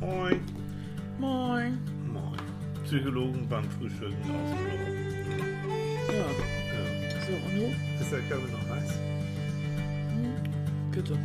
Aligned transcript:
Moin. 0.00 0.40
Moin. 1.18 1.78
Moin. 2.12 2.38
Psychologen 2.84 3.46
beim 3.48 3.64
Frühstücken 3.70 4.14
aus 4.30 4.50
dem 4.50 4.58
Büro. 4.64 6.12
Ja, 6.12 6.14
Ja. 6.14 7.20
so, 7.26 7.32
und 7.32 7.54
du? 7.56 8.02
Ist 8.02 8.12
der 8.12 8.20
Körper 8.20 8.48
noch 8.52 8.76
heiß? 8.76 8.98
Bitte. 10.92 11.18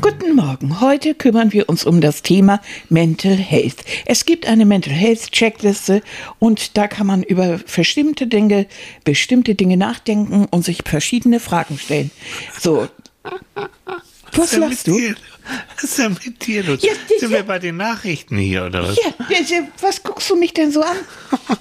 Guten 0.00 0.34
Morgen. 0.34 0.80
Heute 0.80 1.14
kümmern 1.14 1.52
wir 1.52 1.68
uns 1.68 1.84
um 1.84 2.00
das 2.00 2.22
Thema 2.22 2.60
Mental 2.88 3.36
Health. 3.36 3.84
Es 4.06 4.24
gibt 4.24 4.46
eine 4.46 4.64
Mental 4.64 4.92
Health 4.92 5.30
Checkliste 5.32 6.02
und 6.38 6.76
da 6.76 6.88
kann 6.88 7.06
man 7.06 7.22
über 7.22 7.58
bestimmte 7.58 8.26
Dinge, 8.26 8.66
bestimmte 9.04 9.54
Dinge 9.54 9.76
nachdenken 9.76 10.46
und 10.50 10.64
sich 10.64 10.80
verschiedene 10.84 11.40
Fragen 11.40 11.78
stellen. 11.78 12.10
So. 12.58 12.88
Was 14.34 14.56
lachst 14.56 14.86
du? 14.86 14.98
Was 15.74 15.84
ist 15.84 15.98
denn 15.98 16.16
mit 16.24 16.46
dir? 16.46 16.62
los? 16.64 16.82
Ja, 16.82 16.92
das- 17.08 17.20
Sind 17.20 17.30
wir 17.30 17.42
bei 17.42 17.58
den 17.58 17.76
Nachrichten 17.76 18.38
hier, 18.38 18.64
oder 18.66 18.86
was? 18.88 18.96
Ja, 18.96 19.12
ja, 19.28 19.38
ja, 19.44 19.68
was 19.80 20.02
guckst 20.02 20.30
du 20.30 20.36
mich 20.36 20.54
denn 20.54 20.70
so 20.72 20.82
an? 20.82 20.96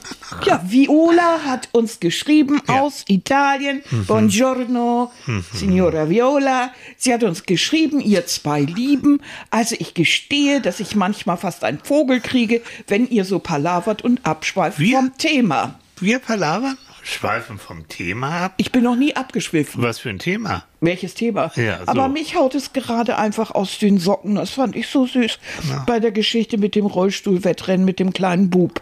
Ja, 0.45 0.63
Viola 0.66 1.41
hat 1.45 1.67
uns 1.73 1.99
geschrieben 1.99 2.62
Ja. 2.67 2.80
aus 2.81 3.03
Italien. 3.09 3.84
Buongiorno, 4.08 5.12
Signora 5.53 6.09
Viola. 6.09 6.72
Sie 6.98 7.13
hat 7.13 7.23
uns 7.23 7.44
geschrieben, 7.44 7.99
ihr 7.99 8.25
zwei 8.25 8.62
Lieben. 8.62 9.22
Also 9.49 9.75
ich 9.77 9.94
gestehe, 9.94 10.61
dass 10.61 10.80
ich 10.80 10.95
manchmal 10.95 11.36
fast 11.38 11.63
einen 11.66 11.80
Vogel 11.84 12.22
kriege, 12.22 12.61
wenn 12.88 13.08
ihr 13.09 13.25
so 13.25 13.39
palavert 13.39 14.03
und 14.03 14.25
abschweift 14.25 14.80
Wir? 14.80 14.98
vom 14.98 15.17
Thema. 15.17 15.75
Wir 16.00 16.20
palavern? 16.20 16.77
Schweifen 17.04 17.58
vom 17.58 17.88
Thema 17.88 18.46
ab? 18.46 18.54
Ich 18.58 18.72
bin 18.72 18.84
noch 18.84 18.96
nie 18.96 19.16
abgeschwiffen. 19.16 19.82
Was 19.82 20.00
für 20.00 20.09
ein 20.09 20.20
Thema? 20.20 20.66
Welches 20.80 21.14
Thema? 21.14 21.52
Ja, 21.56 21.80
so. 21.80 21.86
Aber 21.88 22.08
mich 22.08 22.36
haut 22.36 22.56
es 22.56 22.73
gerade 22.73 23.17
einfach 23.17 23.52
aus 23.52 23.80
den 23.80 23.98
Socken. 23.98 24.36
Das 24.36 24.52
fand 24.52 24.75
ich 24.75 24.88
so 24.88 25.06
süß. 25.06 25.40
Bei 25.86 26.00
der 26.00 26.12
Geschichte 26.12 26.58
mit 26.58 26.75
dem 26.75 26.86
Rollstuhlwettrennen 26.86 27.86
mit 27.86 28.00
dem 28.00 28.14
kleinen 28.14 28.50
Bub. 28.50 28.81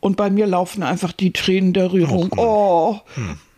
Und 0.00 0.16
bei 0.16 0.30
mir 0.30 0.46
laufen 0.46 0.82
einfach 0.82 1.12
die 1.12 1.32
Tränen 1.32 1.72
der 1.72 1.92
Rührung. 1.92 2.30
Oh, 2.36 3.00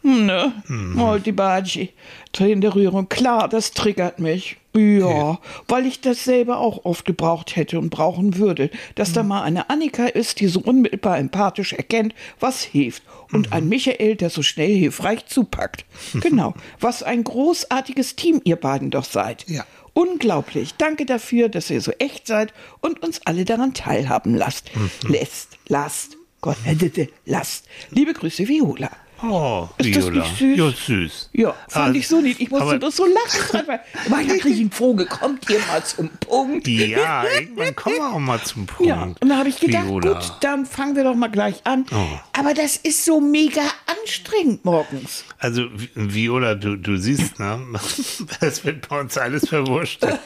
ne? 0.03 0.53
Oh, 0.99 1.17
die. 1.19 1.91
Tränen 2.33 2.61
der 2.61 2.75
Rührung. 2.75 3.09
Klar, 3.09 3.49
das 3.49 3.73
triggert 3.73 4.19
mich. 4.19 4.57
Ja, 4.77 5.41
weil 5.67 5.87
ich 5.87 6.01
das 6.01 6.25
selber 6.25 6.59
auch 6.59 6.85
oft 6.85 7.05
gebraucht 7.05 7.57
hätte 7.57 7.79
und 7.79 7.91
brauchen 7.91 8.37
würde. 8.37 8.71
Dass 8.95 9.13
da 9.13 9.23
mal 9.23 9.43
eine 9.43 9.71
Annika 9.71 10.07
ist, 10.07 10.41
die 10.41 10.47
so 10.47 10.61
unmittelbar 10.61 11.19
empathisch 11.19 11.73
erkennt, 11.73 12.15
was 12.39 12.63
hilft. 12.63 13.03
Und 13.33 13.53
ein 13.53 13.69
Michael, 13.69 14.17
der 14.17 14.31
so 14.31 14.43
schnell 14.43 14.75
hilfreich 14.75 15.27
zupackt. 15.27 15.85
Genau. 16.21 16.55
Was 16.81 17.03
ein 17.03 17.25
großartiges 17.25 18.17
Team 18.17 18.41
ihr 18.45 18.57
beiden 18.57 18.91
doch 18.91 19.05
seid. 19.05 19.49
Ja. 19.49 19.65
Unglaublich. 19.95 20.75
Danke 20.77 21.07
dafür, 21.07 21.49
dass 21.49 21.71
ihr 21.71 21.81
so 21.81 21.93
echt 21.99 22.27
seid 22.27 22.53
und 22.81 23.03
uns 23.03 23.21
alle 23.25 23.45
daran 23.45 23.75
teilhaben 23.75 24.35
lasst. 24.35 24.71
Lässt, 25.09 25.59
lasst. 25.69 26.17
Gott, 26.41 26.57
äh, 26.65 27.09
lasst. 27.25 27.67
Liebe 27.91 28.13
Grüße, 28.13 28.47
Viola. 28.47 28.91
Oh, 29.23 29.69
Ist 29.79 29.97
das 29.97 30.05
Viola. 30.07 30.21
nicht 30.23 30.39
süß? 30.39 30.57
Ja, 30.59 30.71
süß. 30.71 31.31
Ja, 31.33 31.55
fand 31.69 31.95
Ah, 31.95 31.99
ich 31.99 32.07
so 32.07 32.17
niedlich. 32.17 32.41
Ich 32.43 32.51
musste 32.51 32.79
bloß 32.79 32.97
so 32.97 33.05
lachen. 33.07 33.67
Weil, 34.09 34.31
einen 34.45 34.71
Vogel. 34.71 35.07
Kommt 35.07 35.49
ihr 35.51 35.59
mal 35.69 35.83
zum 35.85 36.09
Punkt? 36.21 36.69
Ja, 36.69 37.25
irgendwann 37.25 37.75
kommen 37.75 37.97
wir 37.97 38.09
auch 38.13 38.19
mal 38.19 38.41
zum 38.43 38.67
Punkt. 38.67 38.89
Ja, 38.89 39.03
und 39.21 39.29
da 39.29 39.37
habe 39.39 39.49
ich 39.49 39.59
gedacht, 39.59 39.87
Viola. 39.87 40.13
gut, 40.15 40.33
dann 40.41 40.67
fangen 40.67 40.95
wir 40.97 41.05
doch 41.05 41.15
mal 41.17 41.29
gleich 41.31 41.61
an. 41.65 41.85
Oh. 41.91 42.07
Aber 42.39 42.55
das 42.55 42.77
ist 42.77 43.05
so 43.05 43.21
mega 43.21 43.63
anstrengend 43.87 44.65
morgens. 44.65 45.25
Also, 45.39 45.63
Vi- 45.63 45.91
Viola, 45.95 46.55
du, 46.55 46.77
du 46.77 46.97
siehst, 46.97 47.39
ne? 47.41 47.61
Es 48.41 48.65
wird 48.65 48.89
bei 48.89 49.01
uns 49.01 49.19
alles 49.19 49.49
verwurstet. 49.49 50.19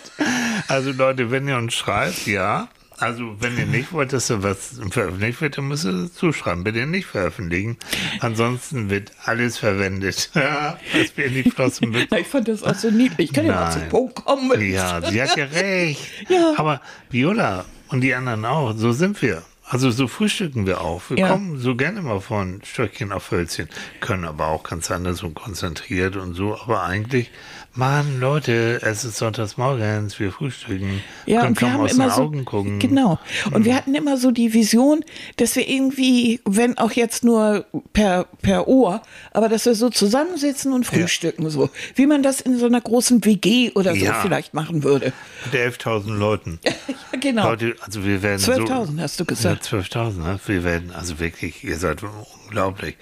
Also, 0.69 0.93
Leute, 0.93 1.31
wenn 1.31 1.49
ihr 1.49 1.57
uns 1.57 1.75
schreibt, 1.75 2.27
ja. 2.27 2.69
Also, 3.03 3.35
wenn 3.41 3.59
ihr 3.59 3.67
nicht 3.67 3.93
wollt, 3.93 4.13
dass 4.13 4.29
da 4.29 4.43
was 4.43 4.75
veröffentlicht 4.91 5.41
wird, 5.41 5.59
dann 5.59 5.69
müsst 5.69 5.85
ihr 5.85 6.09
zuschreiben. 6.13 6.63
Bitte 6.65 6.87
nicht 6.87 7.07
veröffentlichen. 7.07 7.77
Ansonsten 8.21 8.91
wird 8.91 9.13
alles 9.25 9.59
verwendet. 9.59 10.31
Ja, 10.35 10.79
was 10.95 11.17
wir 11.17 11.25
in 11.27 11.35
die 11.43 11.51
Flossen 11.51 11.91
bekommen. 11.93 12.21
ich 12.21 12.29
fand 12.29 12.49
das 12.49 12.63
auch 12.63 12.75
so 12.75 12.91
niedlich. 12.91 13.31
Ich 13.31 13.33
kann 13.35 13.47
ja 13.47 13.53
mal 13.55 13.65
Nein. 13.65 13.73
zum 13.81 13.89
Punkt 13.89 14.15
kommen. 14.25 14.61
Ja, 14.71 15.03
sie 15.11 15.21
hat 15.21 15.37
ja 15.37 15.45
recht. 15.47 16.01
Ja. 16.29 16.55
Aber 16.57 16.81
Viola 17.11 17.65
und 17.89 18.01
die 18.03 18.15
anderen 18.15 18.45
auch, 18.45 18.73
so 18.77 18.93
sind 18.93 19.21
wir. 19.21 19.43
Also 19.65 19.91
so 19.91 20.07
frühstücken 20.07 20.67
wir 20.67 20.83
auch. 20.83 21.03
Wir 21.09 21.19
Ja. 21.19 21.29
kommen 21.29 21.59
so 21.59 21.75
gerne 21.77 22.03
mal 22.03 22.21
von 22.21 22.61
Stöckchen 22.65 23.11
auf 23.11 23.31
Hölzchen, 23.31 23.69
können 24.01 24.27
aber 24.27 24.49
auch 24.49 24.65
ganz 24.65 24.91
anders 24.91 25.23
und 25.23 25.35
konzentriert 25.35 26.17
und 26.17 26.35
so. 26.35 26.59
Aber 26.61 26.83
eigentlich, 26.83 27.31
Mann, 27.75 28.21
Leute, 28.21 28.81
es 28.83 29.03
ist 29.03 29.17
sonntags 29.17 29.57
morgens, 29.57 30.21
wir 30.21 30.31
frühstücken, 30.31 31.03
Ja, 31.25 31.41
können 31.41 31.49
und 31.53 31.61
wir 31.63 31.69
kaum 31.69 31.73
haben 31.79 31.85
aus 31.85 31.93
immer 31.93 32.05
den 32.09 32.15
so, 32.15 32.23
Augen 32.23 32.45
gucken. 32.45 32.79
genau. 32.79 33.19
Und 33.51 33.65
wir 33.65 33.75
hatten 33.75 33.95
immer 33.95 34.19
so 34.19 34.31
die 34.31 34.53
Vision, 34.53 35.03
dass 35.39 35.57
wir 35.57 35.67
irgendwie, 35.67 36.41
wenn 36.45 36.77
auch 36.77 36.93
jetzt 36.93 37.25
nur 37.25 37.65
per, 37.95 38.27
per 38.43 38.69
Ohr, 38.69 39.01
aber 39.33 39.49
dass 39.49 39.65
wir 39.65 39.75
so 39.75 39.89
zusammensitzen 39.89 40.75
und 40.75 40.85
frühstücken, 40.85 41.49
so. 41.49 41.71
Wie 41.95 42.07
man 42.07 42.23
das 42.23 42.43
in 42.43 42.59
so 42.59 42.67
einer 42.67 42.81
großen 42.83 43.25
WG 43.25 43.71
oder 43.75 43.95
so 43.97 44.05
Ja. 44.05 44.21
vielleicht 44.21 44.53
machen 44.53 44.83
würde. 44.85 45.15
Mit 45.51 45.55
11.000 45.59 46.13
Leuten. 46.15 46.59
ja, 46.65 46.73
genau. 47.19 47.49
Leute, 47.49 47.75
also 47.81 48.05
wir 48.05 48.23
werden 48.23 48.39
so... 48.39 48.53
12.000 48.53 49.01
hast 49.01 49.19
du 49.19 49.25
gesagt. 49.25 49.73
Ja, 49.73 49.79
12.000, 49.79 50.19
ne? 50.19 50.39
wir 50.45 50.63
werden, 50.65 50.91
also 50.93 51.19
wirklich, 51.19 51.65
ihr 51.65 51.79
seid 51.79 52.03
unglaublich. 52.45 52.97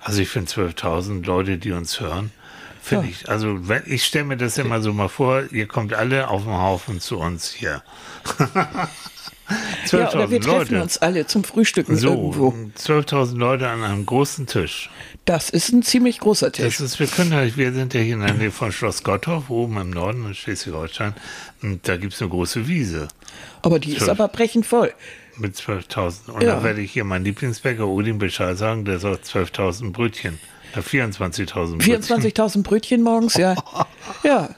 Also 0.00 0.22
ich 0.22 0.30
finde 0.30 0.50
12.000 0.50 1.26
Leute, 1.26 1.58
die 1.58 1.72
uns 1.72 2.00
hören, 2.00 2.30
finde 2.86 3.06
Ja. 3.06 3.10
ich, 3.10 3.28
also 3.28 3.68
wenn, 3.68 3.82
ich 3.86 4.04
stelle 4.04 4.24
mir 4.24 4.36
das 4.36 4.56
immer 4.58 4.80
so 4.80 4.92
mal 4.92 5.08
vor, 5.08 5.44
ihr 5.52 5.66
kommt 5.66 5.92
alle 5.94 6.28
auf 6.28 6.44
dem 6.44 6.52
Haufen 6.54 7.00
zu 7.00 7.18
uns 7.18 7.50
hier. 7.52 7.82
12.000 9.86 9.96
Ja, 9.98 10.10
oder 10.12 10.30
wir 10.30 10.40
treffen 10.40 10.58
Leute. 10.74 10.82
uns 10.82 10.98
alle 10.98 11.26
zum 11.26 11.44
Frühstücken 11.44 11.96
irgendwo. 11.96 12.52
So, 12.76 12.92
12.000 12.94 13.36
Leute 13.36 13.68
an 13.68 13.82
einem 13.84 14.04
großen 14.06 14.46
Tisch. 14.46 14.90
Das 15.24 15.50
ist 15.50 15.72
ein 15.72 15.82
ziemlich 15.82 16.18
großer 16.20 16.50
Tisch. 16.52 16.78
Das 16.78 16.80
ist, 16.80 16.98
wir 17.00 17.06
können 17.06 17.32
halt, 17.34 17.56
wir 17.56 17.72
sind 17.72 17.94
ja 17.94 18.00
hier 18.00 18.14
in 18.14 18.20
der 18.22 18.34
Nähe 18.34 18.50
von 18.50 18.72
Schloss 18.72 19.02
Gottorf, 19.04 19.50
oben 19.50 19.78
im 19.80 19.90
Norden 19.90 20.26
in 20.26 20.34
Schleswig-Holstein. 20.34 21.14
Und 21.62 21.86
da 21.86 21.96
gibt 21.96 22.14
es 22.14 22.20
eine 22.20 22.30
große 22.30 22.66
Wiese 22.68 23.08
Aber 23.62 23.78
die 23.78 23.92
ist 23.92 23.98
zwölf. 24.04 24.10
aber 24.20 24.28
brechend 24.28 24.66
voll. 24.66 24.92
mit 25.36 25.54
12.000. 25.56 26.30
Und 26.30 26.42
Ja. 26.42 26.56
da 26.56 26.64
werde 26.64 26.80
ich 26.80 26.92
hier 26.92 27.04
meinen 27.04 27.24
Lieblingsbäcker 27.24 27.86
Odin 27.86 28.18
Bescheid 28.18 28.56
sagen, 28.58 28.84
der 28.84 28.98
sagt 28.98 29.26
12.000 29.26 29.92
Brötchen. 29.92 30.38
Ja, 30.76 30.82
24.000 30.82 31.78
Brötchen. 31.78 32.02
24.000 32.02 32.62
Brötchen 32.62 33.02
morgens, 33.02 33.34
ja. 33.34 33.54
Ja. 34.22 34.48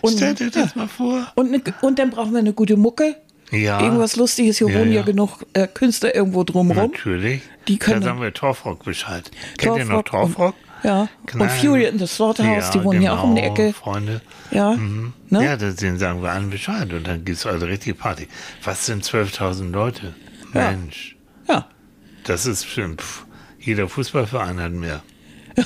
Und, 0.00 0.12
Stell 0.16 0.34
dir 0.34 0.50
das 0.50 0.74
ja. 0.74 0.82
mal 0.82 0.88
vor. 0.88 1.26
Und, 1.34 1.50
ne, 1.50 1.60
und 1.82 1.98
dann 1.98 2.10
brauchen 2.10 2.32
wir 2.32 2.38
eine 2.38 2.52
gute 2.52 2.76
Mucke. 2.76 3.16
Ja. 3.50 3.80
Irgendwas 3.82 4.16
Lustiges. 4.16 4.58
Hier 4.58 4.68
Ja, 4.68 4.80
wohnen 4.80 4.90
ja, 4.92 5.00
ja. 5.00 5.02
genug 5.02 5.44
äh, 5.52 5.66
Künstler 5.66 6.14
irgendwo 6.14 6.44
drumherum. 6.44 6.90
Natürlich. 6.92 7.42
Die 7.68 7.78
können- 7.78 8.00
da 8.00 8.08
sagen 8.08 8.20
wir 8.20 8.32
Torfrock 8.32 8.84
Bescheid. 8.84 9.30
Kennt 9.58 9.78
ihr 9.78 9.84
noch 9.84 10.02
Torfrock? 10.02 10.54
Ja. 10.82 11.08
Knallen. 11.26 11.50
Und 11.50 11.58
Fury 11.60 11.84
in 11.86 11.98
the 11.98 12.06
Slaughterhouse, 12.06 12.70
die 12.70 12.82
wohnen 12.84 13.00
hier 13.00 13.14
auch 13.14 13.24
um 13.24 13.34
die 13.34 13.40
genau, 13.42 13.54
Ecke. 13.54 13.72
Freunde. 13.72 14.20
Ja. 14.50 14.74
Ne? 14.76 15.44
Ja, 15.44 15.56
das- 15.56 15.76
denen 15.76 15.98
sagen 15.98 16.22
wir 16.22 16.30
allen 16.30 16.50
Bescheid. 16.50 16.92
Und 16.92 17.06
dann 17.06 17.24
gibt 17.24 17.38
es 17.38 17.46
also 17.46 17.66
richtig 17.66 17.98
Party. 17.98 18.28
Was 18.62 18.86
sind 18.86 19.02
12.000 19.04 19.70
Leute? 19.72 20.14
Ja. 20.52 20.70
Mensch. 20.70 21.16
ja. 21.48 21.66
Das 22.24 22.46
ist 22.46 22.66
schön. 22.66 22.96
Pff, 22.98 23.24
jeder 23.58 23.88
Fußballverein 23.88 24.58
hat 24.60 24.72
mehr. 24.72 25.02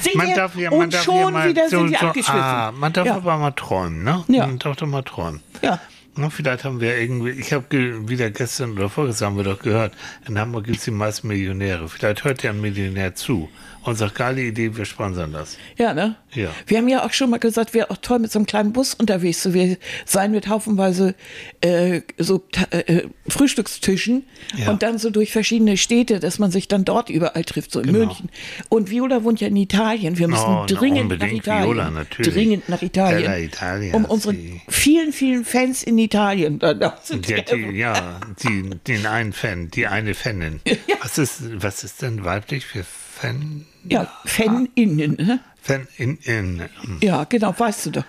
Seht 0.00 0.14
Man 0.14 0.28
ihr? 0.28 0.34
darf 0.34 0.56
ja, 0.56 0.70
und 0.70 0.78
man 0.78 0.90
darf 0.90 1.02
schon 1.04 1.32
mal 1.32 1.48
wieder 1.48 1.68
so, 1.68 1.78
sind 1.86 1.90
wir 1.90 2.22
so, 2.22 2.32
ah, 2.32 2.72
man 2.74 2.92
darf 2.92 3.06
ja. 3.06 3.16
aber 3.16 3.36
mal 3.36 3.50
träumen, 3.52 4.02
ne? 4.02 4.24
Ja. 4.28 4.46
Man 4.46 4.58
darf 4.58 4.76
doch 4.76 4.86
mal 4.86 5.02
träumen. 5.02 5.40
ja. 5.62 5.78
Na, 6.16 6.28
vielleicht 6.28 6.64
haben 6.64 6.80
wir 6.80 6.98
irgendwie, 6.98 7.30
ich 7.30 7.52
habe 7.52 7.64
ge- 7.68 8.08
wieder 8.08 8.30
gestern 8.30 8.72
oder 8.72 8.88
vorgestern 8.88 9.28
haben 9.28 9.36
wir 9.36 9.44
doch 9.44 9.60
gehört, 9.60 9.94
in 10.26 10.36
Hamburg 10.38 10.64
gibt 10.64 10.78
es 10.78 10.84
die 10.84 10.90
meisten 10.90 11.28
Millionäre. 11.28 11.88
Vielleicht 11.88 12.24
hört 12.24 12.42
ja 12.42 12.50
ein 12.50 12.60
Millionär 12.60 13.14
zu 13.14 13.48
und 13.82 13.96
sagt, 13.96 14.14
geile 14.14 14.42
Idee, 14.42 14.76
wir 14.76 14.84
sponsern 14.84 15.32
das. 15.32 15.56
Ja, 15.76 15.94
ne? 15.94 16.16
Ja. 16.34 16.50
Wir 16.66 16.78
haben 16.78 16.88
ja 16.88 17.04
auch 17.04 17.12
schon 17.12 17.30
mal 17.30 17.38
gesagt, 17.38 17.74
wäre 17.74 17.90
auch 17.90 17.96
toll 17.96 18.18
mit 18.18 18.30
so 18.30 18.38
einem 18.38 18.46
kleinen 18.46 18.72
Bus 18.72 18.94
unterwegs 18.94 19.40
zu 19.42 19.54
wir 19.54 19.76
sein 20.04 20.30
mit 20.32 20.48
haufenweise 20.48 21.14
äh, 21.60 22.02
so 22.18 22.38
ta- 22.38 22.66
äh, 22.70 23.04
Frühstückstischen 23.28 24.24
Ja. 24.56 24.70
und 24.70 24.82
dann 24.82 24.98
so 24.98 25.10
durch 25.10 25.32
verschiedene 25.32 25.76
Städte, 25.76 26.20
dass 26.20 26.38
man 26.38 26.50
sich 26.50 26.68
dann 26.68 26.84
dort 26.84 27.10
überall 27.10 27.44
trifft, 27.44 27.72
so 27.72 27.80
in 27.80 27.86
Genau. 27.86 27.98
München. 28.00 28.28
Und 28.68 28.90
Viola 28.90 29.24
wohnt 29.24 29.40
ja 29.40 29.48
in 29.48 29.56
Italien. 29.56 30.18
Wir 30.18 30.28
müssen 30.28 30.44
Oh, 30.44 30.60
na, 30.60 30.66
dringend 30.66 30.96
nach 30.96 31.02
unbedingt 31.02 31.32
Italien. 31.46 31.64
Viola, 31.68 31.90
natürlich. 31.90 32.34
Dringend 32.34 32.68
nach 32.68 32.82
Italien. 32.82 33.22
Bella 33.22 33.38
Italia, 33.38 33.94
um 33.94 34.04
unsere 34.04 34.34
vielen, 34.68 35.12
vielen 35.12 35.44
Fans 35.44 35.82
in 35.82 35.98
Italien. 35.98 36.58
Da, 36.58 36.74
da 36.74 36.98
sind 37.02 37.26
Die, 37.28 37.76
ja, 37.76 38.20
die, 38.42 38.70
den 38.86 39.06
einen 39.06 39.32
Fan, 39.32 39.70
die 39.70 39.86
eine 39.86 40.14
Fanin. 40.14 40.60
Was, 41.02 41.16
ist, 41.18 41.62
was 41.62 41.82
ist 41.82 42.02
denn 42.02 42.24
weiblich 42.24 42.66
für 42.66 42.84
Fan? 43.20 43.66
ja, 43.88 44.06
Faninnen. 44.24 45.16
Ne? 45.18 45.40
Fan 45.62 45.86
in, 45.96 46.16
in. 46.18 46.62
Ja, 47.02 47.24
genau, 47.24 47.54
weißt 47.56 47.86
du 47.86 47.90
doch. 47.90 48.04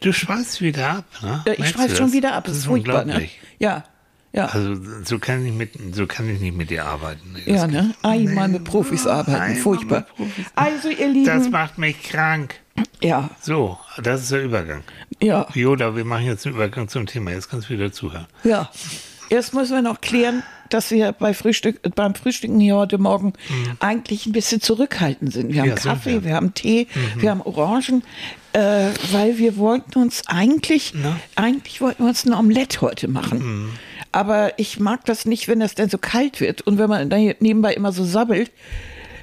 Du 0.00 0.12
schweifst 0.12 0.60
wieder 0.60 0.90
ab, 0.90 1.04
ne? 1.22 1.42
Ja, 1.46 1.52
ich 1.52 1.68
schweife 1.68 1.88
du 1.90 1.96
schon 1.96 2.06
das? 2.06 2.12
wieder 2.14 2.32
ab. 2.34 2.44
Das 2.44 2.52
Das 2.54 2.58
ist 2.60 2.66
furchtbar, 2.66 3.04
ne? 3.04 3.28
Ja. 3.58 3.84
Ja. 4.32 4.46
Also 4.46 4.76
so 5.04 5.18
kann 5.18 5.46
ich 5.46 5.52
mit 5.52 5.70
so 5.94 6.06
kann 6.06 6.28
ich 6.28 6.40
nicht 6.40 6.54
mit 6.54 6.68
dir 6.68 6.84
arbeiten. 6.84 7.34
Das 7.34 7.46
Ja, 7.46 7.66
ne? 7.66 7.94
Einmal 8.02 8.48
mit 8.48 8.64
Profis 8.64 9.06
arbeiten, 9.06 9.56
furchtbar. 9.56 10.02
Profis. 10.02 10.44
Also, 10.54 10.88
ihr 10.90 11.24
Das 11.24 11.44
Lieben, 11.44 11.50
macht 11.52 11.78
mich 11.78 12.02
krank. 12.02 12.56
ja, 13.00 13.30
So, 13.40 13.78
das 14.02 14.22
ist 14.24 14.32
der 14.32 14.42
Übergang. 14.44 14.82
ja, 15.22 15.46
Joda, 15.54 15.96
wir 15.96 16.04
machen 16.04 16.26
jetzt 16.26 16.44
einen 16.44 16.54
Übergang 16.56 16.88
zum 16.88 17.06
Thema. 17.06 17.30
Jetzt 17.30 17.48
kannst 17.48 17.70
du 17.70 17.74
wieder 17.74 17.92
zuhören. 17.92 18.26
ja. 18.44 18.68
Erst 19.28 19.54
müssen 19.54 19.74
wir 19.74 19.82
noch 19.82 20.00
klären, 20.00 20.42
dass 20.70 20.90
wir 20.90 21.12
bei 21.12 21.34
Frühstück, 21.34 21.80
beim 21.94 22.14
Frühstücken 22.14 22.58
hier 22.60 22.76
heute 22.76 22.98
Morgen 22.98 23.32
eigentlich 23.80 24.26
ein 24.26 24.32
bisschen 24.32 24.60
zurückhaltend 24.60 25.32
sind. 25.32 25.52
Wir 25.52 25.62
haben 25.62 25.70
Mhm. 25.70 25.76
Ja, 25.76 25.82
Kaffee, 25.82 26.10
wir. 26.10 26.20
Mhm. 26.20 26.24
wir. 26.24 26.34
haben 26.34 26.54
Tee, 26.54 26.86
wir 27.16 27.30
haben 27.30 27.40
Orangen, 27.42 28.02
äh, 28.52 28.90
weil 29.12 29.38
wir 29.38 29.56
wollten 29.56 29.98
uns 29.98 30.24
eigentlich, 30.26 30.92
Na? 30.94 31.18
eigentlich 31.36 31.80
wollten 31.80 32.02
wir 32.04 32.08
uns 32.08 32.24
ein 32.24 32.34
Omelett 32.34 32.80
heute 32.80 33.08
machen. 33.08 33.38
Mhm. 33.64 33.72
Aber 34.12 34.58
ich 34.58 34.80
mag 34.80 35.04
das 35.04 35.24
nicht, 35.26 35.46
wenn 35.48 35.60
das 35.60 35.74
dann 35.74 35.88
so 35.90 35.98
kalt 35.98 36.40
wird 36.40 36.62
und 36.62 36.78
wenn 36.78 36.88
man 36.88 37.10
dann 37.10 37.34
nebenbei 37.40 37.74
immer 37.74 37.92
so 37.92 38.04
sabbelt. 38.04 38.50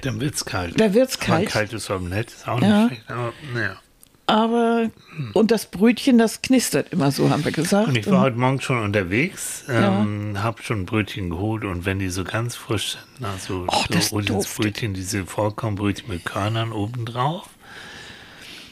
Dann 0.02 0.20
wird's 0.20 0.44
kalt. 0.44 0.78
Da 0.78 0.92
wird's 0.94 1.16
Aber 1.16 1.24
kalt. 1.26 1.46
ein 1.48 1.52
kaltes 1.52 1.90
Omelett 1.90 2.28
ist 2.30 2.46
auch 2.46 2.60
Ja. 2.60 2.84
nicht 2.84 2.88
schlecht. 2.88 3.10
Aber, 3.10 3.32
naja. 3.54 3.76
Aber, 4.26 4.90
und 5.34 5.50
das 5.50 5.66
Brötchen, 5.66 6.16
das 6.16 6.40
knistert 6.40 6.92
immer 6.92 7.10
so, 7.10 7.28
haben 7.28 7.44
wir 7.44 7.52
gesagt. 7.52 7.88
Und 7.88 7.96
ich 7.96 8.10
war 8.10 8.20
heute 8.22 8.38
Morgen 8.38 8.60
schon 8.60 8.82
unterwegs, 8.82 9.64
Ja. 9.68 10.00
ähm, 10.00 10.42
habe 10.42 10.62
schon 10.62 10.86
Brötchen 10.86 11.28
geholt 11.28 11.64
und 11.64 11.84
wenn 11.84 11.98
die 11.98 12.08
so 12.08 12.24
ganz 12.24 12.56
frisch 12.56 12.96
sind, 13.18 13.26
also 13.26 13.66
Oh, 13.68 13.84
so. 14.00 14.62
Brötchen, 14.62 14.94
diese 14.94 15.26
Vollkornbrötchen 15.26 16.08
mit 16.08 16.24
Körnern 16.24 16.72
obendrauf, 16.72 17.48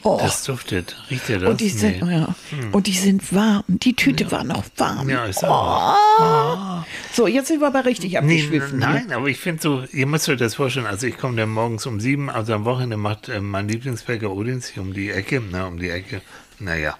oh. 0.03 0.17
das 0.21 0.43
duftet. 0.43 0.95
Riecht 1.09 1.29
ihr 1.29 1.39
das? 1.39 1.49
Und 1.49 1.59
die, 1.61 1.69
sind, 1.69 2.01
Nee. 2.03 2.11
ja. 2.13 2.35
und 2.71 2.87
die 2.87 2.93
sind 2.93 3.33
warm. 3.33 3.63
Die 3.67 3.95
Tüte 3.95 4.31
war 4.31 4.43
noch 4.43 4.63
warm. 4.77 5.09
Ja, 5.09 5.25
ist 5.25 5.43
oh. 5.43 5.47
auch. 5.47 6.85
So, 7.11 7.27
jetzt 7.27 7.47
sind 7.47 7.61
wir 7.61 7.67
aber 7.67 7.85
richtig 7.85 8.11
Nee, 8.13 8.17
abgeschwiffen. 8.17 8.79
hier. 8.79 8.87
nein, 8.87 9.11
aber 9.11 9.27
ich 9.27 9.39
finde 9.39 9.61
so, 9.61 9.83
ihr 9.91 10.05
müsst 10.07 10.27
euch 10.29 10.37
das 10.37 10.55
vorstellen, 10.55 10.85
also 10.85 11.07
ich 11.07 11.17
komme 11.17 11.37
dann 11.37 11.49
morgens 11.49 11.85
um 11.85 11.99
sieben, 11.99 12.29
also 12.29 12.53
am 12.53 12.65
Wochenende 12.65 12.97
macht 12.97 13.29
äh, 13.29 13.39
mein 13.39 13.67
Lieblingsbäcker 13.67 14.31
Odins 14.31 14.67
hier 14.67 14.83
um 14.83 14.93
die 14.93 15.09
Ecke, 15.09 15.41
na, 15.51 15.67
um 15.67 15.79
die 15.79 15.89
Ecke, 15.89 16.21
naja. 16.59 16.97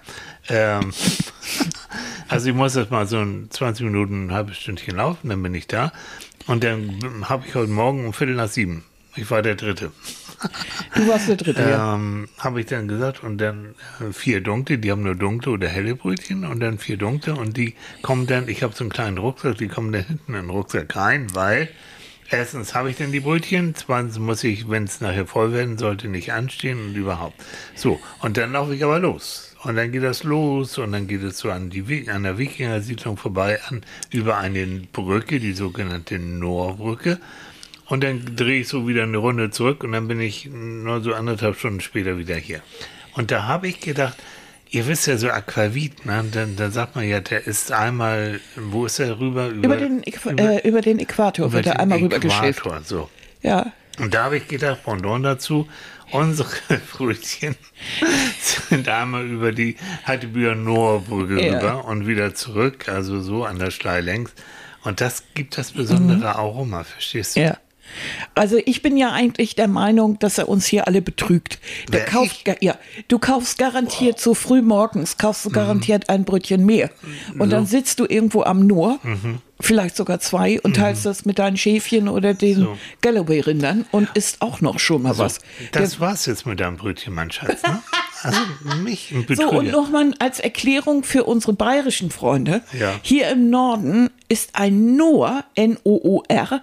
Ähm, 0.48 0.92
also 2.28 2.48
ich 2.48 2.54
muss 2.54 2.74
jetzt 2.74 2.90
mal 2.90 3.06
so 3.06 3.18
ein 3.18 3.48
20 3.50 3.86
Minuten, 3.86 4.26
ein 4.26 4.32
halbes 4.32 4.56
Stündchen 4.58 4.96
laufen, 4.96 5.28
dann 5.28 5.42
bin 5.42 5.54
ich 5.54 5.66
da. 5.66 5.92
Und 6.46 6.62
dann 6.62 7.24
habe 7.28 7.44
ich 7.46 7.54
heute 7.54 7.70
Morgen 7.70 8.06
um 8.06 8.12
Viertel 8.12 8.34
nach 8.34 8.48
sieben, 8.48 8.84
ich 9.16 9.30
war 9.30 9.42
der 9.42 9.54
Dritte, 9.54 9.92
Du 10.94 11.08
warst 11.08 11.28
der 11.28 11.36
Dritte, 11.36 11.62
ja. 11.62 11.94
ähm, 11.94 12.28
habe 12.38 12.60
ich 12.60 12.66
dann 12.66 12.88
gesagt 12.88 13.22
und 13.22 13.38
dann 13.38 13.74
äh, 14.00 14.12
vier 14.12 14.40
dunkle, 14.40 14.78
die 14.78 14.90
haben 14.90 15.02
nur 15.02 15.14
dunkle 15.14 15.52
oder 15.52 15.68
helle 15.68 15.94
Brötchen 15.96 16.44
und 16.44 16.60
dann 16.60 16.78
vier 16.78 16.96
dunkle 16.96 17.34
und 17.34 17.56
die 17.56 17.74
kommen 18.02 18.26
dann, 18.26 18.48
ich 18.48 18.62
habe 18.62 18.74
so 18.74 18.84
einen 18.84 18.90
kleinen 18.90 19.18
Rucksack, 19.18 19.58
die 19.58 19.68
kommen 19.68 19.92
dann 19.92 20.04
hinten 20.04 20.34
in 20.34 20.42
den 20.42 20.50
Rucksack 20.50 20.94
rein, 20.96 21.34
weil 21.34 21.68
erstens 22.30 22.74
habe 22.74 22.90
ich 22.90 22.96
dann 22.96 23.12
die 23.12 23.20
Brötchen, 23.20 23.74
zweitens 23.74 24.18
muss 24.18 24.44
ich, 24.44 24.68
wenn 24.68 24.84
es 24.84 25.00
nachher 25.00 25.26
voll 25.26 25.52
werden 25.52 25.78
sollte, 25.78 26.08
nicht 26.08 26.32
anstehen 26.32 26.78
und 26.84 26.94
überhaupt. 26.94 27.42
So, 27.74 28.00
und 28.20 28.36
dann 28.36 28.52
laufe 28.52 28.74
ich 28.74 28.84
aber 28.84 28.98
los. 28.98 29.54
Und 29.64 29.76
dann 29.76 29.92
geht 29.92 30.02
das 30.02 30.24
los 30.24 30.76
und 30.76 30.92
dann 30.92 31.06
geht 31.06 31.22
es 31.22 31.38
so 31.38 31.50
an, 31.50 31.70
die, 31.70 32.10
an 32.10 32.22
der 32.22 32.36
Wikinger-Siedlung 32.36 33.16
vorbei, 33.16 33.58
an, 33.68 33.80
über 34.10 34.36
eine 34.36 34.66
Brücke, 34.92 35.40
die 35.40 35.54
sogenannte 35.54 36.18
Noorbrücke. 36.18 37.18
Und 37.86 38.02
dann 38.02 38.36
drehe 38.36 38.60
ich 38.60 38.68
so 38.68 38.88
wieder 38.88 39.02
eine 39.02 39.18
Runde 39.18 39.50
zurück 39.50 39.84
und 39.84 39.92
dann 39.92 40.08
bin 40.08 40.20
ich 40.20 40.46
nur 40.50 41.02
so 41.02 41.14
anderthalb 41.14 41.56
Stunden 41.58 41.80
später 41.80 42.18
wieder 42.18 42.36
hier. 42.36 42.60
Und 43.14 43.30
da 43.30 43.44
habe 43.44 43.68
ich 43.68 43.80
gedacht, 43.80 44.16
ihr 44.70 44.86
wisst 44.86 45.06
ja 45.06 45.18
so 45.18 45.28
Aquavit, 45.28 46.06
ne? 46.06 46.24
Dann, 46.32 46.56
dann 46.56 46.72
sagt 46.72 46.96
man 46.96 47.06
ja, 47.06 47.20
der 47.20 47.46
ist 47.46 47.70
einmal, 47.72 48.40
wo 48.56 48.86
ist 48.86 48.98
er 48.98 49.20
rüber? 49.20 49.48
Über 49.48 49.76
den, 49.76 50.02
Äqu 50.02 50.30
äh, 50.30 50.66
über 50.66 50.80
den 50.80 50.98
Äquator 50.98 51.52
wird 51.52 51.66
er 51.66 51.74
den 51.74 51.80
einmal 51.80 51.98
rübergeschifft. 51.98 52.60
Äquator, 52.60 52.82
so. 52.82 53.10
Ja. 53.42 53.72
Und 54.00 54.14
da 54.14 54.24
habe 54.24 54.38
ich 54.38 54.48
gedacht, 54.48 54.82
Pendant 54.84 55.24
dazu, 55.24 55.68
unsere 56.10 56.48
Brötchen 56.92 57.54
sind 58.68 58.88
einmal 58.88 59.24
über 59.26 59.52
die 59.52 59.76
Hattebüher 60.04 60.54
Noorbrücke 60.54 61.40
Ja. 61.44 61.54
rüber 61.58 61.84
und 61.84 62.06
wieder 62.06 62.34
zurück, 62.34 62.88
also 62.88 63.20
so 63.20 63.44
an 63.44 63.58
der 63.58 63.70
Schlei 63.70 64.00
längs. 64.00 64.32
Und 64.82 65.00
das 65.00 65.22
gibt 65.34 65.56
das 65.56 65.72
besondere 65.72 66.34
Aroma, 66.36 66.84
verstehst 66.84 67.36
du? 67.36 67.40
Mhm. 67.40 67.46
Ja. 67.46 67.56
Also 68.34 68.58
ich 68.64 68.82
bin 68.82 68.96
ja 68.96 69.12
eigentlich 69.12 69.54
der 69.54 69.68
Meinung, 69.68 70.18
dass 70.18 70.38
er 70.38 70.48
uns 70.48 70.66
hier 70.66 70.86
alle 70.86 71.02
betrügt. 71.02 71.58
Der 71.92 72.00
Wer, 72.00 72.06
kauft, 72.06 72.42
ich? 72.48 72.56
ja, 72.62 72.76
du 73.08 73.18
kaufst 73.18 73.58
garantiert 73.58 74.18
so 74.20 74.34
früh 74.34 74.62
morgens, 74.62 75.16
kaufst 75.16 75.44
du 75.44 75.50
Mhm. 75.50 75.54
garantiert 75.54 76.08
ein 76.08 76.24
Brötchen 76.24 76.64
mehr. 76.66 76.90
Und 77.38 77.50
dann 77.50 77.66
sitzt 77.66 78.00
du 78.00 78.06
irgendwo 78.08 78.42
am 78.42 78.66
Noor, 78.66 78.98
Mhm. 79.02 79.38
vielleicht 79.60 79.96
sogar 79.96 80.18
zwei, 80.20 80.60
und 80.60 80.76
teilst 80.76 81.06
das 81.06 81.24
mit 81.24 81.38
deinen 81.38 81.56
Schäfchen 81.56 82.08
oder 82.08 82.34
den 82.34 82.56
So. 82.60 82.78
Galloway-Rindern 83.02 83.84
und 83.92 84.08
isst 84.14 84.42
auch 84.42 84.60
noch 84.60 84.78
schon 84.78 85.02
mal 85.02 85.16
was. 85.18 85.40
Das 85.72 86.00
war's 86.00 86.26
jetzt 86.26 86.46
mit 86.46 86.60
deinem 86.60 86.76
Brötchen, 86.76 87.14
mein 87.14 87.30
Schatz. 87.30 87.62
Ne? 87.62 87.80
Also 88.22 88.38
mich 88.82 89.10
ein 89.12 89.26
So, 89.36 89.44
und 89.50 89.50
Betrüger. 89.66 89.70
nochmal 89.72 90.14
als 90.18 90.40
Erklärung 90.40 91.04
für 91.04 91.24
unsere 91.24 91.52
bayerischen 91.52 92.10
Freunde. 92.10 92.62
Ja. 92.78 92.94
Hier 93.02 93.28
im 93.30 93.50
Norden 93.50 94.10
ist 94.28 94.50
ein 94.54 94.96
Noor, 94.96 95.44
N-O-O-R, 95.54 96.62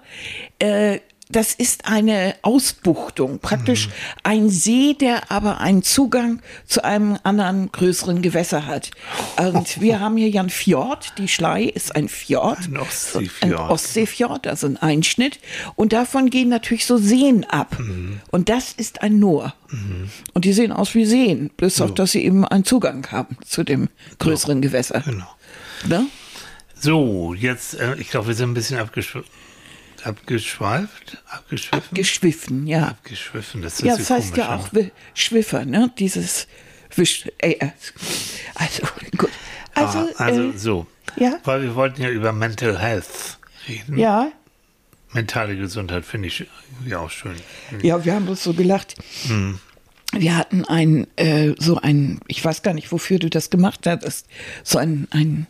äh, 0.59 0.99
das 1.31 1.53
ist 1.53 1.85
eine 1.85 2.35
Ausbuchtung, 2.41 3.39
praktisch 3.39 3.87
Mhm. 3.87 3.91
ein 4.23 4.49
See, 4.49 4.93
der 4.93 5.31
aber 5.31 5.59
einen 5.59 5.83
Zugang 5.83 6.41
zu 6.65 6.83
einem 6.83 7.17
anderen 7.23 7.71
größeren 7.71 8.21
Gewässer 8.21 8.65
hat. 8.65 8.91
Und 9.37 9.81
wir 9.81 9.99
haben 9.99 10.17
hier 10.17 10.29
ja 10.29 10.41
einen 10.41 10.49
Fjord, 10.49 11.13
die 11.17 11.27
Schlei 11.27 11.63
ist 11.63 11.95
ein 11.95 12.07
Fjord. 12.09 12.59
Ein 12.67 12.77
Ostseefjord. 12.77 13.43
Ein 13.43 13.53
Ostseefjord, 13.69 14.47
also 14.47 14.67
ein 14.67 14.77
Einschnitt. 14.77 15.39
Und 15.75 15.93
davon 15.93 16.29
gehen 16.29 16.49
natürlich 16.49 16.85
so 16.85 16.97
Seen 16.97 17.43
ab. 17.45 17.77
Mhm. 17.79 18.21
Und 18.31 18.49
das 18.49 18.73
ist 18.73 19.01
ein 19.01 19.19
Noor. 19.19 19.53
Und 20.33 20.43
die 20.45 20.51
sehen 20.53 20.71
aus 20.71 20.95
wie 20.95 21.05
Seen, 21.05 21.49
bis 21.55 21.79
auf, 21.79 21.93
dass 21.93 22.11
sie 22.11 22.25
eben 22.25 22.45
einen 22.45 22.65
Zugang 22.65 23.07
haben 23.11 23.37
zu 23.45 23.63
dem 23.63 23.87
größeren 24.19 24.61
Gewässer. 24.61 25.01
Genau. 25.01 25.27
Ne? 25.87 26.07
So, 26.75 27.33
jetzt, 27.33 27.79
äh, 27.79 27.95
ich 27.95 28.09
glaube, 28.09 28.27
wir 28.27 28.35
sind 28.35 28.51
ein 28.51 28.53
bisschen 28.53 28.79
abgeschw 28.79 29.21
abgeschweift, 30.03 31.17
abgeschwiffen, 31.29 31.93
Geschwiffen, 31.95 32.67
ja. 32.67 32.87
abgeschwiffen. 32.89 33.61
Das 33.61 33.73
ist 33.75 33.81
Ja, 33.85 33.97
das 33.97 34.09
heißt 34.09 34.37
ja 34.37 34.55
auch 34.55 34.71
Wi- 34.73 34.91
Schwiffer, 35.13 35.65
ne? 35.65 35.91
Dieses 35.97 36.47
Wisch. 36.95 37.27
Äh, 37.37 37.51
äh, 37.53 37.69
also, 38.55 38.83
gut. 39.17 39.29
Also, 39.73 39.99
Ah, 40.17 40.23
also 40.25 40.49
äh, 40.51 40.57
so. 40.57 40.87
ja. 41.15 41.37
Weil 41.43 41.61
wir 41.63 41.75
wollten 41.75 42.01
ja 42.01 42.09
über 42.09 42.31
Mental 42.33 42.77
Health 42.79 43.37
reden. 43.67 43.97
ja, 43.97 44.31
Mentale 45.13 45.57
Gesundheit 45.57 46.05
finde 46.05 46.29
ich 46.29 46.45
ja 46.85 46.99
auch 46.99 47.09
schön. 47.11 47.35
ja, 47.81 48.03
wir 48.05 48.13
haben 48.15 48.27
uns 48.29 48.43
so 48.43 48.53
gelacht. 48.53 48.95
Wir 50.13 50.37
hatten 50.37 50.63
ein, 50.65 51.05
äh, 51.17 51.53
so 51.59 51.77
ein, 51.77 52.19
ich 52.27 52.43
weiß 52.43 52.63
gar 52.63 52.73
nicht, 52.73 52.91
wofür 52.93 53.19
du 53.19 53.29
das 53.29 53.49
gemacht 53.49 53.85
hattest, 53.87 54.27
so 54.63 54.77
ein, 54.77 55.07
ein 55.11 55.47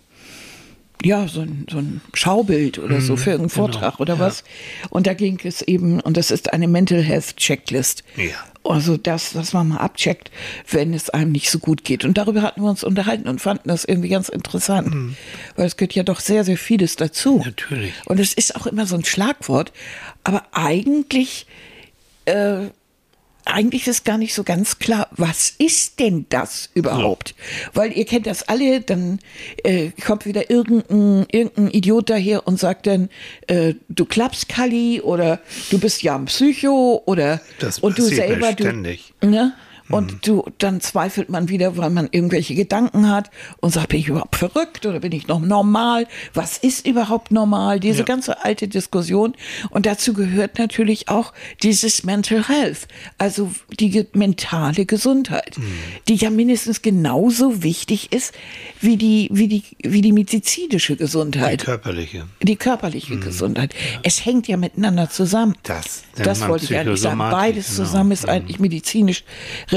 ja, 1.04 1.28
so 1.28 1.42
ein, 1.42 1.66
so 1.70 1.78
ein 1.78 2.02
Schaubild 2.14 2.80
oder 2.80 3.02
so 3.02 3.16
für 3.16 3.32
irgendeinen 3.32 3.50
Vortrag 3.50 4.00
oder 4.00 4.16
ja. 4.16 4.20
was. 4.20 4.44
Und 4.90 5.08
da 5.08 5.14
ging 5.14 5.40
es 5.44 5.62
eben, 5.62 6.00
und 6.00 6.18
das 6.18 6.32
ist 6.32 6.54
eine 6.54 6.68
Mental 6.68 7.02
Health 7.02 7.38
Checklist. 7.38 8.04
Ja. 8.16 8.34
Also 8.64 8.98
das, 8.98 9.34
was 9.36 9.54
man 9.54 9.70
mal 9.70 9.78
abcheckt, 9.78 10.30
wenn 10.70 10.94
es 10.94 11.10
einem 11.10 11.32
nicht 11.32 11.50
so 11.50 11.58
gut 11.58 11.84
geht. 11.84 12.06
Und 12.06 12.18
darüber 12.18 12.44
hatten 12.44 12.62
wir 12.62 12.70
uns 12.70 12.84
unterhalten 12.84 13.28
und 13.28 13.42
fanden 13.42 13.70
das 13.70 13.86
irgendwie 13.86 14.10
ganz 14.10 14.30
interessant. 14.30 15.16
Weil 15.56 15.66
es 15.66 15.78
gehört 15.78 15.94
ja 15.94 16.04
doch 16.04 16.20
sehr, 16.20 16.44
sehr 16.44 16.58
vieles 16.58 16.96
dazu. 16.96 17.42
Natürlich. 17.44 17.94
Und 18.06 18.20
es 18.20 18.34
ist 18.34 18.56
auch 18.56 18.68
immer 18.68 18.86
so 18.86 18.96
ein 18.96 19.04
Schlagwort. 19.04 19.72
Aber 20.24 20.44
eigentlich, 20.52 21.48
äh, 22.26 22.68
eigentlich 23.46 23.88
ist 23.88 24.06
gar 24.06 24.18
nicht 24.18 24.34
so 24.34 24.44
ganz 24.44 24.80
klar, 24.80 25.08
was 25.12 25.54
ist 25.58 26.00
denn 26.00 26.26
das 26.30 26.70
überhaupt? 26.74 27.36
Weil 27.74 27.92
ihr 27.96 28.06
kennt 28.06 28.28
das 28.28 28.44
alle, 28.44 28.82
dann 28.82 29.20
äh, 29.64 29.92
kommt 30.06 30.26
wieder 30.26 30.50
irgendein, 30.50 31.26
irgendein 31.32 31.70
Idiot 31.72 32.10
daher 32.10 32.48
und 32.48 32.60
sagt 32.60 32.88
dann, 32.88 33.10
äh, 33.48 33.74
du 33.90 34.06
klappst 34.06 34.50
Kali 34.50 35.02
oder 35.02 35.40
du 35.70 35.80
bist 35.80 36.04
ja 36.04 36.16
ein 36.16 36.26
Psycho 36.26 37.04
oder 37.06 37.42
Das 37.60 37.80
und 37.80 37.98
du 37.98 38.04
selber, 38.04 38.54
du, 38.54 38.64
ständig. 38.64 39.14
Ne? 39.22 39.54
Und 39.92 40.26
du, 40.28 40.46
dann 40.58 40.82
zweifelt 40.82 41.30
man 41.30 41.50
wieder, 41.50 41.78
weil 41.78 41.90
man 41.90 42.08
irgendwelche 42.12 42.56
Gedanken 42.56 43.10
hat 43.10 43.30
und 43.60 43.72
sagt, 43.72 43.90
bin 43.90 44.00
ich 44.00 44.08
überhaupt 44.08 44.36
verrückt 44.36 44.86
oder 44.86 45.00
bin 45.00 45.12
ich 45.12 45.28
noch 45.28 45.40
normal? 45.40 46.08
Was 46.34 46.58
ist 46.58 46.88
überhaupt 46.88 47.32
normal? 47.32 47.80
Diese 47.80 48.00
Ja. 48.00 48.06
ganze 48.06 48.44
alte 48.44 48.68
Diskussion. 48.68 49.34
Und 49.70 49.86
dazu 49.86 50.14
gehört 50.14 50.58
natürlich 50.60 51.10
auch 51.10 51.34
dieses 51.64 52.04
Mental 52.04 52.48
Health, 52.48 52.88
also 53.18 53.52
die 53.80 54.06
mentale 54.14 54.86
Gesundheit, 54.86 55.56
die 56.08 56.16
ja 56.16 56.30
mindestens 56.30 56.82
genauso 56.82 57.64
wichtig 57.64 58.12
ist 58.12 58.34
wie 58.80 58.98
die, 58.98 59.30
wie 59.32 59.48
die, 59.48 59.64
wie 59.84 60.02
die 60.02 60.12
medizinische 60.12 60.94
Die 60.94 61.00
Gesundheit, 61.00 61.64
körperliche. 61.64 62.26
die 62.42 62.56
körperliche 62.56 63.18
Gesundheit. 63.20 63.74
Es 64.04 64.26
hängt 64.26 64.48
ja 64.48 64.58
miteinander 64.58 65.10
zusammen. 65.10 65.56
Das 65.64 66.04
Das 66.16 66.48
wollte 66.48 66.66
ich 66.66 66.76
eigentlich 66.78 67.02
sagen. 67.02 67.18
Beides 67.20 67.68
genau. 67.76 67.86
zusammen 67.88 68.12
ist 68.12 68.28
eigentlich 68.28 68.60
medizinisch 68.60 69.24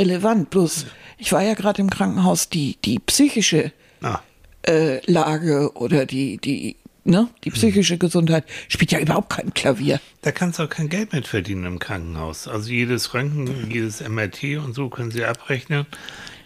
relevant. 0.04 0.50
Bloß, 0.50 0.86
ich 1.18 1.32
war 1.32 1.42
ja 1.42 1.54
gerade 1.54 1.80
im 1.80 1.90
Krankenhaus, 1.90 2.48
die, 2.48 2.76
die 2.84 2.98
psychische 2.98 3.72
Ah, 4.02 4.20
äh, 4.66 5.00
Lage 5.10 5.72
oder 5.74 6.04
die, 6.04 6.36
die 6.38 6.76
ne, 7.04 7.28
die 7.44 7.50
psychische 7.50 7.98
Gesundheit 7.98 8.44
spielt 8.68 8.92
ja 8.92 8.98
überhaupt 8.98 9.30
kein 9.30 9.54
Klavier. 9.54 10.00
Da 10.22 10.32
kannst 10.32 10.58
du 10.58 10.64
auch 10.64 10.68
kein 10.68 10.88
Geld 10.88 11.12
mit 11.12 11.26
verdienen 11.26 11.64
im 11.64 11.78
Krankenhaus. 11.78 12.48
Also 12.48 12.70
jedes 12.70 13.14
Röntgen, 13.14 13.70
jedes 13.70 14.06
MRT 14.06 14.58
und 14.64 14.74
so 14.74 14.88
können 14.88 15.10
sie 15.10 15.24
abrechnen, 15.24 15.86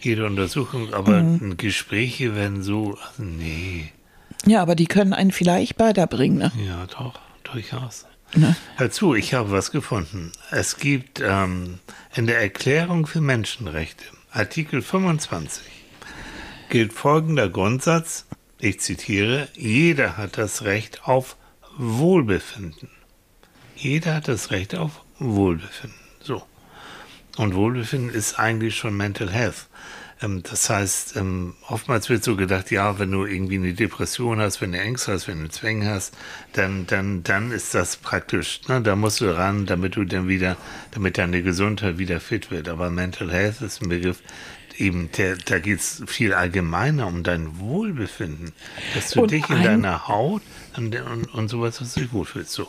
jede 0.01 0.25
Untersuchung, 0.25 0.93
aber 0.93 1.21
mhm. 1.21 1.57
Gespräche 1.57 2.35
werden 2.35 2.63
so, 2.63 2.97
also 3.07 3.23
nee. 3.23 3.91
Ja, 4.45 4.61
aber 4.61 4.75
die 4.75 4.87
können 4.87 5.13
einen 5.13 5.31
vielleicht 5.31 5.79
weiterbringen, 5.79 6.37
ne? 6.37 6.51
Ja, 6.65 6.85
doch, 6.87 7.19
durchaus. 7.43 8.05
Ne? 8.35 8.55
Hör 8.75 8.91
zu, 8.91 9.15
ich 9.15 9.33
habe 9.33 9.51
was 9.51 9.71
gefunden. 9.71 10.31
Es 10.51 10.77
gibt 10.77 11.19
ähm, 11.19 11.79
in 12.15 12.27
der 12.27 12.39
Erklärung 12.39 13.07
für 13.07 13.21
Menschenrechte, 13.21 14.05
Artikel 14.31 14.81
25, 14.81 15.63
gilt 16.69 16.93
folgender 16.93 17.49
Grundsatz, 17.49 18.25
ich 18.59 18.81
zitiere, 18.81 19.47
jeder 19.55 20.17
hat 20.17 20.37
das 20.37 20.63
Recht 20.63 21.07
auf 21.07 21.37
Wohlbefinden. 21.77 22.89
Jeder 23.75 24.15
hat 24.15 24.27
das 24.27 24.51
Recht 24.51 24.75
auf 24.75 25.01
Wohlbefinden. 25.17 25.97
So. 26.21 26.43
Und 27.37 27.55
Wohlbefinden 27.55 28.13
ist 28.13 28.37
eigentlich 28.37 28.75
schon 28.75 28.97
Mental 28.97 29.31
Health. 29.31 29.67
Ähm, 30.21 30.43
das 30.43 30.69
heißt, 30.69 31.15
ähm, 31.15 31.55
oftmals 31.67 32.09
wird 32.09 32.23
so 32.23 32.35
gedacht, 32.35 32.71
ja, 32.71 32.99
wenn 32.99 33.11
du 33.11 33.25
irgendwie 33.25 33.55
eine 33.55 33.73
Depression 33.73 34.39
hast, 34.39 34.61
wenn 34.61 34.71
du 34.71 34.79
Ängste 34.79 35.13
hast, 35.13 35.27
wenn 35.27 35.43
du 35.43 35.49
Zwänge 35.49 35.89
hast, 35.89 36.15
dann, 36.53 36.85
dann, 36.87 37.23
dann 37.23 37.51
ist 37.51 37.73
das 37.73 37.97
praktisch, 37.97 38.61
ne? 38.67 38.81
da 38.81 38.95
musst 38.95 39.21
du 39.21 39.35
ran, 39.35 39.65
damit 39.65 39.95
du 39.95 40.03
dann 40.03 40.27
wieder, 40.27 40.57
damit 40.91 41.17
deine 41.17 41.41
Gesundheit 41.41 41.97
wieder 41.97 42.19
fit 42.19 42.51
wird. 42.51 42.67
Aber 42.67 42.89
Mental 42.89 43.31
Health 43.31 43.61
ist 43.61 43.81
ein 43.81 43.89
Begriff, 43.89 44.21
eben, 44.79 45.09
der, 45.17 45.35
da 45.35 45.59
geht 45.59 45.79
es 45.79 46.03
viel 46.07 46.33
allgemeiner 46.33 47.07
um 47.07 47.23
dein 47.23 47.59
Wohlbefinden, 47.59 48.53
dass 48.95 49.11
du 49.11 49.21
und 49.23 49.31
dich 49.31 49.49
in 49.49 49.63
deiner 49.63 50.07
Haut 50.07 50.41
und, 50.77 50.95
und, 50.95 51.33
und 51.33 51.47
sowas, 51.49 51.77
dass 51.77 51.93
du 51.93 52.01
dich 52.01 52.13
wohlfühlst. 52.13 52.51
So. 52.51 52.67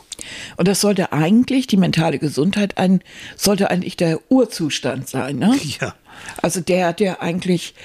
Und 0.57 0.67
das 0.67 0.81
sollte 0.81 1.13
eigentlich, 1.13 1.67
die 1.67 1.77
mentale 1.77 2.19
Gesundheit, 2.19 2.77
ein, 2.77 3.01
sollte 3.35 3.69
eigentlich 3.69 3.97
der 3.97 4.19
Urzustand 4.29 5.07
sein, 5.07 5.37
ne? 5.37 5.57
Ja. 5.79 5.95
Also 6.41 6.61
der, 6.61 6.93
der 6.93 7.21
eigentlich, 7.21 7.75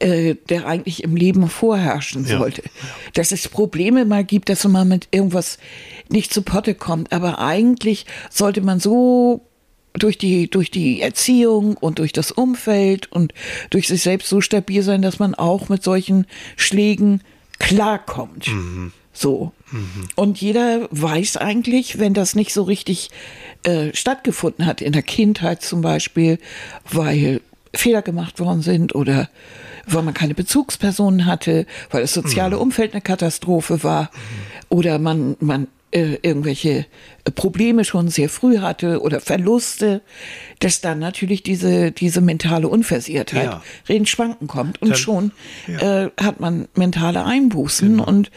äh, 0.00 0.34
der 0.48 0.66
eigentlich 0.66 1.02
im 1.04 1.16
Leben 1.16 1.48
vorherrschen 1.48 2.24
sollte. 2.24 2.62
Ja. 2.62 2.70
Dass 3.14 3.32
es 3.32 3.48
Probleme 3.48 4.04
mal 4.04 4.24
gibt, 4.24 4.48
dass 4.48 4.64
man 4.64 4.88
mit 4.88 5.08
irgendwas 5.10 5.58
nicht 6.08 6.32
zu 6.32 6.42
Potte 6.42 6.74
kommt. 6.74 7.12
Aber 7.12 7.38
eigentlich 7.38 8.06
sollte 8.30 8.60
man 8.60 8.80
so 8.80 9.42
durch 9.94 10.18
die, 10.18 10.50
durch 10.50 10.70
die 10.70 11.00
Erziehung 11.00 11.76
und 11.76 11.98
durch 11.98 12.12
das 12.12 12.30
Umfeld 12.30 13.10
und 13.10 13.32
durch 13.70 13.88
sich 13.88 14.02
selbst 14.02 14.28
so 14.28 14.40
stabil 14.40 14.82
sein, 14.82 15.02
dass 15.02 15.18
man 15.18 15.34
auch 15.34 15.68
mit 15.68 15.82
solchen 15.82 16.26
Schlägen 16.56 17.22
klarkommt. 17.58 18.48
Mhm. 18.48 18.92
So. 19.12 19.52
Mhm. 19.72 20.08
Und 20.14 20.40
jeder 20.40 20.88
weiß 20.90 21.38
eigentlich, 21.38 21.98
wenn 21.98 22.14
das 22.14 22.34
nicht 22.34 22.52
so 22.52 22.62
richtig 22.62 23.10
äh, 23.62 23.94
stattgefunden 23.94 24.66
hat, 24.66 24.82
in 24.82 24.92
der 24.92 25.02
Kindheit 25.02 25.62
zum 25.62 25.80
Beispiel, 25.80 26.38
weil 26.90 27.40
Fehler 27.74 28.02
gemacht 28.02 28.40
worden 28.40 28.62
sind 28.62 28.94
oder 28.94 29.28
weil 29.86 30.02
man 30.02 30.14
keine 30.14 30.34
Bezugspersonen 30.34 31.26
hatte, 31.26 31.66
weil 31.90 32.02
das 32.02 32.12
soziale 32.14 32.56
mhm. 32.56 32.62
Umfeld 32.62 32.92
eine 32.92 33.00
Katastrophe 33.00 33.82
war 33.82 34.02
mhm. 34.02 34.08
oder 34.68 34.98
man, 34.98 35.36
man 35.40 35.68
äh, 35.92 36.18
irgendwelche 36.22 36.86
Probleme 37.34 37.84
schon 37.84 38.08
sehr 38.08 38.28
früh 38.28 38.58
hatte 38.58 39.00
oder 39.00 39.20
Verluste, 39.20 40.02
dass 40.58 40.80
dann 40.80 40.98
natürlich 40.98 41.42
diese, 41.42 41.92
diese 41.92 42.20
mentale 42.20 42.68
Unversehrtheit 42.68 43.44
ja. 43.88 43.94
ins 43.94 44.08
Schwanken 44.08 44.46
kommt. 44.46 44.80
Und 44.80 44.90
dann, 44.90 44.98
schon 44.98 45.32
ja. 45.66 46.04
äh, 46.04 46.10
hat 46.20 46.40
man 46.40 46.68
mentale 46.74 47.24
Einbußen 47.24 47.88
genau. 47.88 48.04
und 48.04 48.30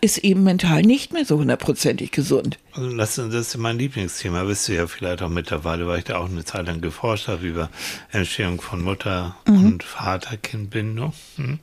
ist 0.00 0.18
eben 0.18 0.44
mental 0.44 0.82
nicht 0.82 1.12
mehr 1.12 1.24
so 1.24 1.38
hundertprozentig 1.38 2.10
gesund. 2.10 2.58
Also 2.72 2.96
das, 2.96 3.14
das 3.14 3.34
ist 3.34 3.56
mein 3.56 3.78
Lieblingsthema, 3.78 4.46
wisst 4.46 4.68
ihr 4.68 4.76
ja 4.76 4.86
vielleicht 4.86 5.22
auch 5.22 5.28
mittlerweile, 5.28 5.86
weil 5.86 5.98
ich 5.98 6.04
da 6.04 6.18
auch 6.18 6.28
eine 6.28 6.44
Zeit 6.44 6.66
lang 6.66 6.80
geforscht 6.80 7.28
habe 7.28 7.46
über 7.46 7.70
Entstehung 8.10 8.60
von 8.60 8.82
Mutter- 8.82 9.36
mhm. 9.46 9.66
und 9.66 9.84
Vater-Kind-Bindung. 9.84 11.12
Mhm. 11.36 11.58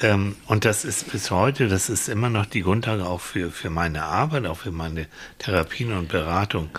Ähm, 0.00 0.36
und 0.46 0.64
das 0.64 0.84
ist 0.84 1.10
bis 1.12 1.30
heute, 1.30 1.68
das 1.68 1.90
ist 1.90 2.08
immer 2.08 2.30
noch 2.30 2.46
die 2.46 2.62
Grundlage 2.62 3.06
auch 3.06 3.20
für, 3.20 3.50
für 3.50 3.70
meine 3.70 4.04
Arbeit, 4.04 4.46
auch 4.46 4.58
für 4.58 4.72
meine 4.72 5.06
Therapien 5.38 5.92
und 5.92 6.08
Beratung 6.08 6.70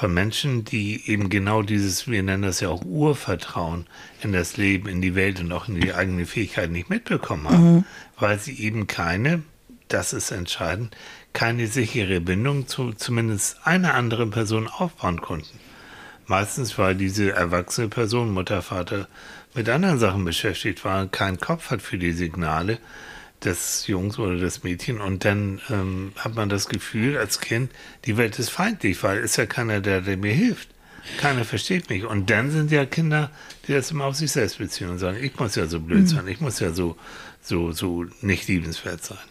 von 0.00 0.14
Menschen, 0.14 0.64
die 0.64 1.10
eben 1.10 1.28
genau 1.28 1.60
dieses, 1.60 2.08
wir 2.08 2.22
nennen 2.22 2.44
das 2.44 2.60
ja 2.60 2.70
auch 2.70 2.82
Urvertrauen 2.82 3.86
in 4.22 4.32
das 4.32 4.56
Leben, 4.56 4.88
in 4.88 5.02
die 5.02 5.14
Welt 5.14 5.40
und 5.40 5.52
auch 5.52 5.68
in 5.68 5.78
die 5.78 5.92
eigene 5.92 6.24
Fähigkeit 6.24 6.70
nicht 6.70 6.88
mitbekommen 6.88 7.46
haben, 7.46 7.74
mhm. 7.74 7.84
weil 8.18 8.38
sie 8.38 8.58
eben 8.60 8.86
keine, 8.86 9.42
das 9.88 10.14
ist 10.14 10.30
entscheidend, 10.30 10.96
keine 11.34 11.66
sichere 11.66 12.22
Bindung 12.22 12.66
zu 12.66 12.94
zumindest 12.94 13.58
einer 13.66 13.92
anderen 13.92 14.30
Person 14.30 14.68
aufbauen 14.68 15.20
konnten. 15.20 15.60
Meistens, 16.26 16.78
weil 16.78 16.94
diese 16.94 17.32
erwachsene 17.32 17.88
Person, 17.88 18.32
Mutter, 18.32 18.62
Vater, 18.62 19.06
mit 19.52 19.68
anderen 19.68 19.98
Sachen 19.98 20.24
beschäftigt 20.24 20.82
war, 20.82 21.08
keinen 21.08 21.40
Kopf 21.40 21.70
hat 21.70 21.82
für 21.82 21.98
die 21.98 22.12
Signale 22.12 22.78
des 23.44 23.86
Jungs 23.86 24.18
oder 24.18 24.36
des 24.36 24.62
Mädchen 24.62 25.00
und 25.00 25.24
dann 25.24 25.60
ähm, 25.70 26.12
hat 26.16 26.34
man 26.34 26.48
das 26.48 26.68
Gefühl 26.68 27.16
als 27.16 27.40
Kind, 27.40 27.70
die 28.04 28.16
Welt 28.16 28.38
ist 28.38 28.50
feindlich, 28.50 29.02
weil 29.02 29.18
ist 29.18 29.36
ja 29.36 29.46
keiner, 29.46 29.80
der, 29.80 30.02
der 30.02 30.16
mir 30.16 30.32
hilft. 30.32 30.68
Keiner 31.18 31.44
versteht 31.44 31.88
mich. 31.88 32.04
Und 32.04 32.28
dann 32.28 32.50
sind 32.50 32.70
ja 32.70 32.84
Kinder, 32.84 33.30
die 33.66 33.72
das 33.72 33.90
immer 33.90 34.04
auf 34.04 34.16
sich 34.16 34.30
selbst 34.30 34.58
beziehen 34.58 34.90
und 34.90 34.98
sagen, 34.98 35.18
ich 35.22 35.38
muss 35.38 35.54
ja 35.54 35.66
so 35.66 35.80
blöd 35.80 36.00
mhm. 36.00 36.06
sein, 36.06 36.28
ich 36.28 36.40
muss 36.40 36.60
ja 36.60 36.72
so, 36.72 36.96
so, 37.40 37.72
so 37.72 38.04
nicht 38.20 38.48
liebenswert 38.48 39.02
sein. 39.02 39.29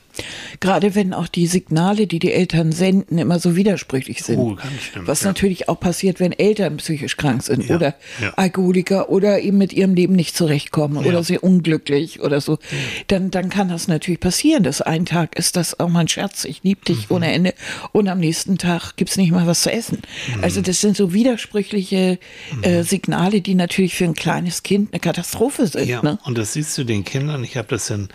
Gerade 0.60 0.96
wenn 0.96 1.14
auch 1.14 1.28
die 1.28 1.48
Signale, 1.48 2.08
die 2.08 2.20
die 2.20 2.32
Eltern 2.32 2.72
senden, 2.72 3.18
immer 3.18 3.40
so 3.40 3.56
widersprüchlich 3.56 4.24
sind. 4.24 4.40
Oh, 4.40 4.56
ganz 4.56 4.82
stimmt, 4.82 5.08
Was 5.08 5.22
ja. 5.22 5.28
natürlich 5.28 5.70
auch 5.70 5.80
passiert, 5.80 6.20
wenn 6.20 6.32
Eltern 6.32 6.78
psychisch 6.78 7.18
krank 7.18 7.44
sind 7.44 7.68
ja, 7.68 7.76
oder 7.76 7.96
ja. 8.22 8.34
Alkoholiker 8.36 9.10
oder 9.10 9.40
eben 9.42 9.58
mit 9.58 9.74
ihrem 9.74 9.94
Leben 9.94 10.16
nicht 10.16 10.36
zurechtkommen 10.36 11.06
oder 11.06 11.24
sehr 11.24 11.44
unglücklich 11.44 12.22
oder 12.22 12.42
so. 12.42 12.60
Dann, 13.08 13.32
dann 13.32 13.50
kann 13.50 13.70
das 13.70 13.88
natürlich 13.88 14.20
passieren. 14.20 14.64
Dass 14.64 14.82
ein 14.82 15.06
Tag 15.06 15.38
ist 15.38 15.56
das 15.56 15.80
auch 15.80 15.90
mal 15.90 16.02
ein 16.02 16.08
Scherz, 16.08 16.46
ich 16.46 16.64
liebe 16.64 16.84
dich 16.86 17.10
mhm. 17.10 17.16
ohne 17.16 17.32
Ende 17.32 17.54
und 17.92 18.08
am 18.08 18.20
nächsten 18.20 18.58
Tag 18.58 18.96
gibt 18.96 19.12
es 19.12 19.18
nicht 19.18 19.32
mal 19.32 19.48
was 19.48 19.62
zu 19.62 19.72
essen. 19.72 20.02
Mhm. 20.36 20.44
Also 20.44 20.62
das 20.62 20.82
sind 20.82 20.98
so 20.98 21.14
widersprüchliche 21.14 22.20
äh, 22.62 22.80
mhm. 22.80 22.84
Signale, 22.84 23.42
die 23.42 23.56
natürlich 23.56 23.96
für 23.96 24.06
ein 24.06 24.14
kleines 24.14 24.64
Kind 24.64 24.94
eine 24.94 25.00
Katastrophe 25.00 25.68
sind. 25.68 25.88
Ja, 25.88 26.02
ne? 26.02 26.20
und 26.24 26.38
das 26.38 26.54
siehst 26.54 26.78
du 26.78 26.84
den 26.84 27.04
Kindern. 27.04 27.44
Ich 27.44 27.58
habe 27.58 27.68
das 27.68 27.90
in 27.90 28.10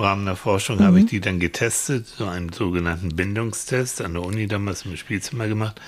Rahmen 0.00 0.24
der 0.24 0.36
Forschung 0.36 0.78
mhm. 0.78 0.84
habe 0.84 1.00
ich 1.00 1.06
die 1.06 1.20
dann 1.20 1.40
getestet, 1.40 2.06
so 2.06 2.26
einen 2.26 2.52
sogenannten 2.52 3.14
Bindungstest 3.14 4.00
an 4.00 4.14
der 4.14 4.22
Uni 4.22 4.46
damals 4.46 4.84
im 4.84 4.96
Spielzimmer 4.96 5.48
gemacht. 5.48 5.80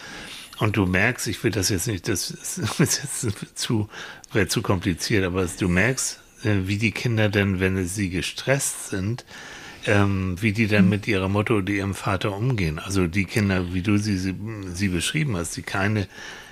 Und 0.58 0.76
du 0.76 0.86
merkst, 0.86 1.26
ich 1.26 1.42
will 1.42 1.50
das 1.50 1.70
jetzt 1.70 1.88
nicht, 1.88 2.08
das 2.08 2.30
ist 2.30 2.60
jetzt 2.78 3.58
zu, 3.58 3.88
wäre 4.32 4.48
zu 4.48 4.62
kompliziert, 4.62 5.24
aber 5.24 5.46
du 5.46 5.68
merkst, 5.68 6.20
äh, 6.44 6.66
wie 6.66 6.78
die 6.78 6.92
Kinder 6.92 7.28
denn, 7.28 7.60
wenn 7.60 7.84
sie 7.86 8.10
gestresst 8.10 8.90
sind, 8.90 9.24
ähm, 9.86 10.36
wie 10.40 10.52
die 10.52 10.68
dann 10.68 10.84
mhm. 10.84 10.90
mit 10.90 11.08
ihrer 11.08 11.28
Mutter 11.28 11.56
oder 11.56 11.72
ihrem 11.72 11.94
Vater 11.94 12.36
umgehen. 12.36 12.78
Also 12.78 13.06
die 13.06 13.24
Kinder, 13.24 13.74
wie 13.74 13.82
du 13.82 13.96
sie, 13.98 14.16
sie, 14.16 14.34
sie 14.72 14.88
beschrieben 14.88 15.36
hast, 15.36 15.56
die 15.56 15.62
keine 15.62 16.06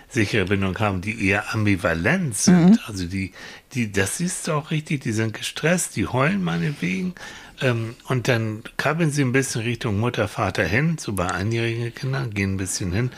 sichere 0.09 0.47
Bindung 0.47 0.79
haben, 0.79 1.01
die 1.01 1.27
eher 1.27 1.55
ambivalent 1.55 2.37
sind. 2.37 2.71
Mhm. 2.71 2.79
Also 2.87 3.07
die, 3.07 3.33
die, 3.73 3.93
das 3.93 4.19
siehst 4.19 4.49
du 4.49 4.53
auch 4.53 4.71
richtig, 4.71 5.03
die 5.03 5.13
sind 5.13 5.35
gestresst, 5.35 5.97
die 5.97 6.07
heulen 6.07 6.43
meinetwegen. 6.43 7.15
Ähm, 7.61 7.95
und 8.09 8.29
dann 8.29 8.63
krabbeln 8.77 9.11
sie 9.11 9.23
ein 9.23 9.33
bisschen 9.33 9.63
Richtung 9.63 9.99
Mutter, 9.99 10.29
Vater 10.29 10.65
hin, 10.65 10.97
so 10.99 11.13
bei 11.13 11.31
einjährigen 11.31 11.95
Kindern, 11.95 12.33
gehen 12.33 12.55
ein 12.55 12.57
bisschen 12.57 12.93
hin. 12.93 13.11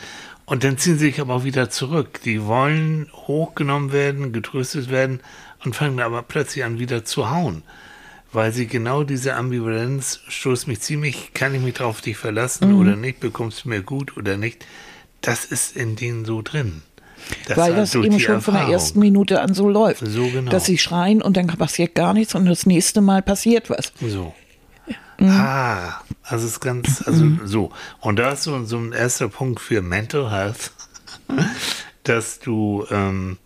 Und 0.45 0.63
dann 0.63 0.77
ziehen 0.77 0.97
sie 0.97 1.05
sich 1.05 1.21
aber 1.21 1.35
auch 1.35 1.43
wieder 1.43 1.69
zurück. 1.69 2.19
Die 2.23 2.45
wollen 2.45 3.09
hochgenommen 3.13 3.91
werden, 3.93 4.33
getröstet 4.33 4.89
werden 4.89 5.21
und 5.63 5.75
fangen 5.75 5.99
aber 6.01 6.21
plötzlich 6.21 6.65
an, 6.65 6.79
wieder 6.79 7.05
zu 7.05 7.29
hauen. 7.29 7.63
Weil 8.33 8.51
sie 8.51 8.67
genau 8.67 9.03
diese 9.03 9.35
Ambivalenz 9.35 10.19
stoßt 10.27 10.67
mich 10.67 10.81
ziemlich, 10.81 11.33
kann 11.33 11.55
ich 11.55 11.61
mich 11.61 11.75
drauf 11.75 12.01
dich 12.01 12.17
verlassen 12.17 12.71
mhm. 12.71 12.79
oder 12.79 12.95
nicht, 12.95 13.19
bekommst 13.19 13.63
du 13.63 13.69
mir 13.69 13.81
gut 13.81 14.17
oder 14.17 14.37
nicht 14.37 14.65
das 15.23 15.45
ist 15.45 15.75
in 15.75 15.95
denen 15.95 16.25
so 16.25 16.41
drin. 16.41 16.83
Das 17.47 17.57
Weil 17.57 17.75
das 17.75 17.95
eben 17.95 18.19
schon 18.19 18.35
Erfahrung. 18.35 18.41
von 18.41 18.53
der 18.53 18.73
ersten 18.73 18.99
Minute 18.99 19.41
an 19.41 19.53
so 19.53 19.69
läuft. 19.69 20.05
So 20.05 20.27
genau. 20.27 20.51
Dass 20.51 20.65
sie 20.65 20.77
schreien 20.77 21.21
und 21.21 21.37
dann 21.37 21.47
passiert 21.47 21.95
gar 21.95 22.13
nichts 22.13 22.35
und 22.35 22.45
das 22.45 22.65
nächste 22.65 23.01
Mal 23.01 23.21
passiert 23.21 23.69
was. 23.69 23.93
So. 24.01 24.33
Mhm. 25.19 25.29
Ah, 25.29 26.01
also 26.23 26.47
ist 26.47 26.59
ganz, 26.59 27.03
also 27.05 27.23
mhm. 27.23 27.41
so. 27.45 27.71
Und 27.99 28.17
da 28.17 28.31
ist 28.31 28.43
so, 28.43 28.63
so 28.65 28.77
ein 28.77 28.91
erster 28.91 29.29
Punkt 29.29 29.59
für 29.59 29.81
Mental 29.81 30.31
Health, 30.31 30.71
dass 32.03 32.39
du 32.39 32.85
ähm, 32.89 33.37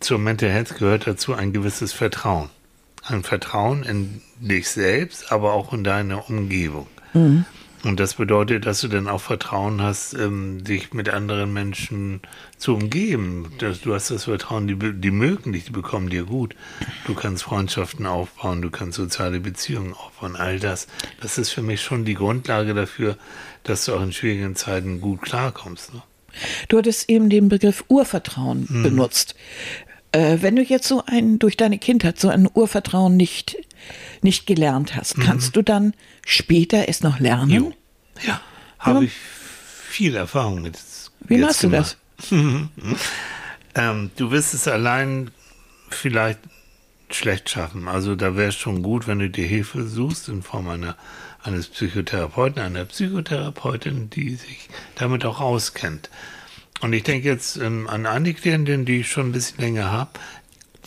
zur 0.00 0.18
Mental 0.18 0.50
Health 0.50 0.76
gehört 0.76 1.06
dazu 1.06 1.34
ein 1.34 1.52
gewisses 1.52 1.92
Vertrauen. 1.92 2.50
Ein 3.04 3.22
Vertrauen 3.22 3.84
in 3.84 4.20
dich 4.40 4.68
selbst, 4.68 5.32
aber 5.32 5.52
auch 5.52 5.72
in 5.72 5.84
deine 5.84 6.22
Umgebung. 6.22 6.88
Mhm. 7.14 7.44
Und 7.86 8.00
das 8.00 8.14
bedeutet, 8.14 8.66
dass 8.66 8.80
du 8.80 8.88
dann 8.88 9.06
auch 9.06 9.20
Vertrauen 9.20 9.80
hast, 9.80 10.12
ähm, 10.14 10.64
dich 10.64 10.92
mit 10.92 11.08
anderen 11.08 11.52
Menschen 11.52 12.20
zu 12.58 12.74
umgeben. 12.74 13.52
Das, 13.58 13.82
du 13.82 13.94
hast 13.94 14.10
das 14.10 14.24
Vertrauen, 14.24 14.66
die, 14.66 14.76
die 14.76 15.12
mögen 15.12 15.52
dich, 15.52 15.66
die 15.66 15.70
bekommen 15.70 16.10
dir 16.10 16.24
gut. 16.24 16.56
Du 17.06 17.14
kannst 17.14 17.44
Freundschaften 17.44 18.04
aufbauen, 18.06 18.60
du 18.60 18.70
kannst 18.70 18.96
soziale 18.96 19.38
Beziehungen 19.38 19.94
aufbauen. 19.94 20.34
All 20.34 20.58
das, 20.58 20.88
das 21.20 21.38
ist 21.38 21.50
für 21.50 21.62
mich 21.62 21.80
schon 21.80 22.04
die 22.04 22.14
Grundlage 22.14 22.74
dafür, 22.74 23.16
dass 23.62 23.84
du 23.84 23.94
auch 23.94 24.02
in 24.02 24.12
schwierigen 24.12 24.56
Zeiten 24.56 25.00
gut 25.00 25.22
klarkommst. 25.22 25.94
Ne? 25.94 26.02
Du 26.68 26.78
hattest 26.78 27.08
eben 27.08 27.30
den 27.30 27.48
Begriff 27.48 27.84
Urvertrauen 27.86 28.66
mhm. 28.68 28.82
benutzt. 28.82 29.36
Äh, 30.12 30.38
wenn 30.40 30.56
du 30.56 30.62
jetzt 30.62 30.88
so 30.88 31.02
ein, 31.06 31.38
durch 31.38 31.56
deine 31.56 31.78
Kindheit 31.78 32.18
so 32.18 32.28
ein 32.28 32.48
Urvertrauen 32.52 33.16
nicht, 33.16 33.56
nicht 34.22 34.46
gelernt 34.46 34.96
hast, 34.96 35.18
mhm. 35.18 35.22
kannst 35.22 35.56
du 35.56 35.62
dann 35.62 35.94
später 36.24 36.88
es 36.88 37.02
noch 37.02 37.20
lernen? 37.20 37.50
Jo. 37.50 37.72
Ja, 38.26 38.40
habe 38.78 39.04
ich 39.04 39.12
viel 39.12 40.16
Erfahrung 40.16 40.62
mit. 40.62 40.78
Wie 41.20 41.38
machst 41.38 41.62
du 41.62 41.68
das? 41.68 41.96
ähm, 42.30 44.10
du 44.16 44.30
wirst 44.30 44.54
es 44.54 44.68
allein 44.68 45.30
vielleicht 45.90 46.40
schlecht 47.10 47.50
schaffen. 47.50 47.88
Also 47.88 48.16
da 48.16 48.36
wäre 48.36 48.48
es 48.48 48.56
schon 48.56 48.82
gut, 48.82 49.06
wenn 49.06 49.18
du 49.18 49.30
dir 49.30 49.46
Hilfe 49.46 49.86
suchst 49.86 50.28
in 50.28 50.42
Form 50.42 50.68
einer, 50.68 50.96
eines 51.42 51.68
Psychotherapeuten, 51.68 52.62
einer 52.62 52.84
Psychotherapeutin, 52.84 54.10
die 54.10 54.34
sich 54.34 54.68
damit 54.96 55.24
auch 55.24 55.40
auskennt. 55.40 56.10
Und 56.80 56.92
ich 56.92 57.02
denke 57.02 57.28
jetzt 57.28 57.56
ähm, 57.56 57.88
an 57.88 58.06
eine 58.06 58.34
Klientin, 58.34 58.84
die 58.84 59.00
ich 59.00 59.10
schon 59.10 59.28
ein 59.28 59.32
bisschen 59.32 59.60
länger 59.60 59.90
habe, 59.90 60.10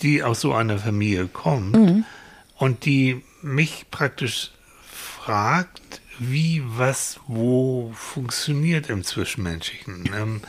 die 0.01 0.23
aus 0.23 0.41
so 0.41 0.53
einer 0.53 0.77
Familie 0.77 1.27
kommt 1.27 1.75
mhm. 1.75 2.05
und 2.57 2.85
die 2.85 3.21
mich 3.41 3.85
praktisch 3.91 4.51
fragt, 4.91 6.01
wie, 6.19 6.61
was, 6.65 7.19
wo 7.27 7.91
funktioniert 7.95 8.89
im 8.89 9.03
Zwischenmenschlichen. 9.03 10.09
Ähm, 10.15 10.41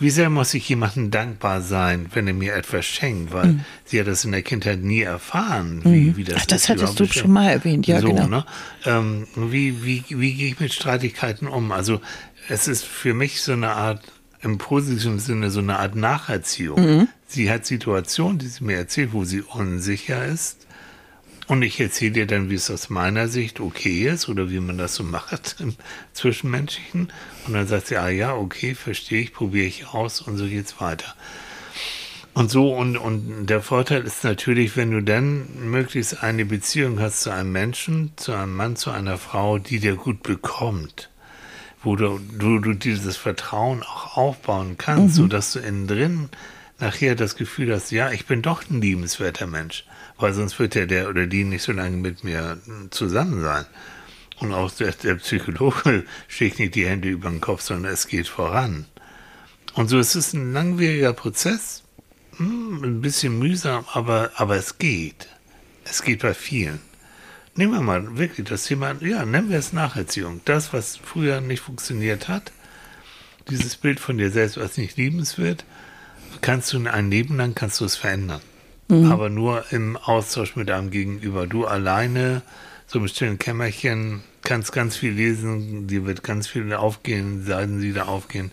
wie 0.00 0.10
sehr 0.10 0.30
muss 0.30 0.54
ich 0.54 0.68
jemandem 0.68 1.10
dankbar 1.10 1.60
sein, 1.60 2.06
wenn 2.14 2.28
er 2.28 2.32
mir 2.32 2.54
etwas 2.54 2.86
schenkt, 2.86 3.32
weil 3.32 3.46
mhm. 3.46 3.64
sie 3.84 3.98
hat 3.98 4.06
das 4.06 4.24
in 4.24 4.30
der 4.30 4.42
Kindheit 4.42 4.80
nie 4.80 5.02
erfahren, 5.02 5.80
wie, 5.84 6.10
mhm. 6.10 6.16
wie 6.16 6.24
das 6.24 6.42
Ach, 6.42 6.46
das 6.46 6.68
hattest 6.68 7.00
du 7.00 7.06
schon 7.06 7.32
mal 7.32 7.50
erwähnt, 7.50 7.86
ja, 7.86 8.00
so, 8.00 8.08
genau. 8.08 8.28
Ne? 8.28 8.46
Ähm, 8.84 9.26
wie, 9.34 9.84
wie, 9.84 10.04
wie 10.08 10.34
gehe 10.34 10.48
ich 10.48 10.60
mit 10.60 10.72
Streitigkeiten 10.72 11.48
um? 11.48 11.72
Also, 11.72 12.00
es 12.48 12.68
ist 12.68 12.84
für 12.84 13.12
mich 13.12 13.42
so 13.42 13.52
eine 13.52 13.70
Art, 13.70 14.02
im 14.40 14.58
positiven 14.58 15.18
Sinne, 15.18 15.50
so 15.50 15.60
eine 15.60 15.78
Art 15.78 15.94
Nacherziehung. 15.96 16.80
Mhm. 16.80 17.08
Sie 17.26 17.50
hat 17.50 17.66
Situationen, 17.66 18.38
die 18.38 18.46
sie 18.46 18.64
mir 18.64 18.76
erzählt, 18.76 19.12
wo 19.12 19.24
sie 19.24 19.42
unsicher 19.42 20.24
ist 20.24 20.68
und 21.48 21.62
ich 21.62 21.80
erzähle 21.80 22.12
dir 22.12 22.26
dann, 22.26 22.50
wie 22.50 22.56
es 22.56 22.70
aus 22.70 22.90
meiner 22.90 23.26
Sicht 23.26 23.58
okay 23.58 24.06
ist 24.06 24.28
oder 24.28 24.50
wie 24.50 24.60
man 24.60 24.76
das 24.76 24.94
so 24.94 25.02
macht 25.02 25.56
im 25.60 25.74
Zwischenmenschlichen. 26.12 27.10
Und 27.46 27.54
dann 27.54 27.66
sagt 27.66 27.86
sie, 27.86 27.96
ah 27.96 28.10
ja, 28.10 28.34
okay, 28.34 28.74
verstehe 28.74 29.22
ich, 29.22 29.32
probiere 29.32 29.66
ich 29.66 29.88
aus 29.88 30.20
und 30.20 30.36
so 30.36 30.44
geht's 30.44 30.78
weiter. 30.78 31.14
Und 32.34 32.50
so, 32.50 32.72
und, 32.72 32.98
und 32.98 33.46
der 33.46 33.62
Vorteil 33.62 34.02
ist 34.02 34.22
natürlich, 34.24 34.76
wenn 34.76 34.90
du 34.90 35.02
dann 35.02 35.70
möglichst 35.70 36.22
eine 36.22 36.44
Beziehung 36.44 37.00
hast 37.00 37.22
zu 37.22 37.30
einem 37.30 37.50
Menschen, 37.50 38.12
zu 38.16 38.32
einem 38.32 38.54
Mann, 38.54 38.76
zu 38.76 38.90
einer 38.90 39.16
Frau, 39.16 39.58
die 39.58 39.80
dir 39.80 39.96
gut 39.96 40.22
bekommt, 40.22 41.08
wo 41.82 41.96
du, 41.96 42.20
du, 42.38 42.58
du 42.58 42.74
dieses 42.74 43.16
Vertrauen 43.16 43.82
auch 43.82 44.16
aufbauen 44.16 44.76
kannst, 44.78 45.16
mhm. 45.16 45.22
sodass 45.22 45.52
du 45.52 45.60
innen 45.60 45.86
drin 45.86 46.28
nachher 46.80 47.14
das 47.14 47.36
Gefühl 47.36 47.74
hast, 47.74 47.90
ja, 47.90 48.10
ich 48.10 48.26
bin 48.26 48.42
doch 48.42 48.62
ein 48.70 48.80
liebenswerter 48.80 49.46
Mensch 49.46 49.84
weil 50.18 50.34
sonst 50.34 50.58
wird 50.58 50.74
ja 50.74 50.86
der 50.86 51.08
oder 51.08 51.26
die 51.26 51.44
nicht 51.44 51.62
so 51.62 51.72
lange 51.72 51.96
mit 51.96 52.24
mir 52.24 52.58
zusammen 52.90 53.42
sein. 53.42 53.64
Und 54.40 54.52
auch 54.52 54.70
der, 54.72 54.92
der 54.92 55.14
Psychologe 55.16 56.04
schlägt 56.28 56.58
nicht 56.58 56.74
die 56.74 56.86
Hände 56.86 57.08
über 57.08 57.30
den 57.30 57.40
Kopf, 57.40 57.62
sondern 57.62 57.92
es 57.92 58.06
geht 58.06 58.28
voran. 58.28 58.86
Und 59.74 59.88
so 59.88 59.98
ist 59.98 60.14
es 60.14 60.32
ein 60.32 60.52
langwieriger 60.52 61.12
Prozess, 61.12 61.84
hm, 62.36 62.82
ein 62.82 63.00
bisschen 63.00 63.38
mühsam, 63.38 63.84
aber, 63.92 64.32
aber 64.36 64.56
es 64.56 64.78
geht. 64.78 65.28
Es 65.84 66.02
geht 66.02 66.20
bei 66.20 66.34
vielen. 66.34 66.80
Nehmen 67.58 67.72
wir 67.72 67.80
mal 67.80 68.16
wirklich 68.16 68.48
das 68.48 68.64
Thema, 68.64 68.94
ja, 69.00 69.26
nennen 69.26 69.50
wir 69.50 69.58
es 69.58 69.72
Nacherziehung. 69.72 70.40
Das, 70.46 70.72
was 70.72 70.96
früher 70.96 71.40
nicht 71.40 71.60
funktioniert 71.60 72.28
hat, 72.28 72.52
dieses 73.50 73.76
Bild 73.76 74.00
von 74.00 74.16
dir 74.16 74.30
selbst, 74.30 74.56
was 74.56 74.78
nicht 74.78 74.96
liebenswert, 74.96 75.64
kannst 76.40 76.72
du 76.72 76.78
in 76.78 76.88
ein 76.88 77.10
Leben 77.10 77.36
lang 77.36 77.54
kannst 77.54 77.80
du 77.80 77.84
es 77.84 77.96
verändern 77.96 78.40
mhm. 78.88 79.12
aber 79.12 79.28
nur 79.28 79.64
im 79.70 79.96
Austausch 79.96 80.56
mit 80.56 80.70
einem 80.70 80.90
Gegenüber. 80.90 81.46
Du 81.46 81.66
alleine, 81.66 82.42
so 82.86 82.98
im 82.98 83.08
stillen 83.08 83.38
Kämmerchen, 83.38 84.22
kannst 84.42 84.72
ganz 84.72 84.96
viel 84.96 85.12
lesen, 85.12 85.86
dir 85.86 86.06
wird 86.06 86.22
ganz 86.22 86.48
viel 86.48 86.72
aufgehen, 86.72 87.44
Seiten 87.44 87.80
sie 87.80 87.92
da 87.92 88.04
aufgehen. 88.04 88.50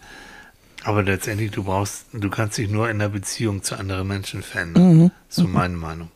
Aber 0.84 1.04
letztendlich, 1.04 1.52
du 1.52 1.64
brauchst, 1.64 2.06
du 2.14 2.30
kannst 2.30 2.58
dich 2.58 2.70
nur 2.70 2.90
in 2.90 3.00
der 3.00 3.10
Beziehung 3.10 3.64
zu 3.64 3.76
anderen 3.76 4.08
Menschen 4.08 4.44
verändern. 4.44 4.98
Mhm. 4.98 5.12
So 5.30 5.46
mhm. 5.46 5.54
meine 5.54 5.78
Meinung. 5.78 6.12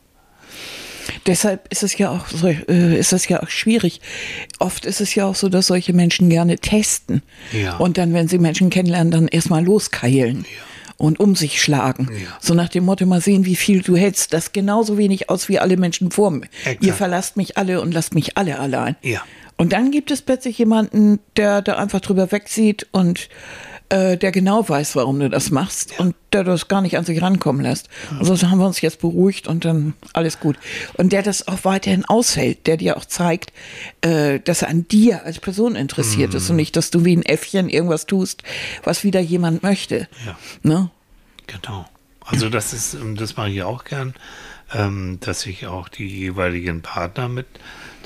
Deshalb 1.26 1.70
ist 1.70 1.82
es 1.82 1.96
ja 1.98 2.10
auch 2.10 2.26
so, 2.28 2.48
äh, 2.48 2.98
ist 2.98 3.12
es 3.12 3.28
ja 3.28 3.42
auch 3.42 3.48
schwierig. 3.48 4.00
Oft 4.58 4.86
ist 4.86 5.00
es 5.00 5.14
ja 5.14 5.26
auch 5.26 5.34
so, 5.34 5.48
dass 5.48 5.66
solche 5.66 5.92
Menschen 5.92 6.28
gerne 6.28 6.58
testen. 6.58 7.22
Ja. 7.52 7.76
Und 7.76 7.98
dann, 7.98 8.12
wenn 8.12 8.28
sie 8.28 8.38
Menschen 8.38 8.70
kennenlernen, 8.70 9.10
dann 9.10 9.28
erstmal 9.28 9.64
loskeilen. 9.64 10.44
Ja 10.44 10.64
und 11.00 11.18
um 11.18 11.34
sich 11.34 11.62
schlagen. 11.62 12.10
Ja. 12.12 12.28
So 12.40 12.52
nach 12.52 12.68
dem 12.68 12.84
Motto, 12.84 13.06
mal 13.06 13.22
sehen, 13.22 13.46
wie 13.46 13.56
viel 13.56 13.80
du 13.80 13.96
hältst. 13.96 14.34
Das 14.34 14.52
genauso 14.52 14.98
wenig 14.98 15.30
aus 15.30 15.48
wie 15.48 15.58
alle 15.58 15.78
Menschen 15.78 16.10
vor 16.10 16.30
mir. 16.30 16.46
Exakt. 16.64 16.84
Ihr 16.84 16.92
verlasst 16.92 17.38
mich 17.38 17.56
alle 17.56 17.80
und 17.80 17.94
lasst 17.94 18.14
mich 18.14 18.36
alle 18.36 18.58
allein. 18.58 18.96
Ja. 19.02 19.22
Und 19.56 19.72
dann 19.72 19.90
gibt 19.92 20.10
es 20.10 20.20
plötzlich 20.20 20.58
jemanden, 20.58 21.18
der 21.36 21.62
da 21.62 21.76
einfach 21.76 22.00
drüber 22.00 22.30
wegsieht 22.32 22.86
und 22.92 23.30
äh, 23.90 24.16
der 24.16 24.32
genau 24.32 24.66
weiß, 24.66 24.96
warum 24.96 25.20
du 25.20 25.28
das 25.28 25.50
machst 25.50 25.92
ja. 25.92 25.98
und 25.98 26.14
der 26.32 26.44
das 26.44 26.68
gar 26.68 26.80
nicht 26.80 26.96
an 26.96 27.04
sich 27.04 27.20
rankommen 27.20 27.60
lässt. 27.60 27.88
Ja. 28.10 28.18
Also 28.18 28.34
so 28.36 28.48
haben 28.48 28.58
wir 28.58 28.66
uns 28.66 28.80
jetzt 28.80 29.00
beruhigt 29.00 29.48
und 29.48 29.64
dann 29.64 29.94
alles 30.12 30.40
gut. 30.40 30.56
Und 30.94 31.12
der 31.12 31.22
das 31.22 31.48
auch 31.48 31.64
weiterhin 31.64 32.04
aushält, 32.04 32.66
der 32.66 32.76
dir 32.76 32.96
auch 32.96 33.04
zeigt, 33.04 33.52
äh, 34.00 34.40
dass 34.40 34.62
er 34.62 34.68
an 34.68 34.86
dir 34.88 35.24
als 35.24 35.40
Person 35.40 35.76
interessiert 35.76 36.30
mhm. 36.30 36.36
ist 36.36 36.50
und 36.50 36.56
nicht, 36.56 36.76
dass 36.76 36.90
du 36.90 37.04
wie 37.04 37.16
ein 37.16 37.22
Äffchen 37.22 37.68
irgendwas 37.68 38.06
tust, 38.06 38.42
was 38.84 39.04
wieder 39.04 39.20
jemand 39.20 39.62
möchte. 39.62 40.08
Ja. 40.24 40.38
Ne? 40.62 40.90
Genau. 41.46 41.86
Also 42.24 42.48
das 42.48 42.72
ist, 42.72 42.94
ähm, 42.94 43.16
das 43.16 43.36
mache 43.36 43.50
ich 43.50 43.62
auch 43.64 43.84
gern, 43.84 44.14
ähm, 44.72 45.18
dass 45.20 45.46
ich 45.46 45.66
auch 45.66 45.88
die 45.88 46.06
jeweiligen 46.06 46.80
Partner 46.80 47.28
mit 47.28 47.46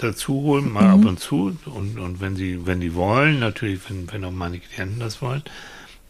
dazu 0.01 0.35
holen, 0.35 0.73
mal 0.73 0.85
mhm. 0.97 1.03
ab 1.03 1.09
und 1.11 1.21
zu. 1.21 1.57
Und, 1.67 1.99
und 1.99 2.21
wenn 2.21 2.37
sie, 2.37 2.67
wenn 2.67 2.81
die 2.81 2.95
wollen, 2.95 3.39
natürlich, 3.39 3.81
wenn, 3.91 4.11
wenn 4.11 4.25
auch 4.25 4.31
meine 4.31 4.59
Klienten 4.59 4.99
das 4.99 5.21
wollen, 5.21 5.43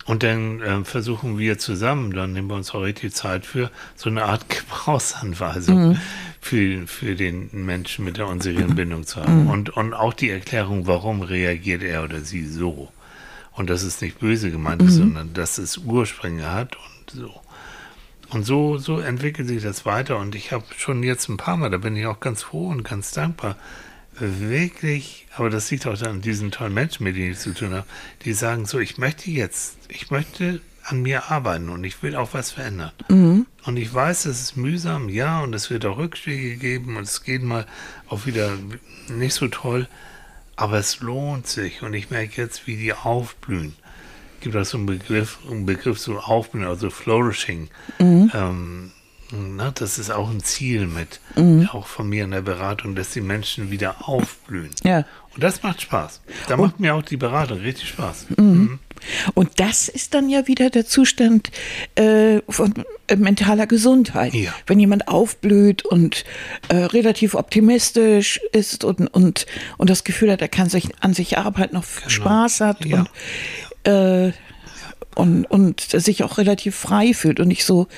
und 0.06 0.22
dann 0.22 0.60
äh, 0.60 0.84
versuchen 0.84 1.38
wir 1.38 1.58
zusammen, 1.58 2.12
dann 2.12 2.32
nehmen 2.32 2.48
wir 2.48 2.56
uns 2.56 2.74
auch 2.74 2.82
richtig 2.82 3.14
Zeit 3.14 3.46
für, 3.46 3.70
so 3.96 4.10
eine 4.10 4.24
Art 4.24 4.48
Gebrauchsanweisung 4.48 5.88
mhm. 5.90 5.98
für, 6.40 6.86
für 6.86 7.14
den 7.16 7.48
Menschen 7.52 8.04
mit 8.04 8.18
der 8.18 8.28
unsicheren 8.28 8.74
Bindung 8.74 9.06
zu 9.06 9.22
haben. 9.22 9.44
Mhm. 9.44 9.50
Und, 9.50 9.70
und 9.70 9.94
auch 9.94 10.12
die 10.12 10.30
Erklärung, 10.30 10.86
warum 10.86 11.22
reagiert 11.22 11.82
er 11.82 12.04
oder 12.04 12.20
sie 12.20 12.46
so. 12.46 12.90
Und 13.52 13.70
dass 13.70 13.82
es 13.82 14.00
nicht 14.00 14.18
böse 14.18 14.50
gemeint 14.50 14.82
ist, 14.82 14.96
mhm. 14.96 14.98
sondern 14.98 15.32
dass 15.32 15.58
es 15.58 15.78
Ursprünge 15.78 16.52
hat 16.52 16.76
und 16.76 17.10
so. 17.10 17.40
Und 18.30 18.44
so, 18.44 18.78
so 18.78 18.98
entwickelt 18.98 19.48
sich 19.48 19.62
das 19.62 19.86
weiter. 19.86 20.18
Und 20.18 20.34
ich 20.34 20.52
habe 20.52 20.64
schon 20.76 21.02
jetzt 21.02 21.28
ein 21.28 21.36
paar 21.36 21.56
Mal, 21.56 21.70
da 21.70 21.78
bin 21.78 21.96
ich 21.96 22.06
auch 22.06 22.20
ganz 22.20 22.42
froh 22.42 22.68
und 22.68 22.82
ganz 22.82 23.12
dankbar, 23.12 23.56
wirklich, 24.18 25.26
aber 25.36 25.50
das 25.50 25.70
liegt 25.70 25.86
auch 25.86 26.00
an 26.02 26.20
diesen 26.20 26.50
tollen 26.50 26.74
Menschen, 26.74 27.04
mit 27.04 27.16
denen 27.16 27.32
ich 27.32 27.38
zu 27.38 27.54
tun 27.54 27.72
habe, 27.74 27.86
die 28.24 28.32
sagen 28.32 28.66
so, 28.66 28.78
ich 28.78 28.98
möchte 28.98 29.30
jetzt, 29.30 29.76
ich 29.88 30.10
möchte 30.10 30.60
an 30.84 31.02
mir 31.02 31.30
arbeiten 31.30 31.70
und 31.70 31.84
ich 31.84 32.02
will 32.02 32.14
auch 32.14 32.34
was 32.34 32.52
verändern. 32.52 32.92
Mhm. 33.08 33.46
Und 33.64 33.76
ich 33.76 33.92
weiß, 33.92 34.26
es 34.26 34.40
ist 34.40 34.56
mühsam, 34.56 35.08
ja, 35.08 35.40
und 35.40 35.54
es 35.54 35.70
wird 35.70 35.86
auch 35.86 35.96
Rückschläge 35.96 36.56
geben 36.56 36.96
und 36.96 37.04
es 37.04 37.22
geht 37.22 37.42
mal 37.42 37.66
auch 38.08 38.26
wieder 38.26 38.52
nicht 39.08 39.34
so 39.34 39.48
toll, 39.48 39.88
aber 40.56 40.78
es 40.78 41.00
lohnt 41.00 41.46
sich 41.46 41.82
und 41.82 41.94
ich 41.94 42.10
merke 42.10 42.40
jetzt, 42.40 42.66
wie 42.66 42.76
die 42.76 42.92
aufblühen. 42.92 43.74
Es 44.36 44.44
gibt 44.44 44.56
auch 44.56 44.64
so 44.64 44.76
einen 44.76 44.86
Begriff, 44.86 45.38
einen 45.50 45.64
Begriff 45.64 45.98
so 45.98 46.18
aufblühen, 46.18 46.66
also 46.66 46.90
flourishing. 46.90 47.68
Mhm. 47.98 48.30
Ähm, 48.34 48.92
na, 49.34 49.70
das 49.70 49.98
ist 49.98 50.10
auch 50.10 50.30
ein 50.30 50.40
Ziel 50.40 50.86
mit, 50.86 51.20
mhm. 51.36 51.68
auch 51.72 51.86
von 51.86 52.08
mir 52.08 52.24
in 52.24 52.30
der 52.30 52.42
Beratung, 52.42 52.94
dass 52.94 53.10
die 53.10 53.20
Menschen 53.20 53.70
wieder 53.70 54.08
aufblühen. 54.08 54.70
Ja. 54.82 55.04
Und 55.34 55.42
das 55.42 55.62
macht 55.62 55.82
Spaß. 55.82 56.20
Da 56.48 56.56
macht 56.56 56.78
mir 56.78 56.94
auch 56.94 57.02
die 57.02 57.16
Beratung 57.16 57.58
richtig 57.58 57.88
Spaß. 57.88 58.26
Mhm. 58.36 58.44
Mhm. 58.44 58.78
Und 59.34 59.60
das 59.60 59.88
ist 59.88 60.14
dann 60.14 60.28
ja 60.28 60.46
wieder 60.46 60.70
der 60.70 60.86
Zustand 60.86 61.50
äh, 61.94 62.40
von 62.48 62.72
äh, 63.08 63.16
mentaler 63.16 63.66
Gesundheit. 63.66 64.32
Ja. 64.34 64.54
Wenn 64.66 64.80
jemand 64.80 65.08
aufblüht 65.08 65.84
und 65.84 66.24
äh, 66.68 66.76
relativ 66.76 67.34
optimistisch 67.34 68.40
ist 68.52 68.84
und, 68.84 69.12
und, 69.12 69.46
und 69.76 69.90
das 69.90 70.04
Gefühl 70.04 70.30
hat, 70.30 70.40
er 70.40 70.48
kann 70.48 70.68
sich 70.68 70.88
an 71.00 71.14
sich 71.14 71.36
arbeiten, 71.36 71.74
noch 71.74 71.84
genau. 71.84 72.08
Spaß 72.08 72.60
hat 72.60 72.84
ja. 72.84 73.00
und 73.00 73.90
äh, 73.92 74.32
und, 75.14 75.44
und 75.44 75.80
sich 75.80 76.24
auch 76.24 76.38
relativ 76.38 76.74
frei 76.74 77.14
fühlt 77.14 77.40
und 77.40 77.48
nicht 77.48 77.64
so 77.64 77.88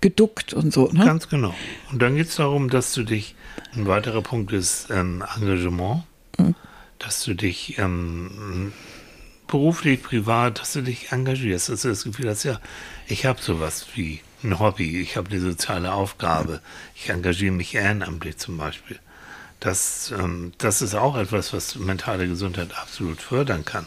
geduckt 0.00 0.54
und 0.54 0.72
so. 0.72 0.90
Ne? 0.92 1.04
Ganz 1.04 1.28
genau. 1.28 1.54
Und 1.90 2.02
dann 2.02 2.16
geht 2.16 2.28
es 2.28 2.36
darum, 2.36 2.70
dass 2.70 2.92
du 2.92 3.02
dich, 3.02 3.34
ein 3.74 3.86
weiterer 3.86 4.22
Punkt 4.22 4.52
ist 4.52 4.88
ähm, 4.90 5.24
Engagement, 5.36 6.04
mhm. 6.38 6.54
dass 6.98 7.24
du 7.24 7.34
dich 7.34 7.78
ähm, 7.78 8.72
beruflich, 9.46 10.02
privat, 10.02 10.60
dass 10.60 10.72
du 10.72 10.82
dich 10.82 11.12
engagierst, 11.12 11.68
dass 11.68 11.82
du 11.82 11.88
das 11.88 12.04
Gefühl 12.04 12.28
hast, 12.28 12.44
ja, 12.44 12.60
ich 13.06 13.26
habe 13.26 13.40
sowas 13.40 13.86
wie 13.94 14.20
ein 14.42 14.58
Hobby, 14.58 15.00
ich 15.00 15.16
habe 15.16 15.30
eine 15.30 15.40
soziale 15.40 15.92
Aufgabe, 15.92 16.60
ich 16.94 17.08
engagiere 17.10 17.52
mich 17.52 17.74
ehrenamtlich 17.74 18.36
zum 18.38 18.56
Beispiel. 18.56 18.98
Das, 19.60 20.12
ähm, 20.16 20.52
das 20.58 20.82
ist 20.82 20.94
auch 20.94 21.16
etwas, 21.16 21.52
was 21.52 21.76
mentale 21.76 22.28
Gesundheit 22.28 22.76
absolut 22.76 23.20
fördern 23.20 23.64
kann. 23.64 23.86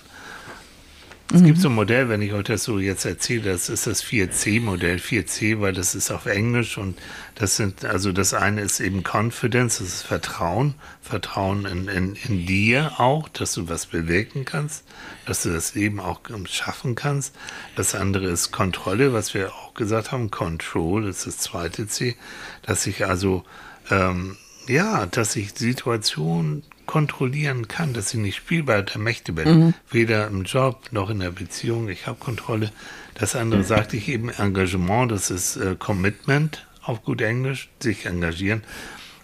Es 1.32 1.42
mhm. 1.42 1.46
gibt 1.46 1.60
so 1.60 1.70
ein 1.70 1.76
Modell, 1.76 2.10
wenn 2.10 2.24
ich 2.24 2.34
euch 2.34 2.46
das 2.46 2.64
so 2.64 2.80
jetzt 2.80 3.06
erzähle, 3.06 3.52
das 3.52 3.70
ist 3.70 3.86
das 3.86 4.04
4C-Modell, 4.04 4.98
4C, 4.98 5.62
weil 5.62 5.74
das 5.74 5.94
ist 5.94 6.10
auf 6.10 6.26
Englisch 6.26 6.80
und 6.80 6.98
das 7.36 7.56
sind, 7.56 7.86
also 7.86 8.12
das 8.12 8.34
eine 8.34 8.62
ist 8.62 8.80
eben 8.80 9.04
Confidence, 9.04 9.78
das 9.78 9.88
ist 9.88 10.02
Vertrauen, 10.02 10.74
Vertrauen 11.04 11.66
in, 11.66 11.88
in, 11.88 12.16
in 12.16 12.48
dir 12.48 13.00
auch, 13.00 13.30
dass 13.30 13.54
du 13.54 13.70
was 13.70 13.86
bewirken 13.86 14.44
kannst, 14.44 14.86
dass 15.28 15.44
du 15.44 15.50
das 15.50 15.76
Leben 15.76 16.00
auch 16.00 16.22
schaffen 16.46 16.96
kannst. 16.96 17.36
Das 17.76 17.94
andere 17.94 18.26
ist 18.26 18.52
Kontrolle, 18.52 19.14
was 19.14 19.36
wir 19.36 19.54
auch 19.54 19.76
gesagt 19.76 20.12
haben, 20.12 20.32
Control 20.32 21.08
ist 21.08 21.28
das 21.28 21.38
zweite 21.38 21.88
C, 21.88 22.16
dass 22.64 22.88
ich 22.88 23.06
also, 23.06 23.44
ähm, 23.92 24.36
ja, 24.68 25.06
dass 25.06 25.36
ich 25.36 25.52
Situationen 25.54 26.64
kontrollieren 26.90 27.68
kann, 27.68 27.94
dass 27.94 28.16
ich 28.16 28.20
nicht 28.20 28.38
spielbar 28.38 28.82
der 28.82 28.98
Mächte 28.98 29.32
bin. 29.32 29.48
Mhm. 29.48 29.74
Weder 29.92 30.26
im 30.26 30.42
Job 30.42 30.88
noch 30.90 31.12
in 31.12 31.20
der 31.20 31.30
Beziehung. 31.30 31.88
Ich 31.88 32.08
habe 32.08 32.18
Kontrolle. 32.18 32.72
Das 33.14 33.36
andere 33.36 33.64
sagte 33.64 33.96
ich 33.96 34.10
eben, 34.10 34.30
Engagement, 34.30 35.12
das 35.12 35.30
ist 35.30 35.56
äh, 35.58 35.76
Commitment 35.78 36.66
auf 36.82 37.04
gut 37.04 37.22
Englisch, 37.22 37.70
sich 37.80 38.08
engagieren. 38.08 38.64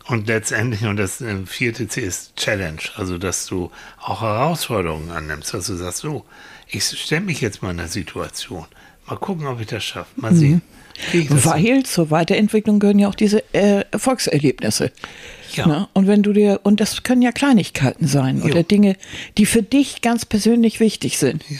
Und 0.05 0.27
letztendlich, 0.27 0.83
und 0.83 0.97
das 0.97 1.21
äh, 1.21 1.37
vierte 1.47 1.87
C 1.87 2.01
ist 2.01 2.35
Challenge, 2.35 2.81
also 2.97 3.17
dass 3.17 3.47
du 3.47 3.71
auch 3.99 4.21
Herausforderungen 4.21 5.09
annimmst, 5.09 5.55
dass 5.55 5.65
du 5.65 5.73
sagst, 5.73 5.97
so, 5.97 6.23
ich 6.67 6.83
stelle 6.83 7.21
mich 7.21 7.41
jetzt 7.41 7.63
mal 7.63 7.71
in 7.71 7.79
einer 7.79 7.89
Situation, 7.89 8.67
mal 9.07 9.17
gucken, 9.17 9.47
ob 9.47 9.59
ich 9.59 9.65
das 9.65 9.83
schaffe, 9.83 10.11
mal 10.17 10.31
mhm. 10.31 10.37
sehen. 10.37 10.61
Weil 11.29 11.83
zur 11.83 12.11
Weiterentwicklung 12.11 12.77
gehören 12.79 12.99
ja 12.99 13.09
auch 13.09 13.15
diese 13.15 13.43
äh, 13.53 13.83
Erfolgserlebnisse. 13.91 14.91
Ja. 15.57 15.67
Ne? 15.67 15.87
Und 15.93 16.07
wenn 16.07 16.23
du 16.23 16.33
dir, 16.33 16.59
und 16.63 16.79
das 16.79 17.03
können 17.03 17.21
ja 17.21 17.31
Kleinigkeiten 17.31 18.07
sein 18.07 18.39
jo. 18.39 18.45
oder 18.45 18.63
Dinge, 18.63 18.95
die 19.37 19.45
für 19.45 19.63
dich 19.63 20.01
ganz 20.01 20.25
persönlich 20.25 20.79
wichtig 20.79 21.17
sind. 21.17 21.43
Ja. 21.49 21.59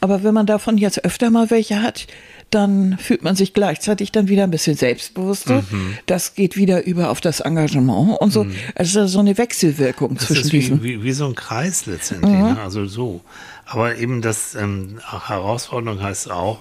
Aber 0.00 0.24
wenn 0.24 0.34
man 0.34 0.46
davon 0.46 0.78
jetzt 0.78 1.04
öfter 1.04 1.30
mal 1.30 1.50
welche 1.50 1.80
hat, 1.80 2.08
dann 2.50 2.98
fühlt 2.98 3.22
man 3.22 3.34
sich 3.34 3.54
gleichzeitig 3.54 4.12
dann 4.12 4.28
wieder 4.28 4.44
ein 4.44 4.50
bisschen 4.50 4.76
selbstbewusster. 4.76 5.62
Mhm. 5.70 5.96
Das 6.06 6.34
geht 6.34 6.56
wieder 6.56 6.84
über 6.84 7.10
auf 7.10 7.20
das 7.20 7.40
Engagement 7.40 8.20
und 8.20 8.32
so. 8.32 8.44
Mhm. 8.44 8.54
Also 8.74 9.06
so 9.06 9.20
eine 9.20 9.38
Wechselwirkung 9.38 10.16
das 10.16 10.26
zwischen 10.26 10.42
ist 10.42 10.52
wie, 10.52 10.58
diesen. 10.58 10.82
Wie, 10.82 11.02
wie 11.02 11.12
so 11.12 11.26
ein 11.26 11.34
Kreis 11.34 11.86
letztendlich. 11.86 12.32
Mhm. 12.32 12.54
Ne? 12.54 12.60
Also 12.60 12.86
so. 12.86 13.22
Aber 13.64 13.96
eben 13.96 14.22
das 14.22 14.54
ähm, 14.54 15.00
Herausforderung 15.08 16.02
heißt 16.02 16.30
auch, 16.30 16.58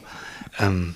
ähm, 0.60 0.96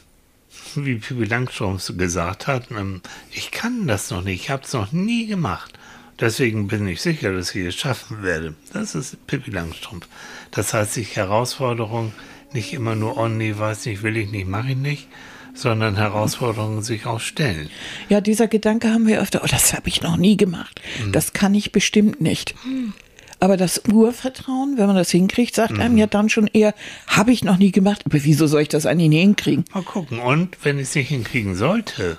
wie 0.83 0.95
Pippi 0.95 1.25
Langstrumpf 1.25 1.95
gesagt 1.97 2.47
hat, 2.47 2.71
ähm, 2.71 3.01
ich 3.31 3.51
kann 3.51 3.87
das 3.87 4.11
noch 4.11 4.23
nicht, 4.23 4.41
ich 4.43 4.49
habe 4.49 4.63
es 4.63 4.73
noch 4.73 4.91
nie 4.91 5.27
gemacht. 5.27 5.73
Deswegen 6.19 6.67
bin 6.67 6.87
ich 6.87 7.01
sicher, 7.01 7.33
dass 7.33 7.53
ich 7.53 7.65
es 7.65 7.75
schaffen 7.75 8.23
werde. 8.23 8.55
Das 8.73 8.95
ist 8.95 9.27
Pippi 9.27 9.51
Langstrumpf. 9.51 10.07
Das 10.51 10.73
heißt, 10.73 10.93
sich 10.93 11.15
Herausforderungen 11.15 12.13
nicht 12.53 12.73
immer 12.73 12.95
nur, 12.95 13.17
oh 13.17 13.27
nee, 13.27 13.57
weiß 13.57 13.85
nicht, 13.85 14.01
will 14.01 14.15
ich 14.17 14.31
nicht, 14.31 14.47
mache 14.47 14.69
ich 14.69 14.77
nicht, 14.77 15.07
sondern 15.53 15.95
Herausforderungen 15.95 16.83
sich 16.83 17.05
auch 17.05 17.19
stellen. 17.19 17.69
Ja, 18.09 18.21
dieser 18.21 18.47
Gedanke 18.47 18.89
haben 18.89 19.07
wir 19.07 19.21
öfter, 19.21 19.41
oh, 19.43 19.47
das 19.49 19.73
habe 19.73 19.89
ich 19.89 20.01
noch 20.01 20.17
nie 20.17 20.37
gemacht. 20.37 20.81
Mhm. 21.03 21.11
Das 21.11 21.33
kann 21.33 21.53
ich 21.53 21.71
bestimmt 21.71 22.21
nicht. 22.21 22.55
Mhm. 22.65 22.93
Aber 23.39 23.57
das 23.57 23.81
Urvertrauen, 23.91 24.77
wenn 24.77 24.87
man 24.87 24.95
das 24.95 25.11
hinkriegt, 25.11 25.55
sagt 25.55 25.73
mhm. 25.73 25.81
einem 25.81 25.97
ja 25.97 26.07
dann 26.07 26.29
schon 26.29 26.47
eher, 26.47 26.73
habe 27.07 27.31
ich 27.31 27.43
noch 27.43 27.57
nie 27.57 27.71
gemacht, 27.71 28.03
aber 28.05 28.23
wieso 28.23 28.47
soll 28.47 28.61
ich 28.61 28.69
das 28.69 28.85
eigentlich 28.85 29.09
nie 29.09 29.19
hinkriegen? 29.19 29.65
Mal 29.73 29.83
gucken. 29.83 30.19
Und 30.19 30.57
wenn 30.63 30.77
ich 30.77 30.89
es 30.89 30.95
nicht 30.95 31.09
hinkriegen 31.09 31.55
sollte, 31.55 32.17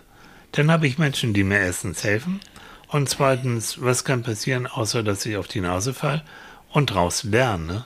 dann 0.52 0.70
habe 0.70 0.86
ich 0.86 0.98
Menschen, 0.98 1.34
die 1.34 1.44
mir 1.44 1.58
erstens 1.58 2.04
helfen. 2.04 2.40
Und 2.88 3.08
zweitens, 3.08 3.80
was 3.80 4.04
kann 4.04 4.22
passieren, 4.22 4.66
außer 4.66 5.02
dass 5.02 5.26
ich 5.26 5.36
auf 5.36 5.48
die 5.48 5.60
Nase 5.60 5.92
falle 5.92 6.22
und 6.70 6.86
draus 6.86 7.24
lerne? 7.24 7.84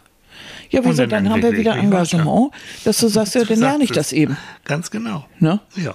Ja, 0.71 0.85
wieso, 0.85 1.07
dann, 1.07 1.11
dann 1.11 1.31
haben 1.31 1.43
wir 1.43 1.53
wieder 1.53 1.75
Engagement, 1.75 2.53
dass 2.85 2.99
du 2.99 3.09
sagst, 3.09 3.35
ja, 3.35 3.45
dann 3.49 3.59
lerne 3.59 3.85
ich 3.85 3.93
das 3.93 4.13
eben. 4.13 4.37
Ganz 4.65 4.91
genau. 4.91 5.27
Ne? 5.39 5.61
Ja. 5.77 5.95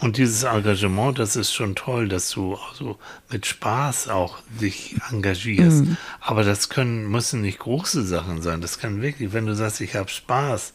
Und 0.00 0.18
dieses 0.18 0.42
Engagement, 0.42 1.18
das 1.18 1.36
ist 1.36 1.52
schon 1.52 1.74
toll, 1.74 2.08
dass 2.08 2.30
du 2.30 2.56
also 2.70 2.98
mit 3.30 3.46
Spaß 3.46 4.08
auch 4.08 4.38
dich 4.60 4.96
engagierst. 5.10 5.84
Mhm. 5.84 5.96
Aber 6.20 6.44
das 6.44 6.68
können, 6.68 7.10
müssen 7.10 7.40
nicht 7.40 7.58
große 7.60 8.04
Sachen 8.04 8.42
sein. 8.42 8.60
Das 8.60 8.78
kann 8.78 9.00
wirklich, 9.00 9.32
wenn 9.32 9.46
du 9.46 9.54
sagst, 9.54 9.80
ich 9.80 9.94
habe 9.94 10.10
Spaß, 10.10 10.74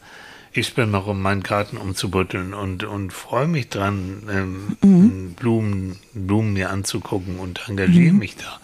ich 0.52 0.74
bin 0.74 0.90
noch 0.90 1.06
um 1.06 1.22
meinen 1.22 1.42
Garten 1.42 1.76
umzubütteln 1.76 2.52
und, 2.52 2.84
und 2.84 3.12
freue 3.12 3.46
mich 3.46 3.68
dran, 3.68 4.22
ähm, 4.30 4.76
mhm. 4.82 5.34
Blumen, 5.34 5.96
Blumen 6.12 6.52
mir 6.52 6.70
anzugucken 6.70 7.38
und 7.38 7.68
engagiere 7.68 8.12
mhm. 8.12 8.18
mich 8.18 8.36
da. 8.36 8.60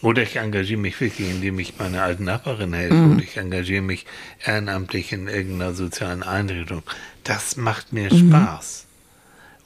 Oder 0.00 0.22
ich 0.22 0.36
engagiere 0.36 0.80
mich 0.80 1.00
wirklich, 1.00 1.28
indem 1.28 1.58
ich 1.58 1.78
meiner 1.78 2.02
alten 2.02 2.24
Nachbarin 2.24 2.72
helfe. 2.72 2.94
Mhm. 2.94 3.12
Oder 3.12 3.22
ich 3.24 3.36
engagiere 3.36 3.82
mich 3.82 4.06
ehrenamtlich 4.44 5.12
in 5.12 5.28
irgendeiner 5.28 5.74
sozialen 5.74 6.22
Einrichtung. 6.22 6.82
Das 7.24 7.56
macht 7.56 7.92
mir 7.92 8.12
mhm. 8.12 8.30
Spaß. 8.30 8.87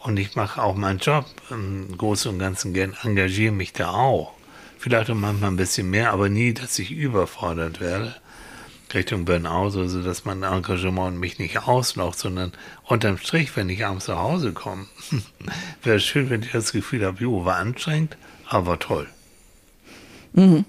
Und 0.02 0.18
ich 0.18 0.34
mache 0.34 0.62
auch 0.62 0.74
meinen 0.74 0.98
Job 0.98 1.26
im 1.50 1.96
Großen 1.96 2.32
und 2.32 2.38
Ganzen 2.38 2.72
gern, 2.74 2.96
engagiere 3.02 3.52
mich 3.52 3.72
da 3.72 3.90
auch. 3.90 4.32
Vielleicht 4.78 5.10
auch 5.10 5.14
manchmal 5.14 5.50
ein 5.50 5.56
bisschen 5.56 5.90
mehr, 5.90 6.12
aber 6.12 6.28
nie, 6.28 6.52
dass 6.54 6.78
ich 6.80 6.90
überfordert 6.90 7.80
werde. 7.80 8.16
Richtung 8.92 9.24
Burnout, 9.24 9.78
also 9.78 10.02
dass 10.02 10.24
mein 10.24 10.42
Engagement 10.42 11.18
mich 11.18 11.38
nicht 11.38 11.66
auslaucht, 11.66 12.18
sondern 12.18 12.52
unterm 12.84 13.16
Strich, 13.16 13.56
wenn 13.56 13.68
ich 13.68 13.86
abends 13.86 14.08
nach 14.08 14.18
Hause 14.18 14.52
komme, 14.52 14.86
wäre 15.82 15.96
es 15.96 16.04
schön, 16.04 16.30
wenn 16.30 16.42
ich 16.42 16.50
das 16.50 16.72
Gefühl 16.72 17.06
habe, 17.06 17.22
jo, 17.22 17.44
war 17.44 17.56
anstrengend, 17.56 18.16
aber 18.48 18.78
toll. 18.78 19.08
Mhm. 20.32 20.64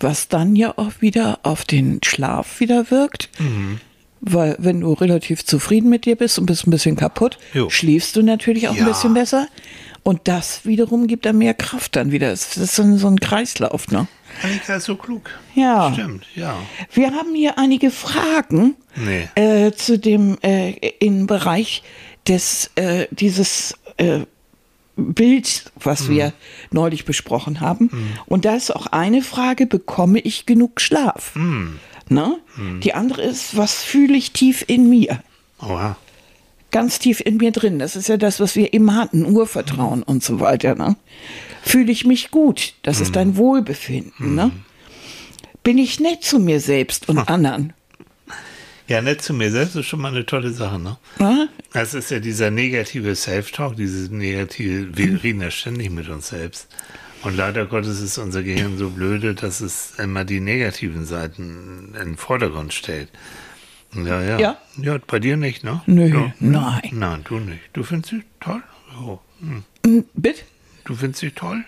Was 0.00 0.28
dann 0.28 0.56
ja 0.56 0.76
auch 0.76 1.00
wieder 1.00 1.38
auf 1.42 1.64
den 1.64 2.00
Schlaf 2.04 2.60
wieder 2.60 2.90
wirkt. 2.90 3.30
Mhm. 3.38 3.80
Weil 4.26 4.56
wenn 4.58 4.80
du 4.80 4.92
relativ 4.94 5.44
zufrieden 5.44 5.90
mit 5.90 6.06
dir 6.06 6.16
bist 6.16 6.38
und 6.38 6.46
bist 6.46 6.66
ein 6.66 6.70
bisschen 6.70 6.96
kaputt, 6.96 7.38
jo. 7.52 7.68
schläfst 7.68 8.16
du 8.16 8.22
natürlich 8.22 8.68
auch 8.68 8.74
ja. 8.74 8.82
ein 8.82 8.88
bisschen 8.88 9.12
besser. 9.12 9.48
Und 10.02 10.20
das 10.24 10.64
wiederum 10.64 11.06
gibt 11.06 11.24
dann 11.26 11.38
mehr 11.38 11.54
Kraft 11.54 11.96
dann 11.96 12.12
wieder. 12.12 12.30
Das 12.30 12.56
ist 12.56 12.74
so 12.74 12.82
ein, 12.82 12.98
so 12.98 13.08
ein 13.08 13.18
Kreislauf, 13.18 13.88
ne? 13.88 14.06
Annika 14.42 14.76
ist 14.76 14.84
so 14.84 14.96
klug. 14.96 15.30
Ja. 15.54 15.92
Stimmt, 15.92 16.26
ja. 16.34 16.56
Wir 16.92 17.12
haben 17.12 17.34
hier 17.34 17.58
einige 17.58 17.90
Fragen 17.90 18.76
nee. 18.96 19.28
äh, 19.34 19.72
zu 19.72 19.98
dem 19.98 20.36
äh, 20.42 20.72
im 20.98 21.26
Bereich 21.26 21.82
des 22.26 22.70
äh, 22.74 23.06
dieses 23.10 23.74
äh, 23.96 24.20
Bild, 24.96 25.72
was 25.76 26.08
mhm. 26.08 26.14
wir 26.14 26.32
neulich 26.70 27.04
besprochen 27.04 27.60
haben. 27.60 27.88
Mhm. 27.92 28.12
Und 28.26 28.44
da 28.44 28.54
ist 28.54 28.74
auch 28.74 28.86
eine 28.86 29.22
Frage, 29.22 29.66
bekomme 29.66 30.20
ich 30.20 30.46
genug 30.46 30.80
Schlaf? 30.80 31.34
Mhm. 31.34 31.78
Ne? 32.08 32.38
Hm. 32.56 32.80
Die 32.80 32.94
andere 32.94 33.22
ist, 33.22 33.56
was 33.56 33.82
fühle 33.82 34.16
ich 34.16 34.32
tief 34.32 34.64
in 34.66 34.88
mir? 34.88 35.22
Oha. 35.60 35.96
Ganz 36.70 36.98
tief 36.98 37.20
in 37.20 37.36
mir 37.36 37.52
drin. 37.52 37.78
Das 37.78 37.96
ist 37.96 38.08
ja 38.08 38.16
das, 38.16 38.40
was 38.40 38.56
wir 38.56 38.72
immer 38.72 38.96
hatten, 38.96 39.24
Urvertrauen 39.24 40.02
und 40.02 40.22
so 40.22 40.40
weiter. 40.40 40.74
Ne? 40.74 40.96
Fühle 41.62 41.92
ich 41.92 42.04
mich 42.04 42.30
gut? 42.30 42.74
Das 42.82 43.00
ist 43.00 43.16
dein 43.16 43.28
hm. 43.28 43.36
Wohlbefinden. 43.36 44.34
Ne? 44.34 44.44
Hm. 44.44 44.64
Bin 45.62 45.78
ich 45.78 46.00
nett 46.00 46.22
zu 46.22 46.38
mir 46.38 46.60
selbst 46.60 47.08
und 47.08 47.18
anderen? 47.28 47.72
Ja, 48.86 49.00
nett 49.00 49.22
zu 49.22 49.32
mir 49.32 49.50
selbst 49.50 49.76
ist 49.76 49.86
schon 49.86 50.00
mal 50.02 50.12
eine 50.12 50.26
tolle 50.26 50.50
Sache, 50.50 50.78
ne? 50.78 50.98
Ja? 51.18 51.48
Das 51.72 51.94
ist 51.94 52.10
ja 52.10 52.20
dieser 52.20 52.50
negative 52.50 53.16
Self-Talk, 53.16 53.76
dieses 53.76 54.10
negative, 54.10 54.94
wir 54.96 55.22
reden 55.22 55.40
ja 55.40 55.50
ständig 55.50 55.90
mit 55.90 56.08
uns 56.10 56.28
selbst. 56.28 56.68
Und 57.24 57.36
leider 57.36 57.64
Gottes 57.64 58.00
ist 58.00 58.18
unser 58.18 58.42
Gehirn 58.42 58.76
so 58.76 58.90
blöde, 58.90 59.34
dass 59.34 59.60
es 59.60 59.94
immer 59.98 60.24
die 60.24 60.40
negativen 60.40 61.06
Seiten 61.06 61.94
in 61.98 62.04
den 62.04 62.16
Vordergrund 62.16 62.74
stellt. 62.74 63.08
Ja, 63.94 64.20
ja. 64.22 64.38
Ja, 64.38 64.56
ja 64.76 64.98
bei 65.06 65.18
dir 65.18 65.36
nicht, 65.36 65.64
ne? 65.64 65.80
Nö, 65.86 66.06
ja. 66.06 66.32
nein. 66.38 66.82
Nein, 66.92 67.24
du 67.24 67.38
nicht. 67.38 67.62
Du 67.72 67.82
findest 67.82 68.10
sie 68.10 68.22
toll? 68.40 68.62
Oh. 69.00 69.18
Hm. 69.40 70.04
Bitte? 70.14 70.42
Du 70.84 70.94
findest 70.94 71.20
sie 71.20 71.30
toll? 71.30 71.64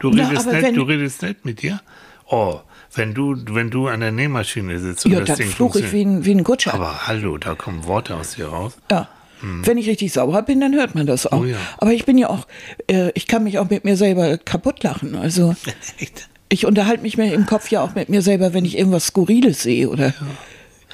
Du 0.00 0.08
redest, 0.10 0.46
Na, 0.46 0.60
nett, 0.60 0.76
du 0.76 0.82
redest 0.82 1.22
nett 1.22 1.44
mit 1.44 1.62
dir? 1.62 1.80
Oh, 2.26 2.60
wenn 2.94 3.14
du, 3.14 3.36
wenn 3.50 3.70
du 3.70 3.88
an 3.88 4.00
der 4.00 4.12
Nähmaschine 4.12 4.78
sitzt 4.78 5.06
und 5.06 5.12
ja, 5.12 5.20
das 5.20 5.38
Ding 5.38 5.48
fluch 5.48 5.76
ich 5.76 5.92
wie 5.92 6.04
ein, 6.04 6.24
wie 6.24 6.32
ein 6.32 6.44
Kutscher. 6.44 6.74
Aber 6.74 7.06
hallo, 7.06 7.38
da 7.38 7.54
kommen 7.54 7.84
Worte 7.84 8.16
aus 8.16 8.34
dir 8.34 8.48
raus. 8.48 8.76
Ja. 8.90 9.08
Mhm. 9.44 9.66
Wenn 9.66 9.78
ich 9.78 9.88
richtig 9.88 10.12
sauer 10.12 10.42
bin, 10.42 10.60
dann 10.60 10.74
hört 10.74 10.94
man 10.94 11.06
das 11.06 11.26
auch. 11.26 11.42
Oh 11.42 11.44
ja. 11.44 11.58
Aber 11.78 11.92
ich 11.92 12.04
bin 12.04 12.16
ja 12.18 12.30
auch, 12.30 12.46
äh, 12.90 13.10
ich 13.14 13.26
kann 13.26 13.44
mich 13.44 13.58
auch 13.58 13.68
mit 13.68 13.84
mir 13.84 13.96
selber 13.96 14.38
kaputt 14.38 14.82
lachen. 14.82 15.14
Also 15.14 15.54
ich 16.48 16.66
unterhalte 16.66 17.02
mich 17.02 17.16
mir 17.16 17.32
im 17.32 17.46
Kopf 17.46 17.68
ja 17.70 17.82
auch 17.82 17.94
mit 17.94 18.08
mir 18.08 18.22
selber, 18.22 18.54
wenn 18.54 18.64
ich 18.64 18.78
irgendwas 18.78 19.06
Skurriles 19.06 19.62
sehe 19.62 19.88
oder. 19.88 20.08
Ja. 20.08 20.14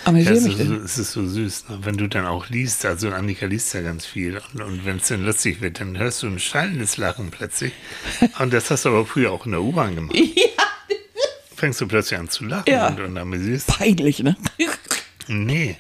Amüsiere 0.04 0.36
ja, 0.36 0.40
mich 0.40 0.56
so, 0.56 0.74
Es 0.76 0.98
ist 0.98 1.12
so 1.12 1.26
süß, 1.26 1.68
ne? 1.68 1.78
wenn 1.82 1.98
du 1.98 2.08
dann 2.08 2.24
auch 2.24 2.48
liest, 2.48 2.86
also 2.86 3.10
Annika 3.10 3.44
liest 3.44 3.74
ja 3.74 3.82
ganz 3.82 4.06
viel 4.06 4.40
und, 4.54 4.62
und 4.62 4.86
wenn 4.86 4.96
es 4.96 5.08
dann 5.08 5.22
lustig 5.26 5.60
wird, 5.60 5.78
dann 5.78 5.98
hörst 5.98 6.22
du 6.22 6.26
ein 6.26 6.38
schallendes 6.38 6.96
Lachen 6.96 7.30
plötzlich 7.30 7.72
und 8.38 8.50
das 8.54 8.70
hast 8.70 8.86
du 8.86 8.88
aber 8.88 9.04
früher 9.04 9.30
auch 9.30 9.44
in 9.44 9.52
der 9.52 9.60
U-Bahn 9.60 9.94
gemacht. 9.96 10.16
Ja. 10.16 10.64
fängst 11.54 11.82
du 11.82 11.86
plötzlich 11.86 12.18
an 12.18 12.30
zu 12.30 12.44
lachen 12.46 12.64
Ja. 12.72 12.88
und, 12.88 13.00
und 13.00 13.18
amüsierst. 13.18 13.66
Peinlich, 13.66 14.22
ne? 14.22 14.36
Nee, 15.28 15.76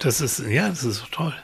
das 0.00 0.20
ist, 0.20 0.40
ja, 0.40 0.68
das 0.68 0.82
ist 0.82 1.04
toll. 1.12 1.34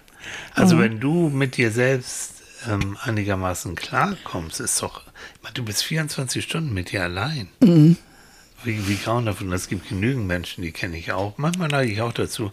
Also 0.55 0.77
Mhm. 0.77 0.81
wenn 0.81 1.01
du 1.01 1.29
mit 1.29 1.57
dir 1.57 1.71
selbst 1.71 2.35
ähm, 2.69 2.97
einigermaßen 3.03 3.75
klarkommst, 3.77 4.61
ist 4.61 4.83
doch, 4.83 5.03
meine, 5.43 5.55
du 5.55 5.65
bist 5.65 5.85
24 5.85 6.43
Stunden 6.45 6.73
mit 6.75 6.91
dir 6.93 7.05
allein. 7.05 7.49
Mhm. 7.61 7.97
Wie, 8.65 8.89
wie 8.89 8.97
grauenhaft, 8.97 9.41
und 9.41 9.53
es 9.53 9.69
gibt 9.69 9.89
genügend 9.89 10.27
Menschen, 10.27 10.63
die 10.63 10.73
kenne 10.73 10.97
ich 10.99 11.13
auch. 11.13 11.39
Manchmal 11.39 11.69
neige 11.69 11.93
ich 11.93 12.01
auch 12.03 12.13
dazu, 12.13 12.51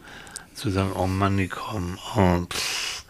zu 0.53 0.69
sagen, 0.69 0.91
oh 0.95 1.07
Mann, 1.07 1.37
die 1.37 1.47
kommen, 1.47 1.97
oh, 2.15 2.45
pff, 2.45 3.03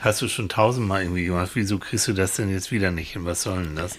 hast 0.00 0.20
du 0.20 0.28
schon 0.28 0.50
tausendmal 0.50 1.02
irgendwie 1.02 1.24
gemacht, 1.24 1.52
wieso 1.54 1.78
kriegst 1.78 2.06
du 2.08 2.12
das 2.12 2.36
denn 2.36 2.50
jetzt 2.50 2.70
wieder 2.70 2.90
nicht 2.90 3.12
hin, 3.14 3.24
was 3.24 3.42
soll 3.42 3.62
denn 3.64 3.76
das? 3.76 3.98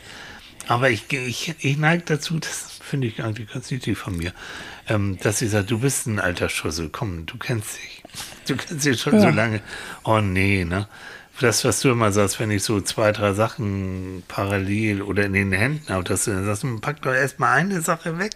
Aber 0.68 0.90
ich, 0.92 1.12
ich, 1.12 1.56
ich 1.60 1.78
neige 1.78 2.04
dazu, 2.06 2.38
das 2.40 2.80
finde 2.82 3.08
ich 3.08 3.24
eigentlich 3.24 3.52
ganz 3.52 3.72
niedlich 3.72 3.98
von 3.98 4.16
mir, 4.16 4.32
ähm, 4.88 5.18
dass 5.22 5.42
ich 5.42 5.50
sage, 5.50 5.66
du 5.66 5.80
bist 5.80 6.06
ein 6.06 6.20
alter 6.20 6.48
Schussel, 6.48 6.90
komm, 6.90 7.26
du 7.26 7.38
kennst 7.38 7.78
dich. 7.78 8.03
Du 8.48 8.56
kennst 8.58 8.86
dich 8.86 9.00
schon 9.00 9.20
so 9.22 9.30
lange. 9.30 9.62
Oh 10.04 10.20
nee, 10.20 10.66
ne? 10.66 10.88
Das, 11.40 11.64
was 11.66 11.82
du 11.82 11.90
immer 11.90 12.12
sagst, 12.12 12.40
wenn 12.40 12.52
ich 12.52 12.62
so 12.64 12.80
zwei, 12.82 13.12
drei 13.12 13.34
Sachen 13.34 14.22
parallel 14.28 15.02
oder 15.02 15.26
in 15.26 15.34
den 15.34 15.52
Händen 15.52 15.92
habe, 15.92 16.04
dass 16.04 16.26
du 16.26 16.32
dann 16.32 16.46
sagst, 16.46 16.64
pack 16.82 17.02
doch 17.02 17.14
erstmal 17.14 17.58
eine 17.58 17.82
Sache 17.82 18.20
weg 18.20 18.36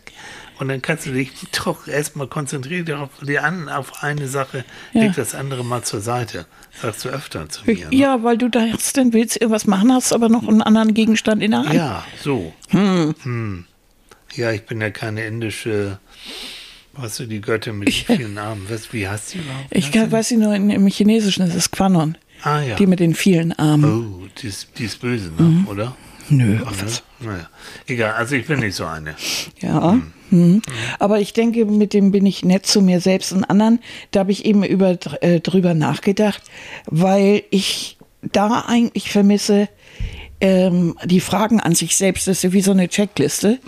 und 0.60 0.68
dann 0.70 0.82
kannst 0.82 1.06
du 1.06 1.12
dich 1.12 1.32
doch 1.64 1.88
erstmal 1.88 2.28
konzentrieren 2.28 2.86
darauf, 2.86 3.10
dir 3.22 3.44
an 3.44 3.70
auf 3.70 4.02
eine 4.04 4.28
Sache, 4.28 4.66
Ja. 4.94 5.04
leg 5.04 5.14
das 5.16 5.36
andere 5.36 5.64
mal 5.64 5.84
zur 5.84 6.02
Seite. 6.02 6.48
Sagst 6.82 7.06
du 7.06 7.10
öfter 7.10 7.48
zu 7.50 7.66
mir. 7.66 7.88
Ne? 7.90 7.96
Ja, 7.96 8.24
weil 8.24 8.38
du 8.38 8.50
da 8.50 8.62
jetzt 8.66 8.98
dann 8.98 9.14
willst 9.14 9.36
irgendwas 9.40 9.68
machen, 9.68 9.94
hast 9.94 10.12
aber 10.14 10.28
noch 10.30 10.48
einen 10.48 10.62
anderen 10.64 10.94
Gegenstand 10.96 11.44
in 11.44 11.52
der 11.52 11.60
Hand. 11.66 11.74
Ja, 11.74 12.04
so. 12.20 12.52
Hm. 12.70 13.66
Ja, 14.34 14.52
ich 14.52 14.66
bin 14.66 14.82
ja 14.82 14.90
keine 14.90 15.26
indische, 15.26 16.00
was 16.98 17.18
du, 17.18 17.26
die 17.26 17.42
Göttin 17.42 17.80
mit 17.80 17.88
den 17.88 18.18
vielen 18.18 18.38
Armen. 18.38 18.66
Was, 18.70 18.92
wie 18.94 19.08
heißt 19.08 19.34
die 19.34 19.40
überhaupt? 19.40 19.66
Ich 19.72 19.86
Weißt 19.86 19.94
kann, 19.94 20.12
weiß 20.12 20.32
nicht 20.32 20.40
nur, 20.42 20.54
in, 20.54 20.70
im 20.70 20.88
Chinesischen 20.88 21.46
ist 21.48 21.56
es 21.56 21.72
Quanon. 21.72 22.18
Ah 22.44 22.62
ja. 22.62 22.76
Die 22.76 22.86
mit 22.86 23.00
den 23.00 23.16
vielen 23.16 23.52
Armen. 23.54 24.22
Oh, 24.22 24.28
die 24.42 24.48
ist, 24.48 24.68
die 24.78 24.86
ist 24.86 25.02
böse, 25.02 25.32
ne? 25.38 25.66
oder? 25.68 25.96
Nö, 26.30 26.60
Ach, 26.66 26.72
ne? 26.72 26.88
Naja. 27.20 27.50
Egal, 27.88 28.14
also 28.14 28.36
ich 28.36 28.46
bin 28.46 28.60
nicht 28.60 28.76
so 28.76 28.86
eine. 28.86 29.16
Ja. 29.62 30.00
Mhm. 30.30 30.62
Aber 31.00 31.20
ich 31.20 31.34
denke, 31.34 31.66
mit 31.66 31.94
dem 31.94 32.12
bin 32.12 32.26
ich 32.26 32.44
nett 32.44 32.66
zu 32.66 32.82
mir 32.82 33.00
selbst 33.00 33.32
und 33.32 33.46
anderen. 33.46 33.80
Da 34.12 34.22
habe 34.22 34.32
ich 34.32 34.46
eben 34.46 34.64
über, 34.64 34.98
äh, 35.22 35.40
drüber 35.40 35.74
nachgedacht, 35.74 36.44
weil 36.86 37.44
ich 37.50 37.98
da 38.22 38.66
eigentlich 38.68 39.10
vermisse, 39.12 39.70
ähm, 40.40 40.96
die 41.04 41.20
Fragen 41.20 41.60
an 41.60 41.74
sich 41.74 41.96
selbst, 41.96 42.28
das 42.28 42.38
ist 42.38 42.44
ja 42.44 42.54
wie 42.54 42.62
so 42.62 42.72
eine 42.72 42.90
Checkliste, 42.90 43.60